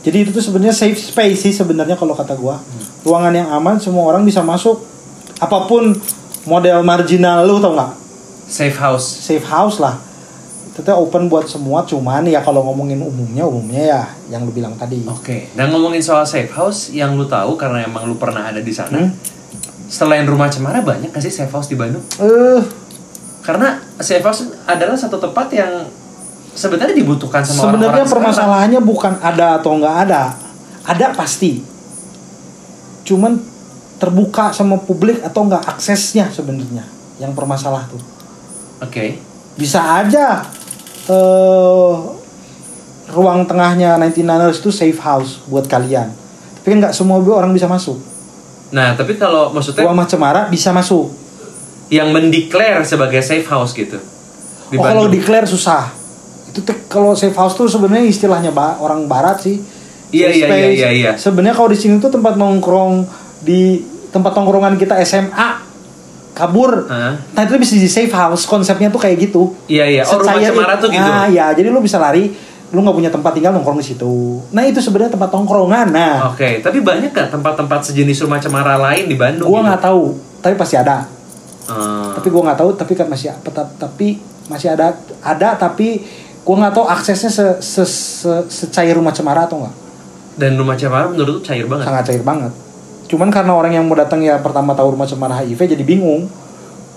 Jadi 0.00 0.16
itu 0.24 0.30
tuh 0.30 0.40
sebenarnya 0.40 0.72
safe 0.72 0.96
space 0.96 1.38
sih 1.40 1.52
sebenarnya 1.52 1.92
kalau 1.92 2.16
kata 2.16 2.32
gue 2.32 2.54
ruangan 3.02 3.32
yang 3.32 3.48
aman 3.50 3.76
semua 3.76 4.06
orang 4.06 4.24
bisa 4.24 4.40
masuk. 4.40 4.80
Apa 5.36 5.64
pun 5.64 5.92
model 6.44 6.80
marginal 6.80 7.44
lu 7.44 7.60
tau 7.60 7.72
nggak? 7.72 7.92
Safe 8.48 8.76
house. 8.76 9.04
Safe 9.04 9.44
house 9.44 9.76
lah. 9.76 10.00
Itu 10.70 10.80
tuh 10.80 10.94
open 10.94 11.26
buat 11.26 11.44
semua 11.44 11.82
cuman 11.82 12.24
ya 12.24 12.40
kalau 12.40 12.62
ngomongin 12.62 12.96
umumnya 12.96 13.44
umumnya 13.44 13.82
ya 13.82 14.02
yang 14.30 14.46
lu 14.46 14.52
bilang 14.54 14.72
tadi. 14.78 15.04
Oke. 15.04 15.52
Dan 15.52 15.68
ngomongin 15.68 16.00
soal 16.00 16.24
safe 16.24 16.48
house 16.50 16.88
yang 16.90 17.18
lu 17.18 17.26
tahu 17.26 17.58
karena 17.58 17.84
emang 17.84 18.06
lu 18.06 18.16
pernah 18.16 18.48
ada 18.48 18.62
di 18.62 18.72
sana 18.72 18.96
Hmm? 18.96 19.12
Selain 19.90 20.22
rumah 20.22 20.46
cemara 20.46 20.86
banyak 20.86 21.10
gak 21.10 21.18
sih 21.18 21.34
safe 21.34 21.50
house 21.50 21.66
di 21.66 21.74
Bandung? 21.74 22.00
Eh. 22.22 22.62
Karena 23.42 23.82
safe 23.98 24.22
house 24.22 24.46
adalah 24.64 24.94
satu 24.94 25.18
tempat 25.18 25.50
yang 25.50 25.82
sebenarnya 26.54 26.94
dibutuhkan 26.94 27.42
sama 27.42 27.66
sebenarnya 27.66 28.06
orang-orang 28.06 28.06
sekarang. 28.06 28.14
permasalahannya 28.14 28.80
bukan 28.86 29.12
ada 29.18 29.58
atau 29.58 29.70
nggak 29.74 29.96
ada. 30.06 30.22
Ada 30.86 31.06
pasti. 31.18 31.58
Cuman 33.02 33.34
terbuka 33.98 34.54
sama 34.54 34.78
publik 34.78 35.20
atau 35.26 35.44
nggak 35.44 35.66
aksesnya 35.76 36.30
sebenarnya 36.30 36.86
yang 37.18 37.34
permasalah 37.34 37.90
tuh. 37.90 38.00
Oke. 38.80 39.28
bisa 39.60 40.00
aja 40.00 40.40
eh 41.04 41.94
ruang 43.12 43.44
tengahnya 43.44 44.00
99ers 44.00 44.62
itu 44.62 44.70
safe 44.72 44.96
house 45.02 45.42
buat 45.50 45.66
kalian. 45.66 46.08
Tapi 46.62 46.66
kan 46.70 46.78
nggak 46.86 46.94
semua 46.94 47.18
orang 47.20 47.50
bisa 47.52 47.66
masuk 47.66 47.98
Nah, 48.70 48.94
tapi 48.94 49.14
kalau 49.14 49.50
maksudnya 49.50 49.82
ruang 49.82 49.98
cemara 50.04 50.46
bisa 50.46 50.70
masuk 50.70 51.10
yang 51.88 52.10
mendeklar 52.10 52.82
sebagai 52.82 53.18
safe 53.18 53.44
house 53.44 53.74
gitu. 53.74 53.98
Di 54.70 54.76
oh 54.76 54.82
kalau 54.82 55.06
declare 55.06 55.44
susah 55.44 55.90
itu 56.46 56.62
tuh 56.62 56.74
kalau 56.86 57.14
safe 57.14 57.34
house 57.34 57.54
tuh 57.54 57.66
sebenarnya 57.66 58.06
istilahnya 58.06 58.50
ba- 58.50 58.78
orang 58.78 59.06
barat 59.06 59.38
sih 59.40 59.58
Iya, 60.10 60.26
iya, 60.28 60.46
iya, 60.48 60.68
iya, 60.68 60.88
iya. 60.90 61.10
sebenarnya 61.14 61.54
kalau 61.54 61.70
di 61.70 61.78
sini 61.78 62.02
tuh 62.02 62.10
tempat 62.10 62.34
nongkrong 62.34 63.06
di 63.40 63.78
tempat 64.10 64.34
nongkrongan 64.34 64.74
kita 64.74 64.98
SMA 65.00 65.62
kabur 66.30 66.86
Hah? 66.86 67.14
nah 67.30 67.42
itu 67.42 67.54
bisa 67.54 67.74
di 67.74 67.86
safe 67.86 68.10
house 68.10 68.42
konsepnya 68.42 68.90
tuh 68.90 68.98
kayak 68.98 69.30
gitu 69.30 69.54
Iya, 69.66 69.86
iya. 69.86 70.02
Oh, 70.04 70.18
rumah 70.18 70.38
cemara 70.38 70.74
tuh 70.78 70.90
gitu. 70.90 70.98
ah 71.04 71.26
ya 71.26 71.50
jadi 71.50 71.70
lu 71.70 71.78
bisa 71.78 71.98
lari 71.98 72.34
lu 72.70 72.78
nggak 72.80 72.96
punya 72.96 73.10
tempat 73.10 73.34
tinggal 73.34 73.50
nongkrong 73.50 73.82
di 73.82 73.86
situ. 73.86 74.38
Nah 74.54 74.62
itu 74.62 74.78
sebenarnya 74.78 75.18
tempat 75.18 75.30
nongkrongan 75.34 75.90
nah. 75.90 76.30
Oke, 76.30 76.62
tapi 76.62 76.78
banyak 76.78 77.10
kan 77.10 77.26
tempat-tempat 77.26 77.90
sejenis 77.90 78.22
rumah 78.22 78.38
cemara 78.38 78.78
lain 78.78 79.10
di 79.10 79.18
Bandung? 79.18 79.50
gua 79.50 79.58
gitu? 79.58 79.66
nggak 79.66 79.82
tahu 79.82 80.02
tapi 80.38 80.54
pasti 80.54 80.76
ada. 80.78 81.02
Eh, 81.66 82.08
tapi 82.14 82.28
gua 82.30 82.42
nggak 82.50 82.58
tahu 82.62 82.70
tapi 82.78 82.92
kan 82.94 83.06
masih 83.10 83.34
tapi 83.74 84.22
masih 84.46 84.70
ada 84.70 84.94
ada 85.18 85.58
tapi 85.58 86.06
gua 86.46 86.66
nggak 86.66 86.74
tahu 86.78 86.86
aksesnya 86.86 87.30
se, 87.30 87.46
se, 87.58 87.82
se- 87.82 88.46
secair 88.46 88.94
rumah 88.94 89.10
cemara 89.10 89.50
atau 89.50 89.62
enggak 89.62 89.74
dan 90.38 90.54
rumah 90.54 90.78
cemara 90.78 91.10
menurut 91.10 91.42
tuh 91.42 91.52
cair 91.52 91.66
banget. 91.66 91.84
sangat 91.90 92.04
cair 92.06 92.22
banget. 92.22 92.52
Cuman 93.10 93.28
karena 93.28 93.52
orang 93.52 93.74
yang 93.74 93.84
mau 93.84 93.98
datang 93.98 94.22
ya 94.22 94.38
pertama 94.38 94.72
tahu 94.72 94.94
rumah 94.94 95.04
cemara 95.04 95.42
HIV 95.42 95.74
jadi 95.74 95.82
bingung. 95.82 96.30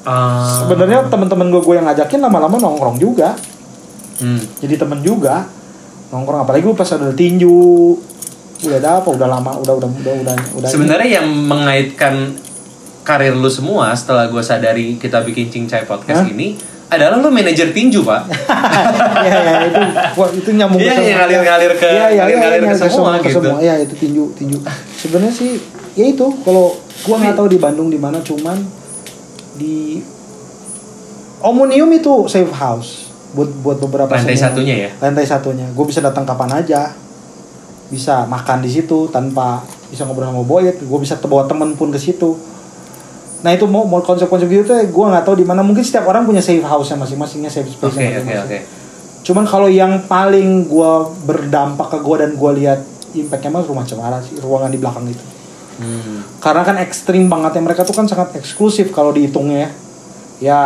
Eh, 0.05 0.53
sebenarnya 0.61 1.09
teman-teman 1.09 1.49
gue 1.49 1.61
gue 1.65 1.75
yang 1.75 1.89
ngajakin 1.89 2.21
lama-lama 2.21 2.61
nongkrong 2.61 3.01
juga. 3.01 3.33
Hmm. 4.13 4.37
jadi 4.61 4.77
temen 4.77 5.01
juga 5.01 5.49
nongkrong 6.13 6.45
apalagi 6.45 6.61
gue 6.61 6.75
pas 6.75 6.85
ada 6.87 7.09
tinju 7.09 7.97
udah 8.63 8.77
ada 8.77 9.01
apa 9.01 9.09
udah 9.09 9.27
lama 9.27 9.51
udah 9.57 9.73
udah 9.75 9.89
udah 9.89 10.13
udah 10.21 10.35
udah 10.55 10.69
Sebenarnya 10.69 11.19
yang 11.19 11.27
mengaitkan 11.27 12.37
karir 13.01 13.33
lu 13.33 13.49
semua 13.49 13.91
setelah 13.91 14.29
gue 14.29 14.39
sadari 14.39 14.95
kita 14.95 15.19
bikin 15.19 15.49
cincai 15.49 15.83
podcast 15.83 16.23
Hah? 16.23 16.29
ini 16.29 16.55
adalah 16.85 17.17
lu 17.17 17.27
manajer 17.27 17.73
tinju 17.73 18.05
pak. 18.05 18.29
ya 19.25 19.33
ya 19.33 19.57
itu 19.65 19.81
wah, 20.13 20.29
itu 20.29 20.49
nyambung 20.53 20.77
Iya, 20.77 20.93
semua. 20.93 21.03
iya, 21.03 21.15
ngalir-ngalir 21.17 21.71
ke- 21.73 21.89
Iya, 21.89 22.05
iya, 22.07 22.21
ngalir-ngalir 22.21 22.61
iya, 22.61 22.69
ke 22.69 22.75
iya, 22.77 22.85
semua 22.85 23.11
ke 23.17 23.25
gitu. 23.25 23.41
semua. 23.41 23.57
Iya, 23.57 23.73
itu 23.81 23.93
tinju 23.97 24.23
tinju 24.37 24.57
sebenarnya 24.95 25.33
sih 25.33 25.51
ya 25.93 26.05
itu 26.05 26.25
kalau 26.45 26.77
gua 27.01 27.15
nggak 27.17 27.35
tahu 27.35 27.47
di 27.49 27.57
Bandung 27.57 27.89
di 27.89 27.97
mana 27.97 28.21
cuman 28.21 28.61
di 29.55 29.99
Omnium 31.41 31.91
itu 31.91 32.13
safe 32.25 32.53
house 32.53 33.11
buat 33.33 33.49
buat 33.59 33.77
beberapa 33.81 34.09
Lantai 34.09 34.33
senior. 34.33 34.45
satunya 34.47 34.75
ya? 34.77 34.89
lantai 34.97 35.25
satunya 35.25 35.65
gue 35.67 35.85
bisa 35.85 35.99
datang 35.99 36.21
kapan 36.21 36.53
aja 36.55 36.93
bisa 37.89 38.25
makan 38.25 38.61
di 38.61 38.69
situ 38.69 39.09
tanpa 39.09 39.61
bisa 39.89 40.01
ngobrol 40.03 40.25
sama 40.25 40.41
Boyd 40.41 40.77
gue 40.79 40.99
bisa 40.99 41.17
bawa 41.19 41.45
temen 41.45 41.73
pun 41.73 41.89
ke 41.89 41.97
situ 41.97 42.33
nah 43.41 43.51
itu 43.51 43.65
mau 43.65 43.83
mau 43.83 43.99
konsep-konsep 43.99 44.47
gitu 44.47 44.63
tuh 44.65 44.79
gue 44.79 45.05
nggak 45.05 45.23
tahu 45.23 45.35
di 45.35 45.43
mana 45.43 45.59
mungkin 45.59 45.81
setiap 45.81 46.05
orang 46.05 46.23
punya 46.23 46.39
safe 46.39 46.63
house 46.63 46.89
nya 46.89 46.97
masing-masingnya 46.97 47.49
safe 47.49 47.67
space 47.67 47.91
Oke 47.91 48.07
oke 48.17 48.33
oke. 48.39 48.57
cuman 49.23 49.43
kalau 49.43 49.67
yang 49.67 50.05
paling 50.05 50.63
gue 50.63 50.91
berdampak 51.23 51.89
ke 51.89 51.97
gue 51.99 52.15
dan 52.17 52.31
gue 52.33 52.51
lihat 52.55 52.79
impactnya 53.13 53.51
mah 53.51 53.61
rumah 53.61 53.83
cemara 53.83 54.17
sih 54.19 54.39
ruangan 54.39 54.69
di 54.69 54.77
belakang 54.77 55.05
itu 55.05 55.25
Hmm. 55.73 56.21
karena 56.37 56.61
kan 56.61 56.77
ekstrim 56.77 57.25
banget 57.25 57.57
ya 57.57 57.61
mereka 57.61 57.81
tuh 57.81 57.97
kan 57.97 58.05
sangat 58.05 58.37
eksklusif 58.37 58.93
kalau 58.93 59.09
dihitungnya 59.09 59.57
ya 59.57 59.69
ya 60.39 60.59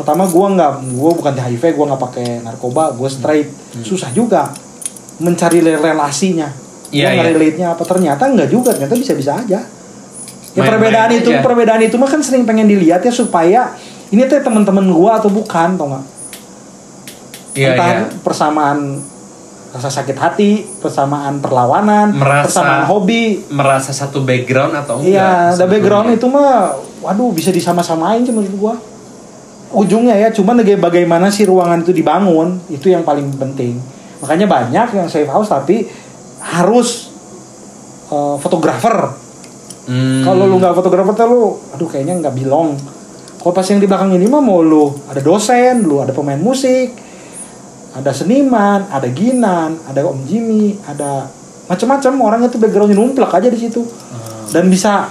pertama 0.00 0.24
gue 0.24 0.46
nggak 0.50 0.72
gue 0.90 1.10
bukan 1.14 1.32
di 1.32 1.42
HIV 1.42 1.64
gue 1.70 1.86
nggak 1.86 2.02
pakai 2.02 2.26
narkoba 2.40 2.90
gue 2.90 3.06
straight 3.06 3.48
susah 3.78 4.08
juga 4.10 4.48
mencari 5.18 5.60
relasinya 5.60 6.48
Iya, 6.90 7.06
nggak 7.06 7.22
iya. 7.22 7.30
relate 7.30 7.56
nya 7.56 7.68
apa 7.70 7.84
ternyata 7.84 8.22
nggak 8.26 8.48
juga 8.48 8.72
ternyata 8.72 8.96
bisa 8.96 9.12
bisa 9.12 9.36
aja 9.36 9.60
ya 9.60 9.62
Main-main 10.56 10.66
perbedaan 10.66 11.10
itu 11.14 11.30
aja. 11.30 11.38
perbedaan 11.40 11.80
itu 11.80 11.94
mah 11.94 12.08
kan 12.08 12.18
sering 12.18 12.42
pengen 12.42 12.66
dilihat 12.66 12.98
ya 12.98 13.12
supaya 13.12 13.76
ini 14.08 14.24
tuh 14.24 14.40
teman-teman 14.40 14.82
gue 14.84 15.10
atau 15.12 15.28
bukan 15.28 15.68
tau 15.74 15.86
nggak 15.88 16.04
Iya 17.52 17.68
entah 17.74 17.88
iya. 17.88 18.06
persamaan 18.18 18.78
rasa 19.70 19.86
sakit 19.88 20.16
hati 20.16 20.50
persamaan 20.76 21.38
perlawanan 21.38 22.10
Merasa- 22.12 22.46
persamaan 22.48 22.84
hobi 22.86 23.38
Merasa 23.48 23.90
satu 23.92 24.22
background 24.22 24.74
atau 24.76 24.98
enggak? 24.98 25.14
Iya, 25.14 25.30
ada 25.54 25.64
background 25.64 26.10
itu 26.10 26.26
mah, 26.26 26.74
waduh 27.00 27.30
bisa 27.30 27.50
disama-samain 27.50 28.18
sih 28.20 28.30
menurut 28.30 28.50
gua. 28.56 28.74
Ujungnya 29.70 30.18
ya, 30.18 30.28
cuman 30.28 30.58
baga- 30.58 30.82
bagaimana 30.82 31.30
sih 31.30 31.46
ruangan 31.46 31.80
itu 31.80 31.94
dibangun, 31.94 32.58
itu 32.66 32.90
yang 32.90 33.06
paling 33.06 33.30
penting. 33.32 33.78
Makanya 34.18 34.44
banyak 34.44 34.88
yang 34.92 35.06
safe 35.06 35.26
house 35.26 35.46
tapi 35.46 35.86
harus 36.42 37.10
eh, 38.10 38.36
fotografer. 38.36 39.14
Hmm. 39.86 40.22
Kalau 40.22 40.44
lu 40.44 40.58
nggak 40.58 40.74
fotografer 40.74 41.14
tuh 41.14 41.26
lu, 41.26 41.42
aduh 41.70 41.86
kayaknya 41.86 42.18
nggak 42.18 42.34
belong. 42.36 42.74
Kalau 43.38 43.52
pas 43.54 43.64
yang 43.64 43.78
di 43.78 43.86
belakang 43.86 44.10
ini 44.10 44.26
mah 44.26 44.42
mau 44.42 44.60
lu 44.60 44.90
ada 45.06 45.18
dosen, 45.18 45.80
lu 45.80 45.98
ada 45.98 46.10
pemain 46.10 46.36
musik, 46.36 46.92
ada 47.90 48.10
seniman, 48.10 48.86
ada 48.86 49.06
Ginan, 49.08 49.78
ada 49.86 50.02
Om 50.04 50.26
Jimmy, 50.26 50.74
ada 50.84 51.30
macam-macam 51.64 52.12
orang 52.20 52.40
itu 52.44 52.58
backgroundnya 52.58 52.98
numplak 52.98 53.30
aja 53.32 53.46
di 53.46 53.56
situ 53.56 53.86
Hmm. 53.86 54.50
dan 54.50 54.66
bisa 54.66 55.06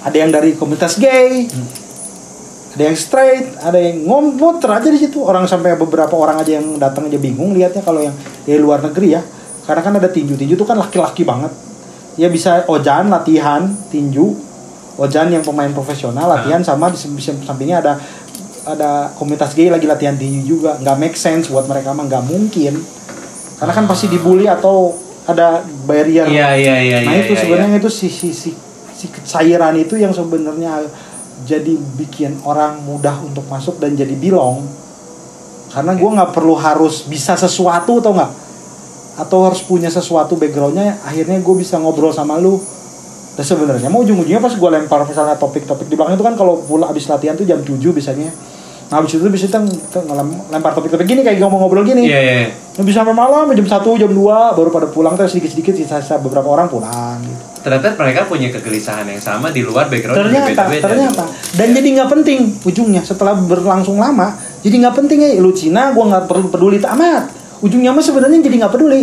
ada 0.00 0.16
yang 0.16 0.32
dari 0.32 0.56
komunitas 0.56 0.96
gay 0.96 1.44
ada 2.70 2.82
yang 2.86 2.94
straight 2.94 3.50
ada 3.58 3.78
yang 3.82 4.06
ngomot 4.06 4.62
aja 4.62 4.86
di 4.86 5.00
situ. 5.00 5.18
Orang 5.26 5.50
sampai 5.50 5.74
beberapa 5.74 6.14
orang 6.14 6.38
aja 6.38 6.62
yang 6.62 6.78
datang 6.78 7.10
aja 7.10 7.18
bingung 7.18 7.50
lihatnya 7.50 7.82
kalau 7.82 7.98
yang 7.98 8.14
dari 8.46 8.62
luar 8.62 8.78
negeri 8.78 9.18
ya. 9.18 9.22
Karena 9.66 9.82
kan 9.82 9.94
ada 9.98 10.06
tinju 10.06 10.38
tinju 10.38 10.54
itu 10.54 10.66
kan 10.66 10.78
laki-laki 10.78 11.26
banget. 11.26 11.50
Ya 12.14 12.30
bisa 12.30 12.62
ojan 12.70 13.10
latihan 13.10 13.66
tinju. 13.90 14.50
Ojan 15.00 15.32
yang 15.32 15.42
pemain 15.42 15.70
profesional 15.74 16.28
latihan 16.28 16.62
sama 16.62 16.92
di 16.92 16.98
sampingnya 17.00 17.80
ada 17.82 17.92
ada 18.68 19.10
komunitas 19.16 19.56
gay 19.56 19.66
lagi 19.66 19.90
latihan 19.90 20.14
tinju 20.14 20.46
juga. 20.46 20.78
Nggak 20.78 20.96
make 20.98 21.16
sense 21.18 21.50
buat 21.50 21.66
mereka 21.66 21.90
mah 21.90 22.06
nggak 22.06 22.24
mungkin. 22.30 22.78
Karena 23.58 23.72
kan 23.74 23.84
pasti 23.90 24.06
dibully 24.06 24.46
atau 24.46 24.94
ada 25.26 25.66
barrier. 25.90 26.30
Iya 26.30 26.54
iya 26.54 26.76
iya. 26.86 26.98
nah 27.02 27.18
iya, 27.18 27.26
itu 27.26 27.34
iya, 27.34 27.42
sebenarnya 27.42 27.76
itu 27.82 27.90
si 27.90 28.06
si 28.06 28.30
si 28.30 28.54
si 28.94 29.06
cairan 29.26 29.74
itu 29.74 29.98
yang 29.98 30.14
sebenarnya 30.14 30.86
jadi 31.46 31.76
bikin 31.96 32.42
orang 32.44 32.82
mudah 32.84 33.20
untuk 33.22 33.46
masuk 33.46 33.78
dan 33.78 33.96
jadi 33.96 34.12
bilong. 34.16 34.64
Karena 35.70 35.94
gue 35.94 36.10
nggak 36.10 36.34
perlu 36.34 36.58
harus 36.58 37.06
bisa 37.06 37.38
sesuatu 37.38 38.02
atau 38.02 38.12
nggak? 38.16 38.32
Atau 39.20 39.46
harus 39.46 39.62
punya 39.62 39.92
sesuatu 39.92 40.34
backgroundnya 40.34 40.98
akhirnya 41.06 41.38
gue 41.38 41.54
bisa 41.54 41.78
ngobrol 41.78 42.10
sama 42.10 42.40
lu. 42.40 42.58
Dan 43.38 43.44
sebenarnya 43.46 43.88
mau 43.88 44.02
ujung-ujungnya 44.02 44.42
pas 44.42 44.52
gue 44.52 44.70
lempar 44.70 45.06
misalnya 45.06 45.38
topik-topik 45.38 45.86
di 45.86 45.94
belakang 45.94 46.18
itu 46.18 46.26
kan 46.26 46.34
kalau 46.34 46.60
pulang 46.66 46.90
abis 46.90 47.06
latihan 47.06 47.38
tuh 47.38 47.46
jam 47.46 47.62
7 47.62 47.78
biasanya 47.78 48.34
nah 48.90 48.98
abis 48.98 49.14
itu 49.14 49.26
bisa 49.26 49.46
kita 49.46 49.62
lempar 50.48 50.72
topik-topik 50.72 51.06
gini 51.06 51.22
kayak 51.22 51.38
ngomong-ngobrol 51.38 51.82
gini 51.82 52.04
Iya 52.04 52.20
iya. 52.20 52.34
iya. 52.42 52.48
Lebih 52.72 52.90
sampai 52.90 53.12
malam 53.12 53.46
jam 53.48 53.62
1, 53.62 53.86
jam 53.96 54.10
2 54.10 54.18
baru 54.52 54.68
pada 54.68 54.86
pulang 54.86 55.14
terus 55.14 55.30
sedikit-sedikit 55.30 55.74
sisa-sisa 55.74 56.16
beberapa 56.16 56.48
orang 56.48 56.66
pulang 56.66 57.20
gitu. 57.20 57.38
Ternyata 57.60 57.92
mereka 57.94 58.20
punya 58.24 58.48
kegelisahan 58.50 59.04
yang 59.04 59.20
sama 59.20 59.48
di 59.48 59.60
luar 59.60 59.86
background 59.86 60.16
Ternyata, 60.16 60.48
beda-beda. 60.66 60.82
ternyata 60.82 61.24
dan 61.52 61.68
jadi 61.70 61.88
nggak 61.92 62.08
penting 62.10 62.38
ujungnya 62.62 63.02
setelah 63.02 63.36
berlangsung 63.36 63.94
lama 63.94 64.32
jadi 64.58 64.74
nggak 64.80 64.94
penting 64.96 65.18
ya 65.20 65.38
lu 65.38 65.52
Cina 65.52 65.92
gua 65.92 66.04
nggak 66.08 66.24
perlu 66.24 66.48
peduli 66.48 66.80
amat 66.80 67.24
ujungnya 67.60 67.92
mah 67.92 68.00
sebenarnya 68.00 68.40
jadi 68.40 68.56
nggak 68.58 68.72
peduli 68.72 69.02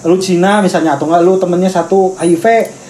lu 0.00 0.16
Cina 0.16 0.60
misalnya 0.60 0.94
atau 0.94 1.04
nggak 1.04 1.20
lu 1.20 1.36
temennya 1.36 1.68
satu 1.68 2.14
HIV 2.14 2.44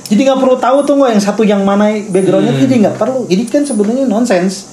jadi 0.06 0.20
nggak 0.26 0.38
perlu 0.38 0.54
tahu 0.58 0.78
tuh 0.84 0.94
nggak 0.94 1.10
yang 1.10 1.22
satu 1.24 1.42
yang 1.42 1.62
mana 1.64 1.90
backgroundnya 2.06 2.52
Hmm. 2.52 2.62
jadi 2.62 2.74
nggak 2.84 2.96
perlu 2.96 3.24
jadi 3.24 3.42
kan 3.48 3.62
sebenarnya 3.64 4.04
nonsens 4.04 4.68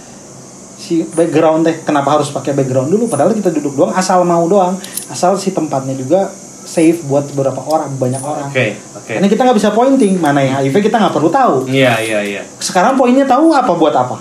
si 0.77 1.01
background 1.03 1.65
teh 1.65 1.75
kenapa 1.81 2.21
harus 2.21 2.29
pakai 2.29 2.53
background 2.53 2.93
dulu? 2.93 3.09
Padahal 3.09 3.33
kita 3.33 3.49
duduk 3.49 3.73
doang 3.73 3.93
asal 3.97 4.21
mau 4.21 4.45
doang. 4.45 4.77
Asal 5.09 5.35
si 5.41 5.51
tempatnya 5.51 5.97
juga 5.97 6.29
safe 6.67 6.99
buat 7.07 7.23
beberapa 7.31 7.63
orang 7.63 7.95
banyak 7.95 8.21
orang. 8.21 8.51
Oke 8.51 8.75
oke. 8.75 9.11
karena 9.15 9.27
kita 9.31 9.41
nggak 9.47 9.57
bisa 9.57 9.71
pointing 9.71 10.19
mana 10.19 10.43
yang 10.43 10.59
HIV 10.59 10.91
kita 10.91 10.99
nggak 10.99 11.15
perlu 11.15 11.31
tahu. 11.31 11.55
Iya 11.71 11.95
iya 12.03 12.19
iya. 12.21 12.41
sekarang 12.59 12.99
poinnya 12.99 13.23
tahu 13.23 13.55
apa 13.55 13.71
buat 13.71 13.95
apa? 13.95 14.19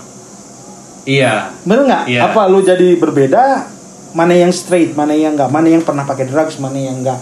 Iya. 1.02 1.50
bener 1.66 1.90
nggak? 1.90 2.02
Iya. 2.06 2.20
apa 2.30 2.40
lu 2.46 2.62
jadi 2.62 2.94
berbeda 2.94 3.66
mana 4.14 4.32
yang 4.32 4.54
straight 4.54 4.94
mana 4.94 5.12
yang 5.12 5.34
nggak? 5.34 5.50
Mana 5.50 5.68
yang 5.68 5.82
pernah 5.82 6.06
pakai 6.06 6.30
drugs 6.30 6.62
mana 6.62 6.78
yang 6.78 7.02
nggak? 7.02 7.18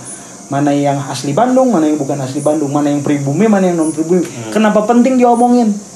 Mana 0.53 0.77
yang 0.77 1.01
asli 1.09 1.33
Bandung 1.33 1.73
mana 1.73 1.89
yang 1.89 1.97
bukan 1.97 2.21
asli 2.21 2.45
Bandung? 2.45 2.69
Mana 2.69 2.93
yang 2.93 3.01
pribumi 3.01 3.49
mana 3.49 3.73
yang 3.73 3.81
non 3.81 3.91
pribumi 3.91 4.21
kenapa 4.53 4.85
penting 4.85 5.17
diomongin? 5.17 5.73
Hmm. 5.73 5.94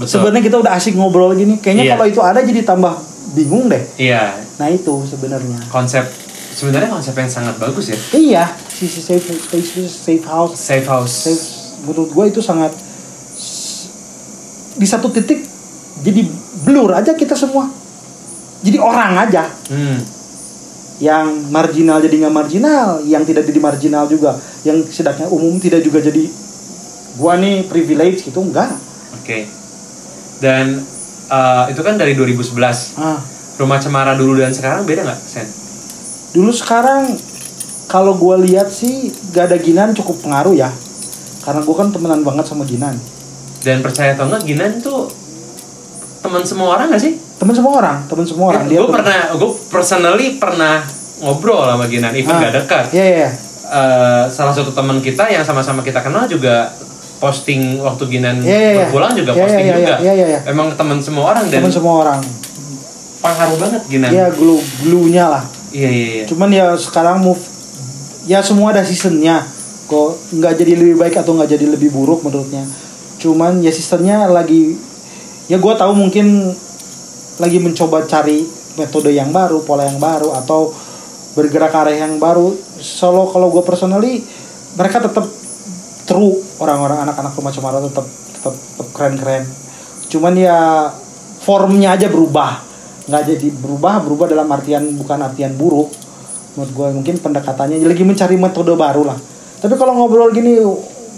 Betul. 0.00 0.08
sebenarnya 0.16 0.42
kita 0.42 0.56
udah 0.58 0.72
asik 0.72 0.94
ngobrol 0.94 1.30
gini 1.32 1.56
kayaknya 1.56 1.84
Iya. 1.84 1.92
kalau 1.92 2.06
itu 2.06 2.20
ada 2.20 2.40
jadi 2.40 2.60
tambah 2.62 2.94
bingung 3.30 3.68
deh 3.68 3.84
Iya. 3.94 4.40
nah 4.56 4.66
itu 4.66 5.04
sebenarnya 5.04 5.60
Konsep 5.68 6.08
sebenarnya 6.50 6.90
konsep 6.90 7.14
yang 7.14 7.28
sangat 7.28 7.54
bagus 7.56 7.86
ya. 7.86 7.98
iya 8.12 8.44
sisi 8.66 8.98
safe 8.98 9.22
safe 9.22 9.68
safe 9.86 10.24
house 10.24 10.56
Safe 10.56 10.82
house. 10.84 11.12
safe 11.28 11.44
menurut 11.82 12.10
gue 12.10 12.24
itu 12.28 12.40
sangat 12.40 12.72
di 14.72 14.84
satu 14.84 15.08
titik 15.08 15.44
jadi 16.00 16.24
blur 16.62 16.90
aja 16.92 17.12
kita 17.12 17.34
semua 17.34 17.68
jadi 18.60 18.76
orang 18.76 19.20
aja 19.20 19.44
Hmm. 19.68 20.00
yang 20.98 21.28
marginal 21.48 21.96
jadi 21.98 22.12
nggak 22.18 22.34
marginal 22.34 22.88
yang 23.02 23.22
tidak 23.22 23.44
jadi 23.44 23.56
marginal 23.58 24.04
juga 24.04 24.36
yang 24.62 24.80
setidaknya 24.82 25.28
umum 25.28 25.56
tidak 25.56 25.80
juga 25.80 26.00
jadi 26.00 26.28
gua 27.14 27.36
nih 27.36 27.64
privilege 27.64 28.20
gitu 28.22 28.40
enggak 28.40 28.72
Oke. 29.14 29.48
Dan 30.40 30.82
eh, 31.26 31.64
itu 31.68 31.80
kan 31.80 31.94
dari 31.94 32.12
2011. 32.12 32.96
ah 32.96 33.20
Rumah 33.54 33.76
Cemara 33.76 34.12
dulu 34.14 34.34
dan 34.34 34.50
sekarang 34.50 34.82
beda 34.82 35.04
nggak, 35.04 35.20
Sen? 35.20 35.44
dulu 36.30 36.48
sekarang 36.48 37.12
kalau 37.84 38.14
gua 38.14 38.38
lihat 38.38 38.66
sih 38.66 39.10
gak 39.28 39.46
ada 39.46 39.58
Ginan 39.58 39.92
cukup 39.92 40.22
pengaruh 40.22 40.54
ya 40.54 40.70
karena 41.40 41.60
gua 41.60 41.76
kan 41.76 41.88
temenan 41.90 42.22
banget 42.22 42.46
sama 42.46 42.64
Ginan 42.64 42.96
Dan 43.60 43.78
percaya 43.80 44.14
atau 44.14 44.24
enggak, 44.24 44.42
Ginan 44.44 44.78
tuh 44.78 45.12
teman 46.18 46.40
semua 46.40 46.72
orang 46.72 46.88
nggak 46.88 47.02
sih? 47.02 47.14
temen 47.36 47.52
semua 47.52 47.72
orang 47.74 47.96
temen 48.06 48.22
semua 48.22 48.46
orang 48.50 48.64
gue 48.64 48.76
tuh- 48.76 48.88
pernah, 48.90 49.20
gue 49.30 49.50
personally 49.68 50.36
pernah 50.36 50.84
ngobrol 51.18 51.60
sama 51.62 51.84
Ginan, 51.84 52.12
even 52.14 52.30
Ah, 52.30 52.40
gak 52.42 52.54
dekat. 52.54 52.84
iya 52.90 53.04
iya 53.04 53.16
iya. 53.18 53.30
Eh, 53.66 54.24
salah 54.26 54.50
satu 54.50 54.70
teman 54.70 54.98
kita 54.98 55.24
yang 55.26 55.40
sama-sama 55.40 55.80
kita 55.80 56.00
kenal 56.00 56.24
juga 56.24 56.72
posting 57.20 57.78
waktu 57.78 58.02
Ginan 58.08 58.40
Iya, 58.40 58.48
iya, 58.48 58.58
iya. 58.58 58.78
berpulang 58.88 59.12
juga 59.12 59.30
Iya, 59.32 59.42
posting 59.44 59.60
iya, 59.62 59.70
iya, 59.70 59.78
juga. 59.78 59.94
iya, 60.00 60.12
iya, 60.12 60.26
iya. 60.26 60.40
Emang 60.48 60.72
teman 60.72 60.98
semua 60.98 61.24
orang 61.30 61.44
dan 61.46 61.60
temen 61.60 61.72
semua 61.72 61.94
orang 62.00 62.20
pengaruh 63.20 63.58
banget 63.60 63.82
Ginan. 63.86 64.10
ya 64.10 64.26
glue 64.32 64.60
glue 64.80 65.12
nya 65.12 65.28
lah 65.28 65.44
Iya 65.70 65.86
iya 65.86 66.06
iya. 66.10 66.24
cuman 66.26 66.48
ya 66.50 66.66
sekarang 66.74 67.20
move 67.20 67.38
ya 68.24 68.40
semua 68.40 68.72
ada 68.72 68.82
seasonnya 68.82 69.44
kok 69.86 70.16
nggak 70.32 70.56
jadi 70.56 70.72
lebih 70.74 70.96
baik 70.96 71.20
atau 71.20 71.36
nggak 71.36 71.50
jadi 71.52 71.66
lebih 71.68 71.92
buruk 71.92 72.24
menurutnya 72.24 72.64
cuman 73.20 73.60
ya 73.60 73.68
seasonnya 73.68 74.24
lagi 74.26 74.80
ya 75.46 75.60
gue 75.60 75.74
tahu 75.76 75.92
mungkin 75.92 76.56
lagi 77.36 77.58
mencoba 77.60 78.08
cari 78.08 78.48
metode 78.80 79.12
yang 79.12 79.28
baru 79.28 79.60
pola 79.60 79.84
yang 79.84 80.00
baru 80.00 80.32
atau 80.34 80.72
bergerak 81.36 81.70
arah 81.70 81.92
yang 81.92 82.16
baru 82.16 82.56
solo 82.80 83.28
kalau 83.28 83.52
gue 83.52 83.62
personally 83.62 84.24
mereka 84.74 85.04
tetap 85.04 85.28
true 86.08 86.40
orang-orang 86.60 87.08
anak-anak 87.08 87.32
rumah 87.34 87.52
cemara 87.52 87.78
tetap 87.80 88.06
tetap 88.06 88.54
tetap 88.54 88.88
keren-keren. 88.92 89.44
Cuman 90.12 90.36
ya 90.36 90.88
formnya 91.40 91.96
aja 91.96 92.06
berubah. 92.12 92.62
Nggak 93.08 93.22
jadi 93.34 93.48
berubah 93.58 94.04
berubah 94.04 94.26
dalam 94.28 94.46
artian 94.52 94.84
bukan 94.94 95.18
artian 95.24 95.56
buruk. 95.56 95.88
Menurut 96.54 96.72
gue 96.76 96.86
mungkin 97.00 97.14
pendekatannya 97.18 97.80
lagi 97.82 98.04
mencari 98.04 98.36
metode 98.36 98.76
baru 98.76 99.08
lah. 99.08 99.18
Tapi 99.60 99.74
kalau 99.76 99.96
ngobrol 99.96 100.30
gini 100.30 100.60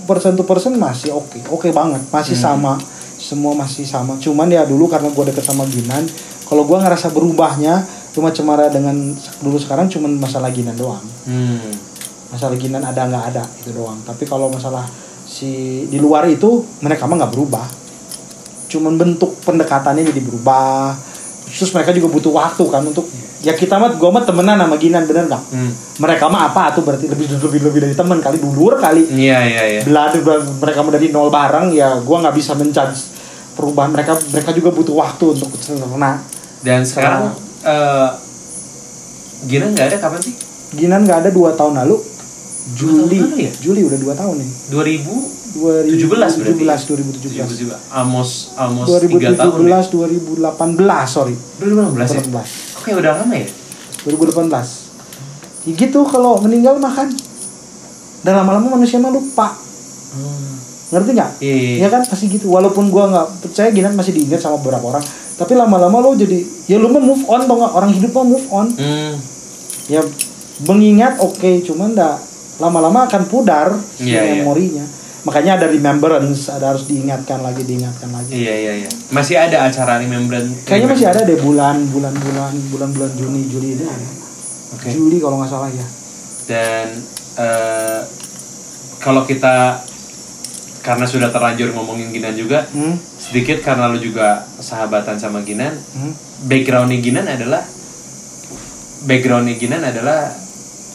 person 0.06 0.34
to 0.34 0.46
person 0.46 0.78
masih 0.78 1.12
oke 1.12 1.50
oke 1.50 1.68
banget. 1.74 2.00
Masih 2.14 2.38
sama 2.38 2.78
semua 3.22 3.54
masih 3.54 3.86
sama. 3.86 4.18
Cuman 4.18 4.50
ya 4.50 4.66
dulu 4.66 4.90
karena 4.90 5.10
gue 5.10 5.24
deket 5.30 5.46
sama 5.46 5.62
Ginan 5.66 6.06
kalau 6.46 6.66
gue 6.66 6.78
ngerasa 6.78 7.14
berubahnya 7.14 7.80
rumah 8.12 8.32
cemara 8.34 8.68
dengan 8.68 8.92
dulu 9.40 9.56
sekarang 9.56 9.88
cuman 9.88 10.20
masalah 10.20 10.52
Ginan 10.52 10.76
doang. 10.76 11.02
Hmm. 11.24 11.72
masalah 12.32 12.56
Ginan 12.56 12.80
ada 12.80 13.08
nggak 13.08 13.24
ada 13.32 13.44
itu 13.60 13.76
doang. 13.76 14.00
Tapi 14.08 14.24
kalau 14.24 14.48
masalah 14.48 14.88
si 15.32 15.84
di 15.88 15.96
luar 15.96 16.28
itu 16.28 16.60
mereka 16.84 17.08
mah 17.08 17.24
nggak 17.24 17.32
berubah. 17.32 17.64
Cuman 18.68 19.00
bentuk 19.00 19.40
pendekatannya 19.48 20.04
jadi 20.12 20.20
berubah. 20.20 20.92
Terus 21.48 21.72
mereka 21.72 21.96
juga 21.96 22.08
butuh 22.12 22.32
waktu 22.36 22.64
kan 22.68 22.84
untuk 22.84 23.08
ya 23.40 23.56
kita 23.56 23.80
mah 23.80 23.96
gue 23.96 24.10
mah 24.12 24.24
temenan 24.24 24.60
sama 24.60 24.76
Ginan 24.76 25.04
bener 25.08 25.26
nggak? 25.26 25.44
Hmm. 25.50 25.72
mereka 25.98 26.30
mah 26.30 26.48
apa 26.52 26.72
tuh 26.72 26.86
berarti 26.86 27.10
lebih 27.10 27.26
lebih 27.42 27.60
lebih 27.68 27.80
dari 27.88 27.94
teman 27.96 28.20
kali 28.20 28.36
dulur 28.40 28.76
kali. 28.76 29.08
Iya 29.08 29.38
iya 29.48 29.62
iya. 29.76 29.82
belada 29.82 30.20
mereka 30.60 30.78
mau 30.84 30.92
dari 30.92 31.08
nol 31.08 31.32
bareng 31.32 31.72
ya 31.72 31.96
gue 31.96 32.16
nggak 32.16 32.34
bisa 32.36 32.52
menjudge 32.52 33.00
perubahan. 33.56 33.92
Mereka 33.92 34.12
mereka 34.32 34.50
juga 34.52 34.70
butuh 34.72 34.94
waktu 35.00 35.24
untuk 35.32 35.48
cerna. 35.56 36.20
Dan 36.60 36.84
sekarang. 36.84 37.32
eh 37.64 38.10
Ginan 39.42 39.74
nggak 39.74 39.90
ada 39.90 39.98
kapan 39.98 40.20
sih? 40.22 40.34
Ginan 40.72 41.02
nggak 41.02 41.18
ada 41.26 41.30
dua 41.34 41.50
tahun 41.58 41.82
lalu 41.82 42.11
Juli 42.72 43.18
ya? 43.40 43.52
Juli 43.58 43.80
udah 43.82 43.98
dua 43.98 44.14
tahun 44.14 44.38
nih 44.38 44.50
2000 44.70 45.40
2017 45.52 46.08
berarti? 46.08 46.64
2017 47.28 47.60
juga. 47.60 47.76
Almost 47.92 48.56
almost 48.56 48.88
3 48.88 49.36
tahun. 49.36 49.68
ya? 49.68 49.84
2017 49.84 50.40
2018 50.40 50.40
sorry 51.06 51.34
2018 51.60 51.92
ya? 52.08 52.22
2018 52.24 52.80
Oke 52.80 52.90
udah 52.94 53.12
lama 53.16 53.34
ya? 53.34 53.48
2018 54.02 54.48
ya 55.62 55.72
gitu 55.76 56.00
kalau 56.02 56.40
meninggal 56.40 56.74
makan 56.76 57.12
dan 58.20 58.34
lama-lama 58.34 58.74
manusia 58.74 58.96
mah 58.96 59.10
lupa 59.10 59.54
ngerti 60.88 61.10
nggak 61.10 61.30
Iya, 61.38 61.54
iya. 61.54 61.76
ya 61.78 61.88
kan 61.88 62.02
pasti 62.02 62.28
gitu 62.28 62.48
walaupun 62.48 62.88
gua 62.88 63.08
nggak 63.08 63.26
percaya 63.40 63.68
Ginan 63.70 63.92
masih 63.92 64.12
diingat 64.12 64.38
sama 64.38 64.56
beberapa 64.56 64.84
orang 64.88 65.04
tapi 65.34 65.52
lama-lama 65.52 65.98
lo 65.98 66.12
jadi 66.12 66.38
ya 66.66 66.76
lu 66.76 66.88
mah 66.88 67.00
move 67.00 67.24
on 67.24 67.40
tau 67.42 67.56
nggak 67.56 67.72
orang 67.72 67.90
hidup 67.90 68.12
mah 68.12 68.26
move 68.26 68.46
on 68.48 68.66
Hmm. 68.72 69.14
ya 69.86 70.02
mengingat 70.62 71.16
oke 71.18 71.62
cuman 71.62 71.92
dah 71.92 72.18
lama-lama 72.62 73.04
akan 73.04 73.22
pudar 73.26 73.74
Iya, 73.98 74.22
iya. 74.22 74.32
memorinya 74.38 74.86
makanya 75.22 75.54
ada 75.56 75.66
remembrance 75.68 76.46
ada 76.46 76.70
harus 76.70 76.82
diingatkan 76.84 77.38
lagi 77.40 77.62
diingatkan 77.62 78.10
lagi 78.10 78.30
Iya 78.32 78.54
iya 78.56 78.72
iya. 78.76 78.90
Masih 79.08 79.34
ada 79.36 79.66
acara 79.66 79.98
remembrance. 79.98 80.62
kayaknya 80.62 80.88
masih 80.88 81.06
ada 81.08 81.20
deh 81.22 81.38
bulan 81.38 81.82
bulan 81.88 82.10
bulan 82.12 82.52
bulan 82.68 82.88
bulan 82.90 83.10
Juni 83.12 83.46
Juli 83.46 83.74
ini 83.76 83.84
ada. 83.84 84.08
Oke. 84.72 84.88
Juli 84.88 85.18
kalau 85.18 85.38
nggak 85.38 85.46
salah 85.48 85.68
ya 85.68 85.86
Dan 86.42 86.86
eh, 87.36 88.00
kalau 88.98 89.22
kita 89.22 89.82
karena 90.80 91.06
sudah 91.06 91.30
terlanjur 91.30 91.70
ngomongin 91.70 92.10
Ginan 92.10 92.34
juga 92.34 92.66
Hmm? 92.68 92.98
sedikit 93.16 93.58
karena 93.60 93.86
lu 93.86 93.98
juga 93.98 94.42
sahabatan 94.56 95.14
sama 95.14 95.42
Ginan 95.42 95.78
Hmm? 95.92 96.10
backgroundnya 96.42 96.98
Ginan 96.98 97.26
adalah 97.28 97.62
backgroundnya 99.02 99.54
Ginan 99.54 99.82
adalah 99.84 100.34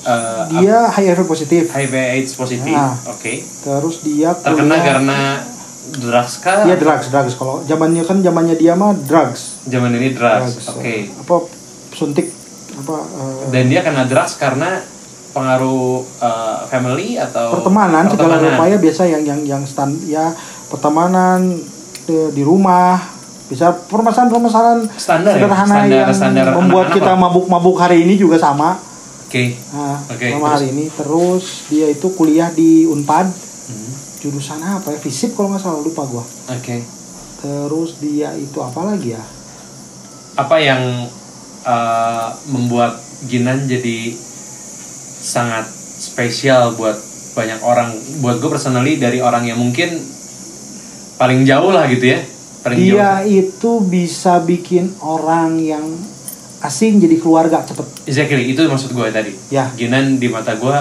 eh, 0.08 0.44
Dia 0.58 0.88
HIV 0.88 1.20
positif. 1.24 1.64
HIV 1.68 1.94
AIDS 1.94 2.32
positif 2.34 2.72
Ah. 2.72 2.96
oke 3.06 3.34
Terus 3.44 3.96
dia 4.02 4.32
terkena 4.34 4.72
kuliah- 4.72 4.86
karena 4.88 5.20
drugs 5.90 6.34
kah 6.38 6.64
Iya 6.64 6.76
drugs, 6.76 7.08
drugs. 7.08 7.34
Kalau 7.34 7.60
zamannya 7.62 8.02
kan 8.02 8.18
zamannya 8.18 8.56
dia 8.56 8.74
mah 8.74 8.96
drugs. 8.98 9.60
zaman 9.66 9.92
ini 9.94 10.12
drugs 10.12 10.56
Drugs. 10.58 10.68
oke 10.74 10.96
Apa 11.22 11.36
suntik 11.92 12.28
apa 12.78 12.94
eh, 12.94 13.50
dan 13.50 13.64
dia 13.66 13.82
kena 13.82 14.04
drugs 14.04 14.36
karena 14.36 14.80
pengaruh 15.30 15.92
eh, 16.18 16.60
family 16.68 17.18
atau 17.18 17.54
pertemanan 17.54 18.06
segala 18.06 18.36
pertemanan. 18.36 18.56
upaya 18.56 18.76
biasa 18.78 19.02
yang 19.06 19.24
yang 19.24 19.40
yang 19.44 19.62
stand 19.64 19.98
ya 20.04 20.30
pertemanan 20.68 21.58
di, 22.04 22.16
di 22.32 22.42
rumah 22.42 23.00
bisa 23.48 23.72
permasalahan-permasalahan 23.72 24.92
Standar 24.92 25.32
ya? 25.32 25.38
sederhana 25.40 25.68
Standar- 25.74 25.90
yang 25.90 26.12
standar 26.12 26.46
membuat 26.54 26.88
kita 26.92 27.12
mabuk-mabuk 27.14 27.78
hari 27.78 28.04
ini 28.04 28.14
juga 28.14 28.36
sama 28.36 28.76
oke. 29.28 29.44
Nah, 29.76 30.00
Oke, 30.08 30.28
sama 30.32 30.40
terus? 30.40 30.54
hari 30.56 30.68
ini 30.72 30.86
terus 30.88 31.46
dia 31.68 31.88
itu 31.92 32.08
kuliah 32.16 32.50
di 32.50 32.88
Unpad. 32.88 33.28
Hmm, 33.68 33.92
jurusan 34.24 34.64
apa 34.64 34.96
ya? 34.96 35.00
Fisip 35.04 35.36
kalau 35.36 35.52
nggak 35.52 35.62
salah 35.62 35.84
lupa 35.84 36.08
gua. 36.08 36.24
Oke. 36.56 36.82
Terus 37.44 38.00
dia 38.00 38.32
itu 38.40 38.58
apa 38.64 38.82
lagi 38.88 39.14
ya? 39.14 39.24
Apa 40.40 40.58
yang 40.64 41.12
eh, 41.68 42.30
membuat 42.48 43.04
Ginan 43.28 43.66
jadi 43.66 44.14
sangat 45.20 45.68
spesial 46.00 46.78
buat 46.80 46.96
banyak 47.36 47.60
orang? 47.62 47.94
Buat 48.24 48.40
gue 48.40 48.50
personally 48.50 48.98
dari 48.98 49.20
orang 49.22 49.46
yang 49.46 49.60
mungkin 49.60 50.02
paling 51.18 51.44
jauh 51.44 51.74
lah 51.74 51.90
gitu 51.90 52.16
ya. 52.16 52.20
Paling 52.64 52.78
jauh. 52.78 52.98
dia 52.98 53.12
itu 53.26 53.72
bisa 53.86 54.42
bikin 54.42 54.94
orang 55.02 55.58
yang 55.62 55.86
asing 56.64 56.98
jadi 57.02 57.16
keluarga 57.22 57.62
cepet. 57.62 57.86
Exactly 58.10 58.54
itu 58.54 58.62
maksud 58.66 58.94
gue 58.94 59.08
tadi. 59.14 59.32
Ya. 59.54 59.70
Ginan 59.78 60.18
di 60.18 60.28
mata 60.32 60.58
gue 60.58 60.78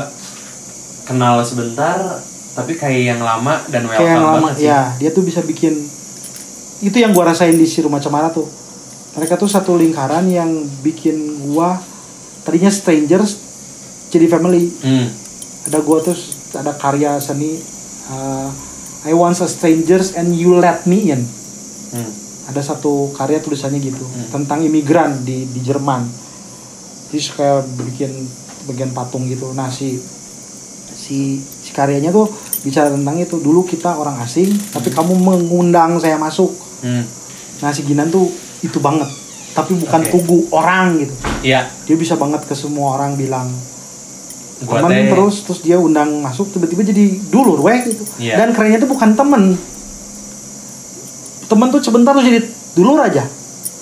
kenal 1.06 1.38
sebentar 1.46 2.20
tapi 2.56 2.72
kayak 2.72 3.02
yang 3.14 3.20
lama 3.20 3.60
dan 3.68 3.84
welcome 3.84 4.00
kayak 4.00 4.16
yang 4.16 4.24
lama 4.24 4.38
banget 4.40 4.54
sih. 4.56 4.66
ya 4.66 4.80
dia 4.96 5.10
tuh 5.12 5.22
bisa 5.22 5.44
bikin 5.44 5.76
itu 6.80 6.96
yang 6.96 7.12
gua 7.12 7.32
rasain 7.32 7.56
di 7.56 7.64
si 7.64 7.80
rumah 7.80 8.00
cemara 8.00 8.28
tuh. 8.28 8.44
Mereka 9.16 9.40
tuh 9.40 9.48
satu 9.48 9.80
lingkaran 9.80 10.28
yang 10.28 10.48
bikin 10.84 11.40
gua 11.48 11.80
tadinya 12.44 12.68
strangers 12.68 13.40
jadi 14.12 14.28
family. 14.28 14.68
Hmm, 14.84 15.08
ada 15.68 15.80
gua 15.80 16.04
tuh 16.04 16.16
ada 16.52 16.76
karya 16.76 17.16
seni 17.20 17.56
uh, 18.12 18.48
I 19.08 19.12
want 19.16 19.40
a 19.40 19.48
strangers 19.48 20.16
and 20.16 20.36
you 20.36 20.56
let 20.56 20.84
me 20.84 21.12
in. 21.12 21.24
Hmm. 21.92 22.12
Ada 22.46 22.60
satu 22.60 23.10
karya 23.10 23.38
tulisannya 23.38 23.78
gitu 23.78 24.02
Hmm. 24.02 24.30
tentang 24.32 24.62
imigran 24.62 25.22
di 25.22 25.46
di 25.46 25.60
Jerman. 25.60 26.06
Jadi 27.06 27.18
kayak 27.32 27.62
bikin 27.82 28.10
bagian 28.66 28.90
patung 28.90 29.26
gitu. 29.26 29.50
Nah 29.50 29.66
si 29.66 29.98
si 30.88 31.38
si 31.38 31.70
karyanya 31.70 32.10
tuh 32.10 32.26
bicara 32.62 32.88
tentang 32.88 33.14
itu. 33.16 33.36
Dulu 33.36 33.62
kita 33.62 33.94
orang 33.94 34.18
asing 34.20 34.50
tapi 34.70 34.90
kamu 34.90 35.14
mengundang 35.14 35.98
saya 35.98 36.16
masuk. 36.16 36.50
Hmm. 36.80 37.02
nah 37.56 37.72
si 37.72 37.82
Ginan 37.82 38.08
tuh 38.08 38.28
itu 38.60 38.78
banget. 38.78 39.08
Tapi 39.56 39.72
bukan 39.74 40.04
Oke. 40.04 40.10
tugu 40.12 40.38
orang 40.52 41.00
gitu. 41.00 41.14
Iya, 41.40 41.64
dia 41.88 41.96
bisa 41.96 42.12
banget 42.12 42.44
ke 42.44 42.52
semua 42.52 42.92
orang 42.94 43.16
bilang 43.16 43.48
teman 44.60 44.92
terus. 45.08 45.40
Terus 45.42 45.60
dia 45.64 45.76
undang 45.76 46.20
masuk 46.20 46.52
tiba-tiba 46.52 46.84
jadi 46.84 47.16
dulur 47.28 47.60
weh 47.60 47.80
gitu. 47.82 48.04
Iya. 48.20 48.36
dan 48.38 48.52
kerennya 48.52 48.84
tuh 48.84 48.90
bukan 48.92 49.16
temen 49.16 49.56
temen 51.46 51.66
tuh 51.68 51.80
sebentar 51.80 52.12
tuh 52.12 52.22
jadi 52.22 52.40
dulur 52.72 53.00
aja 53.00 53.24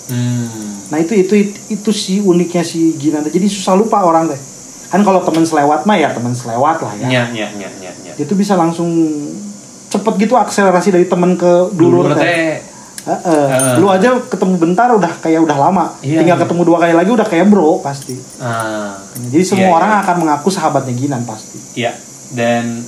Hmm. 0.05 0.85
Nah 0.93 1.01
itu 1.01 1.17
itu 1.17 1.33
itu, 1.33 1.57
itu 1.73 1.91
si 1.91 2.21
uniknya 2.21 2.61
si 2.61 2.93
Ginan 2.95 3.25
jadi 3.25 3.49
susah 3.49 3.73
lupa 3.73 4.05
orang 4.05 4.29
teh. 4.29 4.37
Kan 4.93 5.01
kalau 5.01 5.25
teman 5.25 5.41
selewat 5.41 5.89
mah 5.89 5.97
ya 5.97 6.12
teman 6.12 6.37
selewat 6.37 6.77
lah 6.79 6.93
ya. 6.95 7.09
Nya, 7.09 7.23
nya, 7.33 7.49
nya, 7.57 7.73
nya. 7.73 8.12
Dia 8.12 8.25
tuh 8.29 8.37
bisa 8.37 8.53
langsung 8.53 8.93
cepet 9.89 10.15
gitu 10.21 10.37
akselerasi 10.37 10.93
dari 10.93 11.09
temen 11.09 11.35
ke 11.35 11.73
dulur, 11.73 12.05
Dulur 12.05 12.15
teh. 12.15 12.21
teh 12.21 12.53
Heeh. 13.05 13.47
Heeh. 13.49 13.75
Lu 13.81 13.89
aja 13.89 14.12
ketemu 14.21 14.61
bentar 14.61 14.93
udah 14.93 15.12
kayak 15.25 15.41
udah 15.41 15.57
lama. 15.57 15.97
Iya, 16.05 16.21
Tinggal 16.21 16.37
iya. 16.37 16.43
ketemu 16.45 16.61
dua 16.62 16.77
kali 16.77 16.93
lagi 16.93 17.09
udah 17.09 17.25
kayak 17.25 17.47
bro 17.49 17.81
pasti. 17.81 18.21
ah, 18.41 19.01
Jadi 19.33 19.41
semua 19.41 19.73
Iya, 19.73 19.77
orang 19.77 19.91
iya. 19.91 20.01
akan 20.05 20.17
mengaku 20.21 20.49
sahabatnya 20.53 20.93
Ginan 20.93 21.25
pasti. 21.25 21.57
Iya, 21.81 21.97
dan 22.29 22.85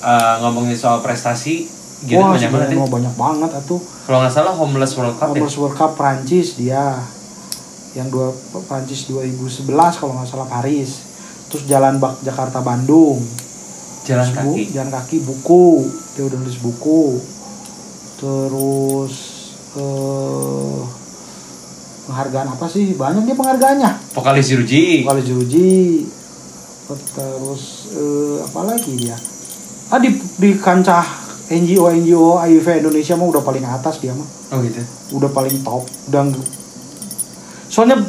eh, 0.00 0.34
ngomongin 0.40 0.72
soal 0.72 1.04
prestasi, 1.04 1.68
Ginan 2.02 2.18
Wah 2.20 2.34
banyak 2.34 2.50
banget 2.50 2.68
ya. 2.68 2.76
mau 2.76 2.88
banyak 2.88 3.14
banget 3.14 3.50
atuh. 3.54 3.80
Kalau 4.02 4.18
nggak 4.18 4.32
salah 4.32 4.52
Homeless 4.52 4.92
World 4.94 5.14
Cup 5.14 5.22
ya. 5.24 5.32
Homeless 5.32 5.56
World 5.56 5.74
Cup 5.74 5.92
Prancis 5.92 6.48
dia 6.54 6.98
yang 7.92 8.08
dua 8.08 8.32
Prancis 8.64 9.06
2011 9.06 9.68
kalau 9.94 10.12
nggak 10.14 10.26
salah 10.26 10.46
Paris. 10.46 11.04
Terus 11.46 11.62
jalan 11.64 11.96
bak 11.96 12.18
Jakarta 12.20 12.58
Bandung. 12.58 13.22
Jalan 14.02 14.24
Terus 14.24 14.34
bu- 14.36 14.56
kaki. 14.56 14.62
jalan 14.72 14.90
kaki 14.90 15.16
buku 15.20 15.66
dia 16.12 16.24
udah 16.24 16.36
nulis 16.36 16.58
buku 16.58 17.22
terus 18.18 19.14
eh 19.72 20.80
penghargaan 22.02 22.48
apa 22.50 22.66
sih 22.66 22.92
banyak 22.92 23.22
dia 23.24 23.32
penghargaannya 23.32 23.90
Vokalis 24.10 24.46
Juruji. 24.48 25.02
kali 25.02 25.22
juruji 25.22 25.70
terus 27.14 27.62
eh, 27.90 28.36
apa 28.42 28.60
lagi 28.64 28.92
dia 28.96 29.16
ah 29.88 29.96
di 29.96 30.10
di 30.36 30.50
kancah 30.54 31.21
NGO 31.48 31.90
NGO 31.90 32.38
HIV 32.38 32.86
Indonesia 32.86 33.14
mah 33.14 33.28
udah 33.28 33.42
paling 33.42 33.64
atas 33.64 33.98
dia 33.98 34.12
mah. 34.12 34.28
Oh 34.52 34.60
gitu. 34.60 34.78
udah 35.12 35.28
paling 35.28 35.60
top 35.60 35.84
udah 36.08 36.22
nge- 36.28 36.48
soalnya 37.66 38.04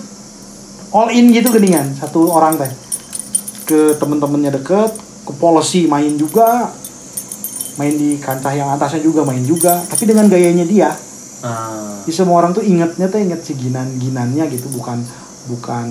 all 0.91 1.07
in 1.09 1.31
gitu 1.31 1.49
geningan 1.49 1.95
satu 1.95 2.27
orang 2.27 2.55
teh. 2.55 2.71
Ke 3.63 3.95
temen-temennya 3.95 4.53
deket 4.53 4.91
ke 5.23 5.31
policy 5.33 5.87
main 5.87 6.13
juga 6.13 6.67
main 7.73 7.95
di 7.95 8.19
kancah 8.19 8.53
yang 8.53 8.69
atasnya 8.69 9.01
juga 9.01 9.23
main 9.23 9.41
juga 9.41 9.81
tapi 9.87 10.03
dengan 10.05 10.27
gayanya 10.27 10.67
dia. 10.67 10.91
Ah, 11.43 11.99
Jadi 12.03 12.11
semua 12.13 12.39
orang 12.39 12.51
tuh 12.51 12.63
ingetnya 12.63 13.07
tuh 13.07 13.19
inget 13.19 13.41
si 13.41 13.55
ginan 13.55 13.87
ginannya 13.97 14.47
gitu 14.47 14.67
bukan 14.69 14.99
bukan 15.47 15.87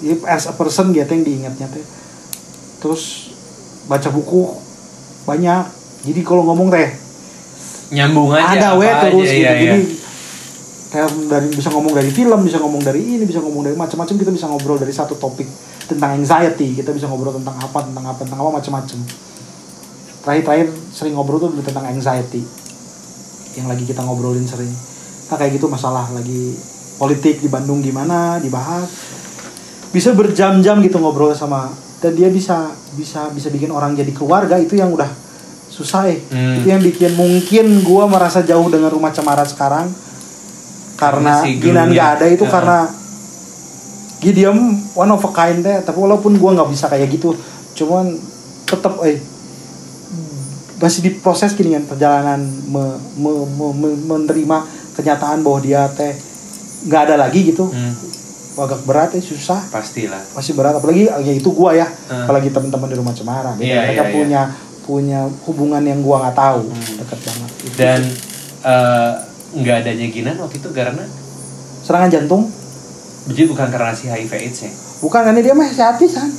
ya, 0.00 0.14
as 0.26 0.46
a 0.46 0.54
person 0.54 0.90
gitu 0.90 1.06
yang 1.06 1.22
diingatnya 1.22 1.66
teh. 1.68 1.84
Terus 2.78 3.34
baca 3.86 4.08
buku 4.08 4.54
banyak 5.24 5.66
jadi 6.06 6.20
kalau 6.22 6.42
ngomong 6.46 6.68
teh 6.70 6.88
nyambung 7.94 8.30
aja. 8.36 8.52
ada 8.52 8.68
apa 8.74 8.78
weh 8.78 8.90
aja, 8.90 9.02
terus 9.08 9.28
gitu. 9.32 9.40
iya, 9.42 9.52
iya. 9.56 9.74
jadi 9.74 9.80
kayak 10.88 11.08
dari 11.28 11.48
bisa 11.52 11.68
ngomong 11.68 11.92
dari 11.92 12.10
film 12.12 12.40
bisa 12.44 12.58
ngomong 12.60 12.80
dari 12.80 13.00
ini 13.04 13.24
bisa 13.28 13.44
ngomong 13.44 13.60
dari 13.64 13.76
macam-macam 13.76 14.14
kita 14.16 14.30
bisa 14.32 14.46
ngobrol 14.48 14.80
dari 14.80 14.92
satu 14.92 15.16
topik 15.20 15.48
tentang 15.88 16.20
anxiety. 16.20 16.76
Kita 16.76 16.92
bisa 16.92 17.08
ngobrol 17.08 17.32
tentang 17.40 17.56
apa 17.56 17.80
tentang 17.80 18.04
apa 18.04 18.20
tentang 18.20 18.38
apa 18.44 18.50
macam-macam. 18.60 18.98
Terakhir-terakhir 20.22 20.68
sering 20.92 21.14
ngobrol 21.16 21.40
tuh 21.40 21.50
tentang 21.64 21.88
anxiety. 21.88 22.44
Yang 23.56 23.66
lagi 23.66 23.84
kita 23.88 24.04
ngobrolin 24.04 24.44
sering. 24.44 24.70
Nah 25.32 25.36
kayak 25.40 25.56
gitu 25.56 25.66
masalah 25.72 26.12
lagi 26.12 26.54
politik 27.00 27.40
di 27.40 27.48
Bandung 27.48 27.80
gimana 27.80 28.36
dibahas. 28.38 28.88
Bisa 29.88 30.12
berjam-jam 30.12 30.84
gitu 30.84 31.00
ngobrol 31.00 31.32
sama 31.32 31.72
dan 32.04 32.12
dia 32.12 32.28
bisa 32.28 32.68
bisa 32.94 33.32
bisa 33.32 33.48
bikin 33.48 33.72
orang 33.72 33.96
jadi 33.96 34.12
keluarga. 34.12 34.60
Itu 34.60 34.76
yang 34.76 34.92
udah 34.92 35.08
susah 35.78 36.02
eh 36.04 36.18
Hmm. 36.24 36.58
itu 36.58 36.66
yang 36.66 36.82
bikin 36.82 37.14
mungkin 37.14 37.66
gua 37.80 38.04
merasa 38.04 38.42
jauh 38.42 38.66
dengan 38.66 38.90
rumah 38.90 39.08
cemara 39.08 39.42
sekarang 39.42 39.86
karena 40.94 41.38
si 41.38 41.56
Ginan 41.56 41.88
nggak 41.88 42.08
ada 42.12 42.26
itu 42.26 42.42
Heeh. 42.42 42.50
karena 42.50 42.78
Gideon 44.18 44.58
one 44.92 45.08
of 45.08 45.22
a 45.22 45.30
kind 45.30 45.62
deh 45.62 45.78
tapi 45.80 45.94
walaupun 45.96 46.34
gua 46.34 46.50
nggak 46.52 46.68
bisa 46.68 46.86
kayak 46.86 47.06
gitu 47.08 47.38
cuman 47.76 48.18
tetap 48.64 48.98
eh 49.02 49.22
masih 50.76 51.00
diproses 51.04 51.54
gini 51.54 51.72
kan 51.72 51.86
perjalanan 51.86 52.38
me- 52.64 52.98
me- 53.16 53.46
me- 53.48 53.76
me- 53.76 54.00
menerima 54.08 54.58
kenyataan 54.92 55.42
bahwa 55.42 55.58
dia 55.58 55.86
teh 55.88 56.14
nggak 56.84 57.02
ada 57.04 57.14
lagi 57.16 57.46
gitu 57.48 57.66
Hmm, 57.66 57.94
agak 58.56 58.82
berat 58.82 59.10
ya 59.10 59.18
susah 59.20 59.58
pastilah. 59.68 60.18
masih 60.32 60.54
berat 60.54 60.74
apalagi 60.74 61.06
ya 61.06 61.32
itu 61.32 61.50
gua 61.50 61.70
ya 61.72 61.86
Hmm. 61.86 62.26
apalagi 62.26 62.50
teman-teman 62.50 62.86
di 62.86 62.96
rumah 62.96 63.10
cemara 63.12 63.54
Iya, 63.54 63.74
mereka 63.84 63.94
iya, 63.96 64.02
iya. 64.04 64.14
punya 64.14 64.42
punya 64.88 65.28
hubungan 65.44 65.84
yang 65.84 66.00
gua 66.00 66.24
nggak 66.24 66.34
tahu 66.34 66.64
Hmm. 66.64 66.96
dekat 66.96 67.18
banget 67.20 67.50
Itu 67.60 67.76
Dan 67.76 68.00
eh, 68.64 69.12
nggak 69.54 69.76
adanya 69.78 70.06
Ginan 70.08 70.36
waktu 70.38 70.56
itu 70.56 70.68
karena 70.70 71.04
serangan 71.80 72.08
jantung 72.10 72.48
jadi 73.26 73.44
bukan 73.44 73.68
karena 73.68 73.92
si 73.92 74.08
HIV 74.08 74.32
AIDS 74.32 74.60
ya. 74.62 74.72
bukan 74.98 75.20
karena 75.22 75.38
dia 75.38 75.52
masih 75.52 75.76
hatisan 75.78 76.32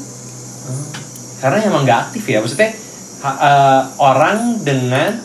Karena 1.38 1.64
emang 1.64 1.86
nggak 1.86 2.00
aktif 2.04 2.24
ya. 2.26 2.42
Maksudnya 2.42 2.74
ha- 3.22 3.40
eh, 3.40 3.82
orang 3.98 4.60
dengan 4.60 5.16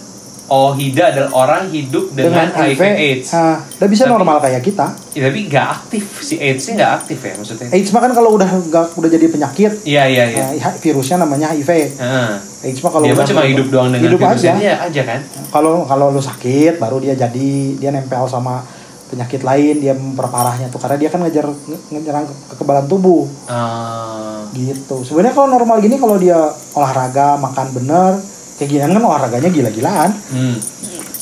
OHIDA 0.45 1.05
adalah 1.09 1.31
orang 1.35 1.63
hidup 1.69 2.13
dengan, 2.13 2.47
HIV, 2.49 2.81
AIDS. 2.81 3.33
Nah, 3.33 3.65
udah 3.65 3.89
bisa 3.89 4.05
Tapi- 4.05 4.13
normal 4.13 4.37
kayak 4.39 4.61
kita. 4.61 4.87
Ya, 5.11 5.21
tapi 5.25 5.41
nggak 5.47 5.67
aktif 5.73 6.05
si 6.21 6.37
AIDS-nya 6.37 6.73
nggak 6.77 6.93
aktif 6.99 7.19
ya 7.19 7.33
maksudnya. 7.35 7.69
AIDS 7.71 7.89
mah 7.89 8.01
kan 8.01 8.13
kalau 8.13 8.31
udah 8.33 8.45
nggak 8.47 8.87
udah 8.93 9.09
jadi 9.09 9.27
penyakit, 9.27 9.73
Iya 9.83 10.05
iya 10.05 10.25
iya. 10.27 10.45
nah, 10.55 10.75
virusnya 10.77 11.17
namanya 11.19 11.49
HIV. 11.51 11.71
Heeh. 11.95 12.31
AIDS 12.63 12.81
mah 12.81 12.91
kalau 12.91 13.05
Dia 13.05 13.15
udah 13.15 13.25
cuma 13.27 13.43
hidup 13.43 13.67
doang 13.69 13.89
dengan 13.89 14.05
hidup 14.07 14.21
virusnya 14.21 14.53
aja. 14.53 14.61
dia 14.61 14.75
aja 14.83 15.03
kan. 15.07 15.21
Kalau 15.49 15.85
kalau 15.85 16.07
lu 16.09 16.21
sakit 16.21 16.77
baru 16.77 16.99
dia 16.99 17.15
jadi 17.15 17.49
dia 17.75 17.89
nempel 17.89 18.27
sama 18.27 18.61
penyakit 19.07 19.41
lain 19.41 19.79
dia 19.79 19.95
memperparahnya 19.95 20.67
tuh 20.69 20.77
karena 20.77 20.97
dia 20.99 21.09
kan 21.09 21.21
ngejar 21.21 21.47
nge- 21.47 21.85
ngenyerang 21.89 22.25
ke- 22.25 22.37
kekebalan 22.51 22.85
tubuh 22.85 23.29
Ah, 23.47 24.43
gitu. 24.53 25.01
Sebenarnya 25.03 25.33
kalau 25.33 25.49
normal 25.51 25.79
gini 25.79 25.97
kalau 25.97 26.17
dia 26.17 26.37
olahraga 26.73 27.37
makan 27.37 27.67
bener 27.73 28.13
kayak 28.55 28.69
gini 28.69 28.81
kan 28.81 29.03
olahraganya 29.03 29.51
gila-gilaan. 29.51 30.11
hmm. 30.31 30.57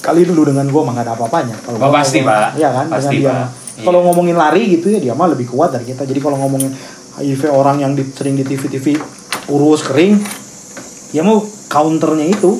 Kali 0.03 0.27
dulu 0.27 0.51
dengan 0.51 0.67
gua 0.67 0.83
mah 0.83 0.99
gak 0.99 1.07
ada 1.07 1.15
apa-apanya. 1.15 1.55
Kalau 1.63 1.79
Oh, 1.79 1.95
pasti, 1.95 2.19
ngomong- 2.19 2.35
Pak. 2.35 2.51
Iya 2.59 2.71
kan 2.75 2.87
Pasti, 2.91 3.07
dengan 3.15 3.23
dia. 3.23 3.47
Iya. 3.73 3.85
Kalau 3.87 3.99
ngomongin 4.03 4.37
lari 4.37 4.63
gitu 4.69 4.87
ya 4.89 4.99
dia 4.99 5.15
mah 5.15 5.31
lebih 5.31 5.47
kuat 5.47 5.71
dari 5.71 5.87
kita. 5.87 6.03
Jadi 6.03 6.19
kalau 6.19 6.37
ngomongin 6.37 6.75
HIV 7.17 7.43
orang 7.49 7.79
yang 7.79 7.93
di, 7.95 8.03
sering 8.09 8.35
di 8.35 8.43
TV-TV 8.43 8.99
kurus 9.47 9.87
kering, 9.87 10.19
dia 11.11 11.23
mau 11.23 11.41
counternya 11.69 12.27
itu 12.27 12.59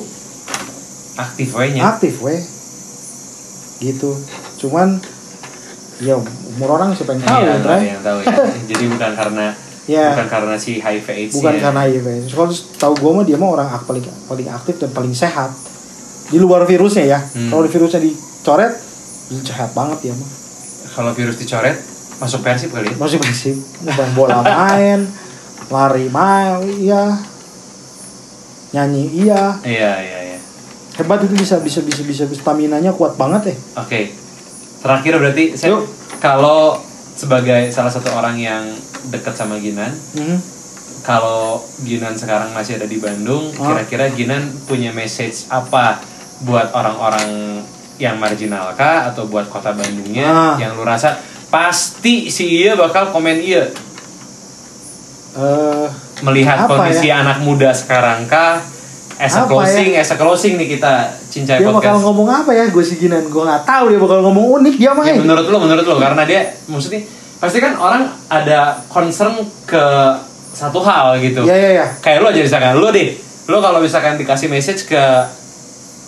aktif 1.13 1.53
nya 1.69 1.81
aktif 1.87 2.21
weh 2.21 2.41
gitu 3.77 4.15
cuman 4.57 4.97
ya 6.01 6.17
umur 6.55 6.79
orang 6.79 6.95
siapa 6.97 7.13
yang 7.13 7.21
tahu 7.21 7.41
ya 7.43 7.53
yang 7.77 8.01
tahu 8.01 8.17
ya. 8.21 8.33
Jadi 8.73 8.83
bukan 8.89 9.11
karena 9.13 9.45
Ya. 9.83 10.15
bukan 10.15 10.27
karena 10.29 10.55
si 10.55 10.79
HIV 10.79 11.07
AIDS 11.09 11.33
bukan 11.35 11.59
karena 11.59 11.83
HIV 11.83 12.07
kalau 12.29 12.47
tahu 12.79 12.93
gue 12.95 13.11
mah 13.13 13.23
dia 13.23 13.35
mah 13.35 13.49
orang 13.51 13.67
paling 13.83 13.99
paling 14.25 14.47
aktif 14.47 14.79
dan 14.79 14.89
paling 14.89 15.11
sehat 15.11 15.51
di 16.25 16.39
luar 16.39 16.63
virusnya 16.63 17.03
ya 17.05 17.19
Hmm. 17.19 17.51
kalau 17.51 17.61
di 17.61 17.69
virusnya 17.69 17.99
dicoret 17.99 18.71
sehat 19.41 19.71
banget 19.71 19.97
dia 20.01 20.13
mah 20.13 20.29
kalau 20.89 21.11
virus 21.11 21.35
dicoret 21.35 21.75
masuk 22.15 22.39
persib 22.39 22.71
kali 22.71 22.87
ya. 22.87 22.95
masih 22.95 23.19
masih 23.19 23.53
main 23.83 24.11
bola 24.13 24.39
main 24.39 25.03
lari 25.67 26.07
main 26.07 26.63
iya 26.73 27.19
nyanyi 28.71 29.03
iya 29.19 29.59
Iya 29.61 29.91
iya 29.99 30.19
iya. 30.25 30.39
hebat 30.95 31.21
itu 31.21 31.35
bisa 31.35 31.59
bisa 31.59 31.81
bisa 31.81 32.01
bisa 32.03 32.23
stamina 32.29 32.79
nya 32.79 32.89
kuat 32.89 33.13
banget 33.13 33.51
ya 33.51 33.55
Oke. 33.79 34.15
Terakhir 34.79 35.15
berarti 35.15 35.43
saya 35.53 35.79
kalau 36.17 36.75
sebagai 37.23 37.71
salah 37.71 37.87
satu 37.87 38.11
orang 38.11 38.35
yang 38.35 38.63
dekat 39.07 39.31
sama 39.31 39.55
Ginan, 39.55 39.95
Mhm. 40.13 40.37
kalau 41.01 41.63
Ginan 41.81 42.13
sekarang 42.13 42.51
masih 42.51 42.75
ada 42.75 42.83
di 42.83 42.99
Bandung, 42.99 43.47
Ah. 43.55 43.71
kira-kira 43.71 44.11
Ginan 44.11 44.43
punya 44.63 44.91
message 44.91 45.47
apa 45.47 46.03
buat 46.43 46.71
orang-orang 46.71 47.63
yang 47.95 48.19
marginal 48.19 48.75
kah 48.75 49.07
atau 49.07 49.23
buat 49.25 49.47
kota 49.47 49.71
Bandungnya 49.71 50.27
Ah. 50.27 50.55
yang 50.59 50.75
lu 50.75 50.83
rasa 50.83 51.15
pasti 51.47 52.27
si 52.27 52.59
iya 52.59 52.75
bakal 52.75 53.09
komen 53.09 53.37
iya 53.37 53.71
Eh, 55.33 55.87
melihat 56.21 56.69
kondisi 56.69 57.09
anak 57.09 57.41
muda 57.41 57.73
sekarang 57.73 58.29
kah 58.29 58.61
as 59.21 59.33
a 59.33 59.45
Apa 59.45 59.49
closing 59.49 59.89
as 59.93 60.09
a 60.09 60.17
closing 60.17 60.53
nih 60.57 60.77
kita 60.77 61.13
cincai 61.29 61.61
dia 61.61 61.69
bakal 61.69 61.77
podcast 61.77 62.03
ngomong 62.05 62.27
apa 62.29 62.51
ya 62.53 62.65
gue 62.69 62.83
sih 62.83 62.97
ginan 62.97 63.25
gue 63.29 63.43
nggak 63.43 63.63
tahu 63.63 63.83
dia 63.93 63.99
bakal 64.01 64.19
ngomong 64.25 64.45
unik 64.61 64.75
dia 64.81 64.91
mah 64.93 65.05
ya, 65.05 65.13
ya. 65.13 65.21
menurut 65.21 65.45
lo 65.49 65.57
menurut 65.61 65.85
lo 65.85 65.95
karena 66.01 66.23
dia 66.25 66.41
maksudnya 66.65 67.01
pasti 67.37 67.57
kan 67.59 67.75
orang 67.75 68.07
ada 68.31 68.81
concern 68.89 69.35
ke 69.67 69.83
satu 70.53 70.79
hal 70.85 71.17
gitu 71.19 71.43
Iya 71.43 71.55
iya 71.57 71.69
iya. 71.81 71.85
kayak 71.99 72.23
lo 72.23 72.29
aja 72.29 72.41
misalkan 72.41 72.77
lo 72.77 72.89
deh 72.89 73.13
lo 73.51 73.57
kalau 73.59 73.79
misalkan 73.83 74.15
dikasih 74.15 74.47
message 74.47 74.87
ke 74.87 75.01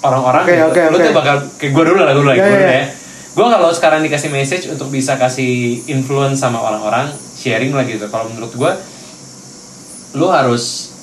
orang-orang 0.05 0.45
Oke, 0.45 0.53
gitu, 0.53 0.65
oke, 0.69 0.81
lo 0.93 0.97
oke. 0.97 1.05
tuh 1.05 1.13
bakal 1.13 1.35
kayak 1.59 1.71
gue 1.73 1.83
dulu 1.91 1.97
lah 2.01 2.05
gue 2.13 2.17
dulu 2.21 2.27
lah 2.29 2.35
Iya, 2.37 2.45
gue 2.45 2.57
iya. 2.57 2.69
ya 2.71 2.85
gue 3.35 3.47
kalau 3.51 3.69
sekarang 3.75 3.99
dikasih 4.07 4.31
message 4.31 4.65
untuk 4.71 4.87
bisa 4.87 5.19
kasih 5.19 5.83
influence 5.91 6.39
sama 6.39 6.63
orang-orang 6.63 7.11
sharing 7.35 7.75
lah 7.75 7.83
gitu 7.83 8.07
kalau 8.07 8.31
menurut 8.31 8.55
gue 8.55 8.71
lo 10.15 10.31
harus 10.31 10.94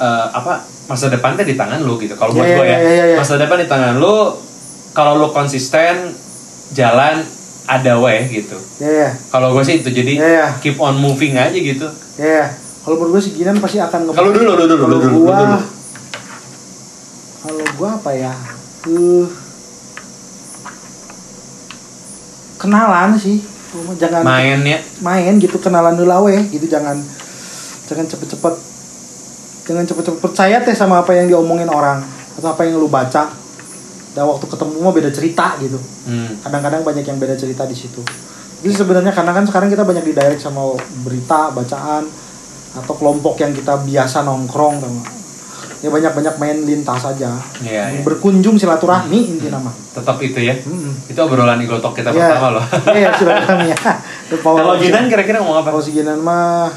eh, 0.00 0.26
apa 0.30 0.52
masa 0.86 1.06
depan 1.06 1.36
tuh 1.36 1.44
di 1.44 1.54
tangan 1.54 1.78
lo 1.78 1.94
gitu 1.96 2.16
kalau 2.16 2.32
buat 2.32 2.42
Iya, 2.42 2.56
gue 2.56 2.66
iya, 2.66 2.72
ya 2.72 2.80
iya, 2.82 3.04
iya. 3.06 3.16
masa 3.16 3.36
depan 3.36 3.60
di 3.60 3.68
tangan 3.68 3.94
lo 3.96 4.40
kalau 4.90 5.14
lo 5.14 5.30
konsisten 5.30 6.16
jalan 6.70 7.22
ada 7.64 7.92
way 7.96 8.26
gitu 8.26 8.58
Iya 8.78 8.90
iya. 8.90 9.08
kalau 9.28 9.52
gue 9.52 9.62
sih 9.62 9.78
itu 9.78 9.88
jadi 9.88 10.12
Iya, 10.14 10.26
iya. 10.26 10.46
keep 10.58 10.74
on 10.76 10.96
moving 10.96 11.36
aja 11.36 11.52
gitu 11.52 11.86
Iya. 12.16 12.26
iya. 12.26 12.44
Kalau 12.80 12.96
menurut 12.96 13.12
gue 13.14 13.22
si 13.22 13.36
Ginan 13.36 13.60
pasti 13.60 13.76
akan 13.76 14.08
nge- 14.08 14.16
Kalau 14.16 14.30
dulu, 14.32 14.50
lu 14.50 14.64
dulu, 14.64 14.74
Kalau 14.78 14.88
lu 14.88 14.98
dulu, 14.98 15.12
lu 15.12 15.20
gua 15.22 15.36
dulu. 15.36 15.58
Kalau 17.38 17.64
gua 17.76 17.90
apa 17.94 18.10
ya? 18.10 18.32
Uh, 18.82 19.28
kenalan 22.56 23.16
sih. 23.16 23.40
Jangan 23.96 24.26
mainnya 24.26 24.82
main 24.98 25.38
gitu 25.38 25.54
kenalan 25.56 25.94
dulu 25.94 26.26
we 26.26 26.42
gitu 26.48 26.66
jangan 26.66 26.98
jangan 27.86 28.02
cepet-cepet 28.02 28.54
jangan 29.70 29.86
cepet-cepet 29.86 30.18
percaya 30.18 30.58
teh 30.66 30.74
sama 30.74 30.98
apa 30.98 31.14
yang 31.14 31.30
diomongin 31.30 31.70
orang 31.70 32.02
atau 32.34 32.50
apa 32.50 32.66
yang 32.66 32.82
lu 32.82 32.90
baca 32.90 33.30
dan 34.10 34.26
waktu 34.26 34.50
ketemu 34.50 34.74
mah 34.82 34.90
beda 34.90 35.10
cerita 35.14 35.54
gitu 35.62 35.78
hmm. 36.10 36.42
kadang-kadang 36.42 36.82
banyak 36.82 37.06
yang 37.06 37.22
beda 37.22 37.38
cerita 37.38 37.62
di 37.70 37.78
situ 37.78 38.02
jadi 38.66 38.74
sebenarnya 38.74 39.14
karena 39.14 39.30
kan 39.30 39.46
sekarang 39.46 39.70
kita 39.70 39.86
banyak 39.86 40.02
di 40.02 40.10
direct 40.10 40.42
sama 40.42 40.74
berita 41.06 41.54
bacaan 41.54 42.02
atau 42.70 42.94
kelompok 42.98 43.38
yang 43.38 43.54
kita 43.54 43.78
biasa 43.82 44.26
nongkrong 44.26 44.82
nggak? 44.82 45.08
ya 45.80 45.88
banyak-banyak 45.88 46.34
main 46.36 46.58
lintas 46.68 47.08
aja 47.08 47.40
Iya, 47.64 47.82
iya. 47.88 48.00
berkunjung 48.04 48.60
silaturahmi 48.60 49.16
inti 49.16 49.48
nama 49.48 49.72
tetap 49.96 50.20
itu 50.20 50.36
ya 50.36 50.52
Mm-mm. 50.52 51.08
itu 51.08 51.16
obrolan 51.16 51.56
igotok 51.56 51.96
kita 51.96 52.12
Iya. 52.12 52.36
pertama 52.36 52.60
loh 52.60 52.64
Iya, 52.92 53.08
silaturahmi 53.16 53.66
ya. 53.72 53.78
Kalau 54.44 54.76
Ginan 54.76 55.08
kira-kira 55.08 55.40
ngomong 55.40 55.64
apa 55.64 55.72
Kalau 55.72 55.80
si 55.80 55.96
Ginan 55.96 56.20
mah 56.20 56.68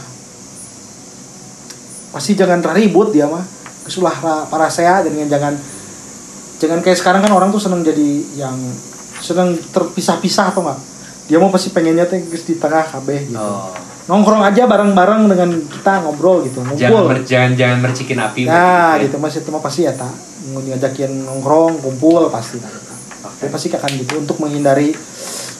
pasti 2.13 2.37
jangan 2.37 2.61
ribut 2.71 3.09
dia 3.09 3.25
mah. 3.25 3.41
Kesulah 3.83 4.15
ra- 4.15 4.45
para 4.47 4.69
saya 4.69 5.03
dan 5.03 5.11
jangan 5.27 5.53
jangan 6.61 6.79
kayak 6.79 6.95
sekarang 6.95 7.19
kan 7.19 7.33
orang 7.33 7.51
tuh 7.51 7.59
seneng 7.59 7.83
jadi 7.83 8.09
yang 8.37 8.55
seneng 9.19 9.57
terpisah-pisah 9.73 10.53
atau 10.53 10.63
enggak. 10.63 10.79
Dia 11.27 11.39
mau 11.39 11.49
pasti 11.49 11.71
pengennya 11.71 12.07
geus 12.07 12.45
di 12.45 12.55
tengah 12.55 12.83
kabeh 12.85 13.27
gitu. 13.27 13.39
oh. 13.39 13.73
Nongkrong 14.03 14.43
aja 14.43 14.67
bareng-bareng 14.67 15.31
dengan 15.31 15.49
kita 15.63 16.03
ngobrol 16.03 16.43
gitu, 16.43 16.59
jangan 16.75 16.75
ngumpul. 16.75 17.03
mer- 17.07 17.23
jangan 17.23 17.51
jangan 17.55 17.77
mercikin 17.79 18.19
api 18.19 18.43
Nah, 18.43 18.99
gitu 18.99 19.15
masih 19.15 19.39
itu 19.39 19.47
mah 19.47 19.63
pasti 19.63 19.87
ya 19.87 19.95
tak 19.95 20.11
ngajakin 20.43 21.23
nongkrong, 21.23 21.79
kumpul 21.79 22.27
pasti 22.27 22.59
tak. 22.59 22.71
Dia 23.39 23.47
pasti 23.47 23.71
akan 23.71 23.91
gitu 23.95 24.19
untuk 24.19 24.43
menghindari 24.43 24.91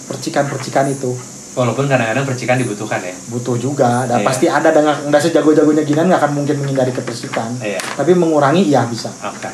percikan-percikan 0.07 0.91
itu. 0.91 1.15
Walaupun 1.53 1.85
kadang-kadang 1.85 2.23
percikan 2.23 2.57
dibutuhkan 2.57 2.99
ya. 2.99 3.13
Butuh 3.27 3.55
juga. 3.55 4.03
Dan 4.03 4.19
Iya. 4.19 4.25
pasti 4.25 4.45
ada 4.45 4.69
dengan 4.69 4.95
nggak 5.03 5.21
sejago-jagonya 5.21 5.83
Ginan 5.83 6.05
nggak 6.07 6.19
akan 6.19 6.31
mungkin 6.33 6.55
menghindari 6.57 6.89
kepersikan 6.89 7.57
Iya. 7.57 7.77
tapi 7.93 8.13
mengurangi 8.13 8.65
iya 8.65 8.83
bisa. 8.83 9.09
Oke. 9.21 9.49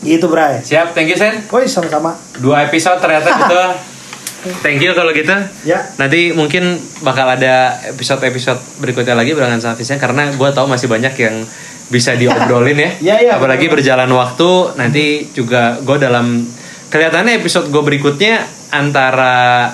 Gitu 0.00 0.26
Bray. 0.26 0.60
Siap 0.60 0.92
thank 0.92 1.06
you 1.06 1.16
Sen. 1.16 1.42
Woi 1.48 1.64
sama-sama. 1.64 2.14
Dua 2.36 2.62
episode 2.64 2.98
ternyata 2.98 3.30
gitu. 3.40 3.58
Thank 4.62 4.78
you 4.78 4.94
kalau 4.94 5.10
gitu. 5.10 5.34
Ya. 5.62 5.82
Nanti 5.96 6.30
mungkin 6.30 6.74
bakal 7.00 7.26
ada 7.28 7.74
episode-episode 7.84 8.58
berikutnya 8.78 9.12
lagi 9.12 9.34
barengan 9.34 9.58
sama 9.58 9.74
Vincent 9.74 9.98
karena 9.98 10.30
gue 10.30 10.48
tahu 10.48 10.66
masih 10.66 10.86
banyak 10.86 11.10
yang 11.16 11.42
bisa 11.88 12.14
diobrolin 12.20 12.78
ya. 12.78 12.90
Iya, 12.98 13.16
iya, 13.18 13.32
Apalagi 13.34 13.66
betul. 13.66 13.82
berjalan 13.82 14.06
waktu 14.08 14.50
nanti 14.74 15.04
juga 15.34 15.82
gue 15.82 15.98
dalam 15.98 16.46
kelihatannya 16.86 17.34
episode 17.36 17.66
gue 17.68 17.82
berikutnya 17.82 18.38
antara 18.70 19.66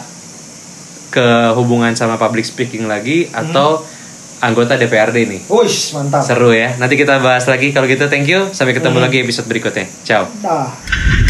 ke 1.14 1.54
hubungan 1.54 1.94
sama 1.94 2.18
public 2.18 2.42
speaking 2.42 2.90
lagi 2.90 3.30
atau 3.30 3.86
anggota 4.42 4.74
DPRD 4.74 5.30
nih. 5.30 5.40
Wush, 5.46 5.94
mantap 5.94 6.26
Seru 6.26 6.50
ya. 6.50 6.74
Nanti 6.76 6.98
kita 6.98 7.22
bahas 7.22 7.46
lagi 7.46 7.70
kalau 7.70 7.86
gitu. 7.86 8.10
Thank 8.10 8.26
you. 8.26 8.50
Sampai 8.50 8.74
ketemu 8.74 8.98
lagi 8.98 9.22
episode 9.22 9.46
berikutnya. 9.46 9.86
Ciao. 10.02 10.26
Dah. 10.42 11.23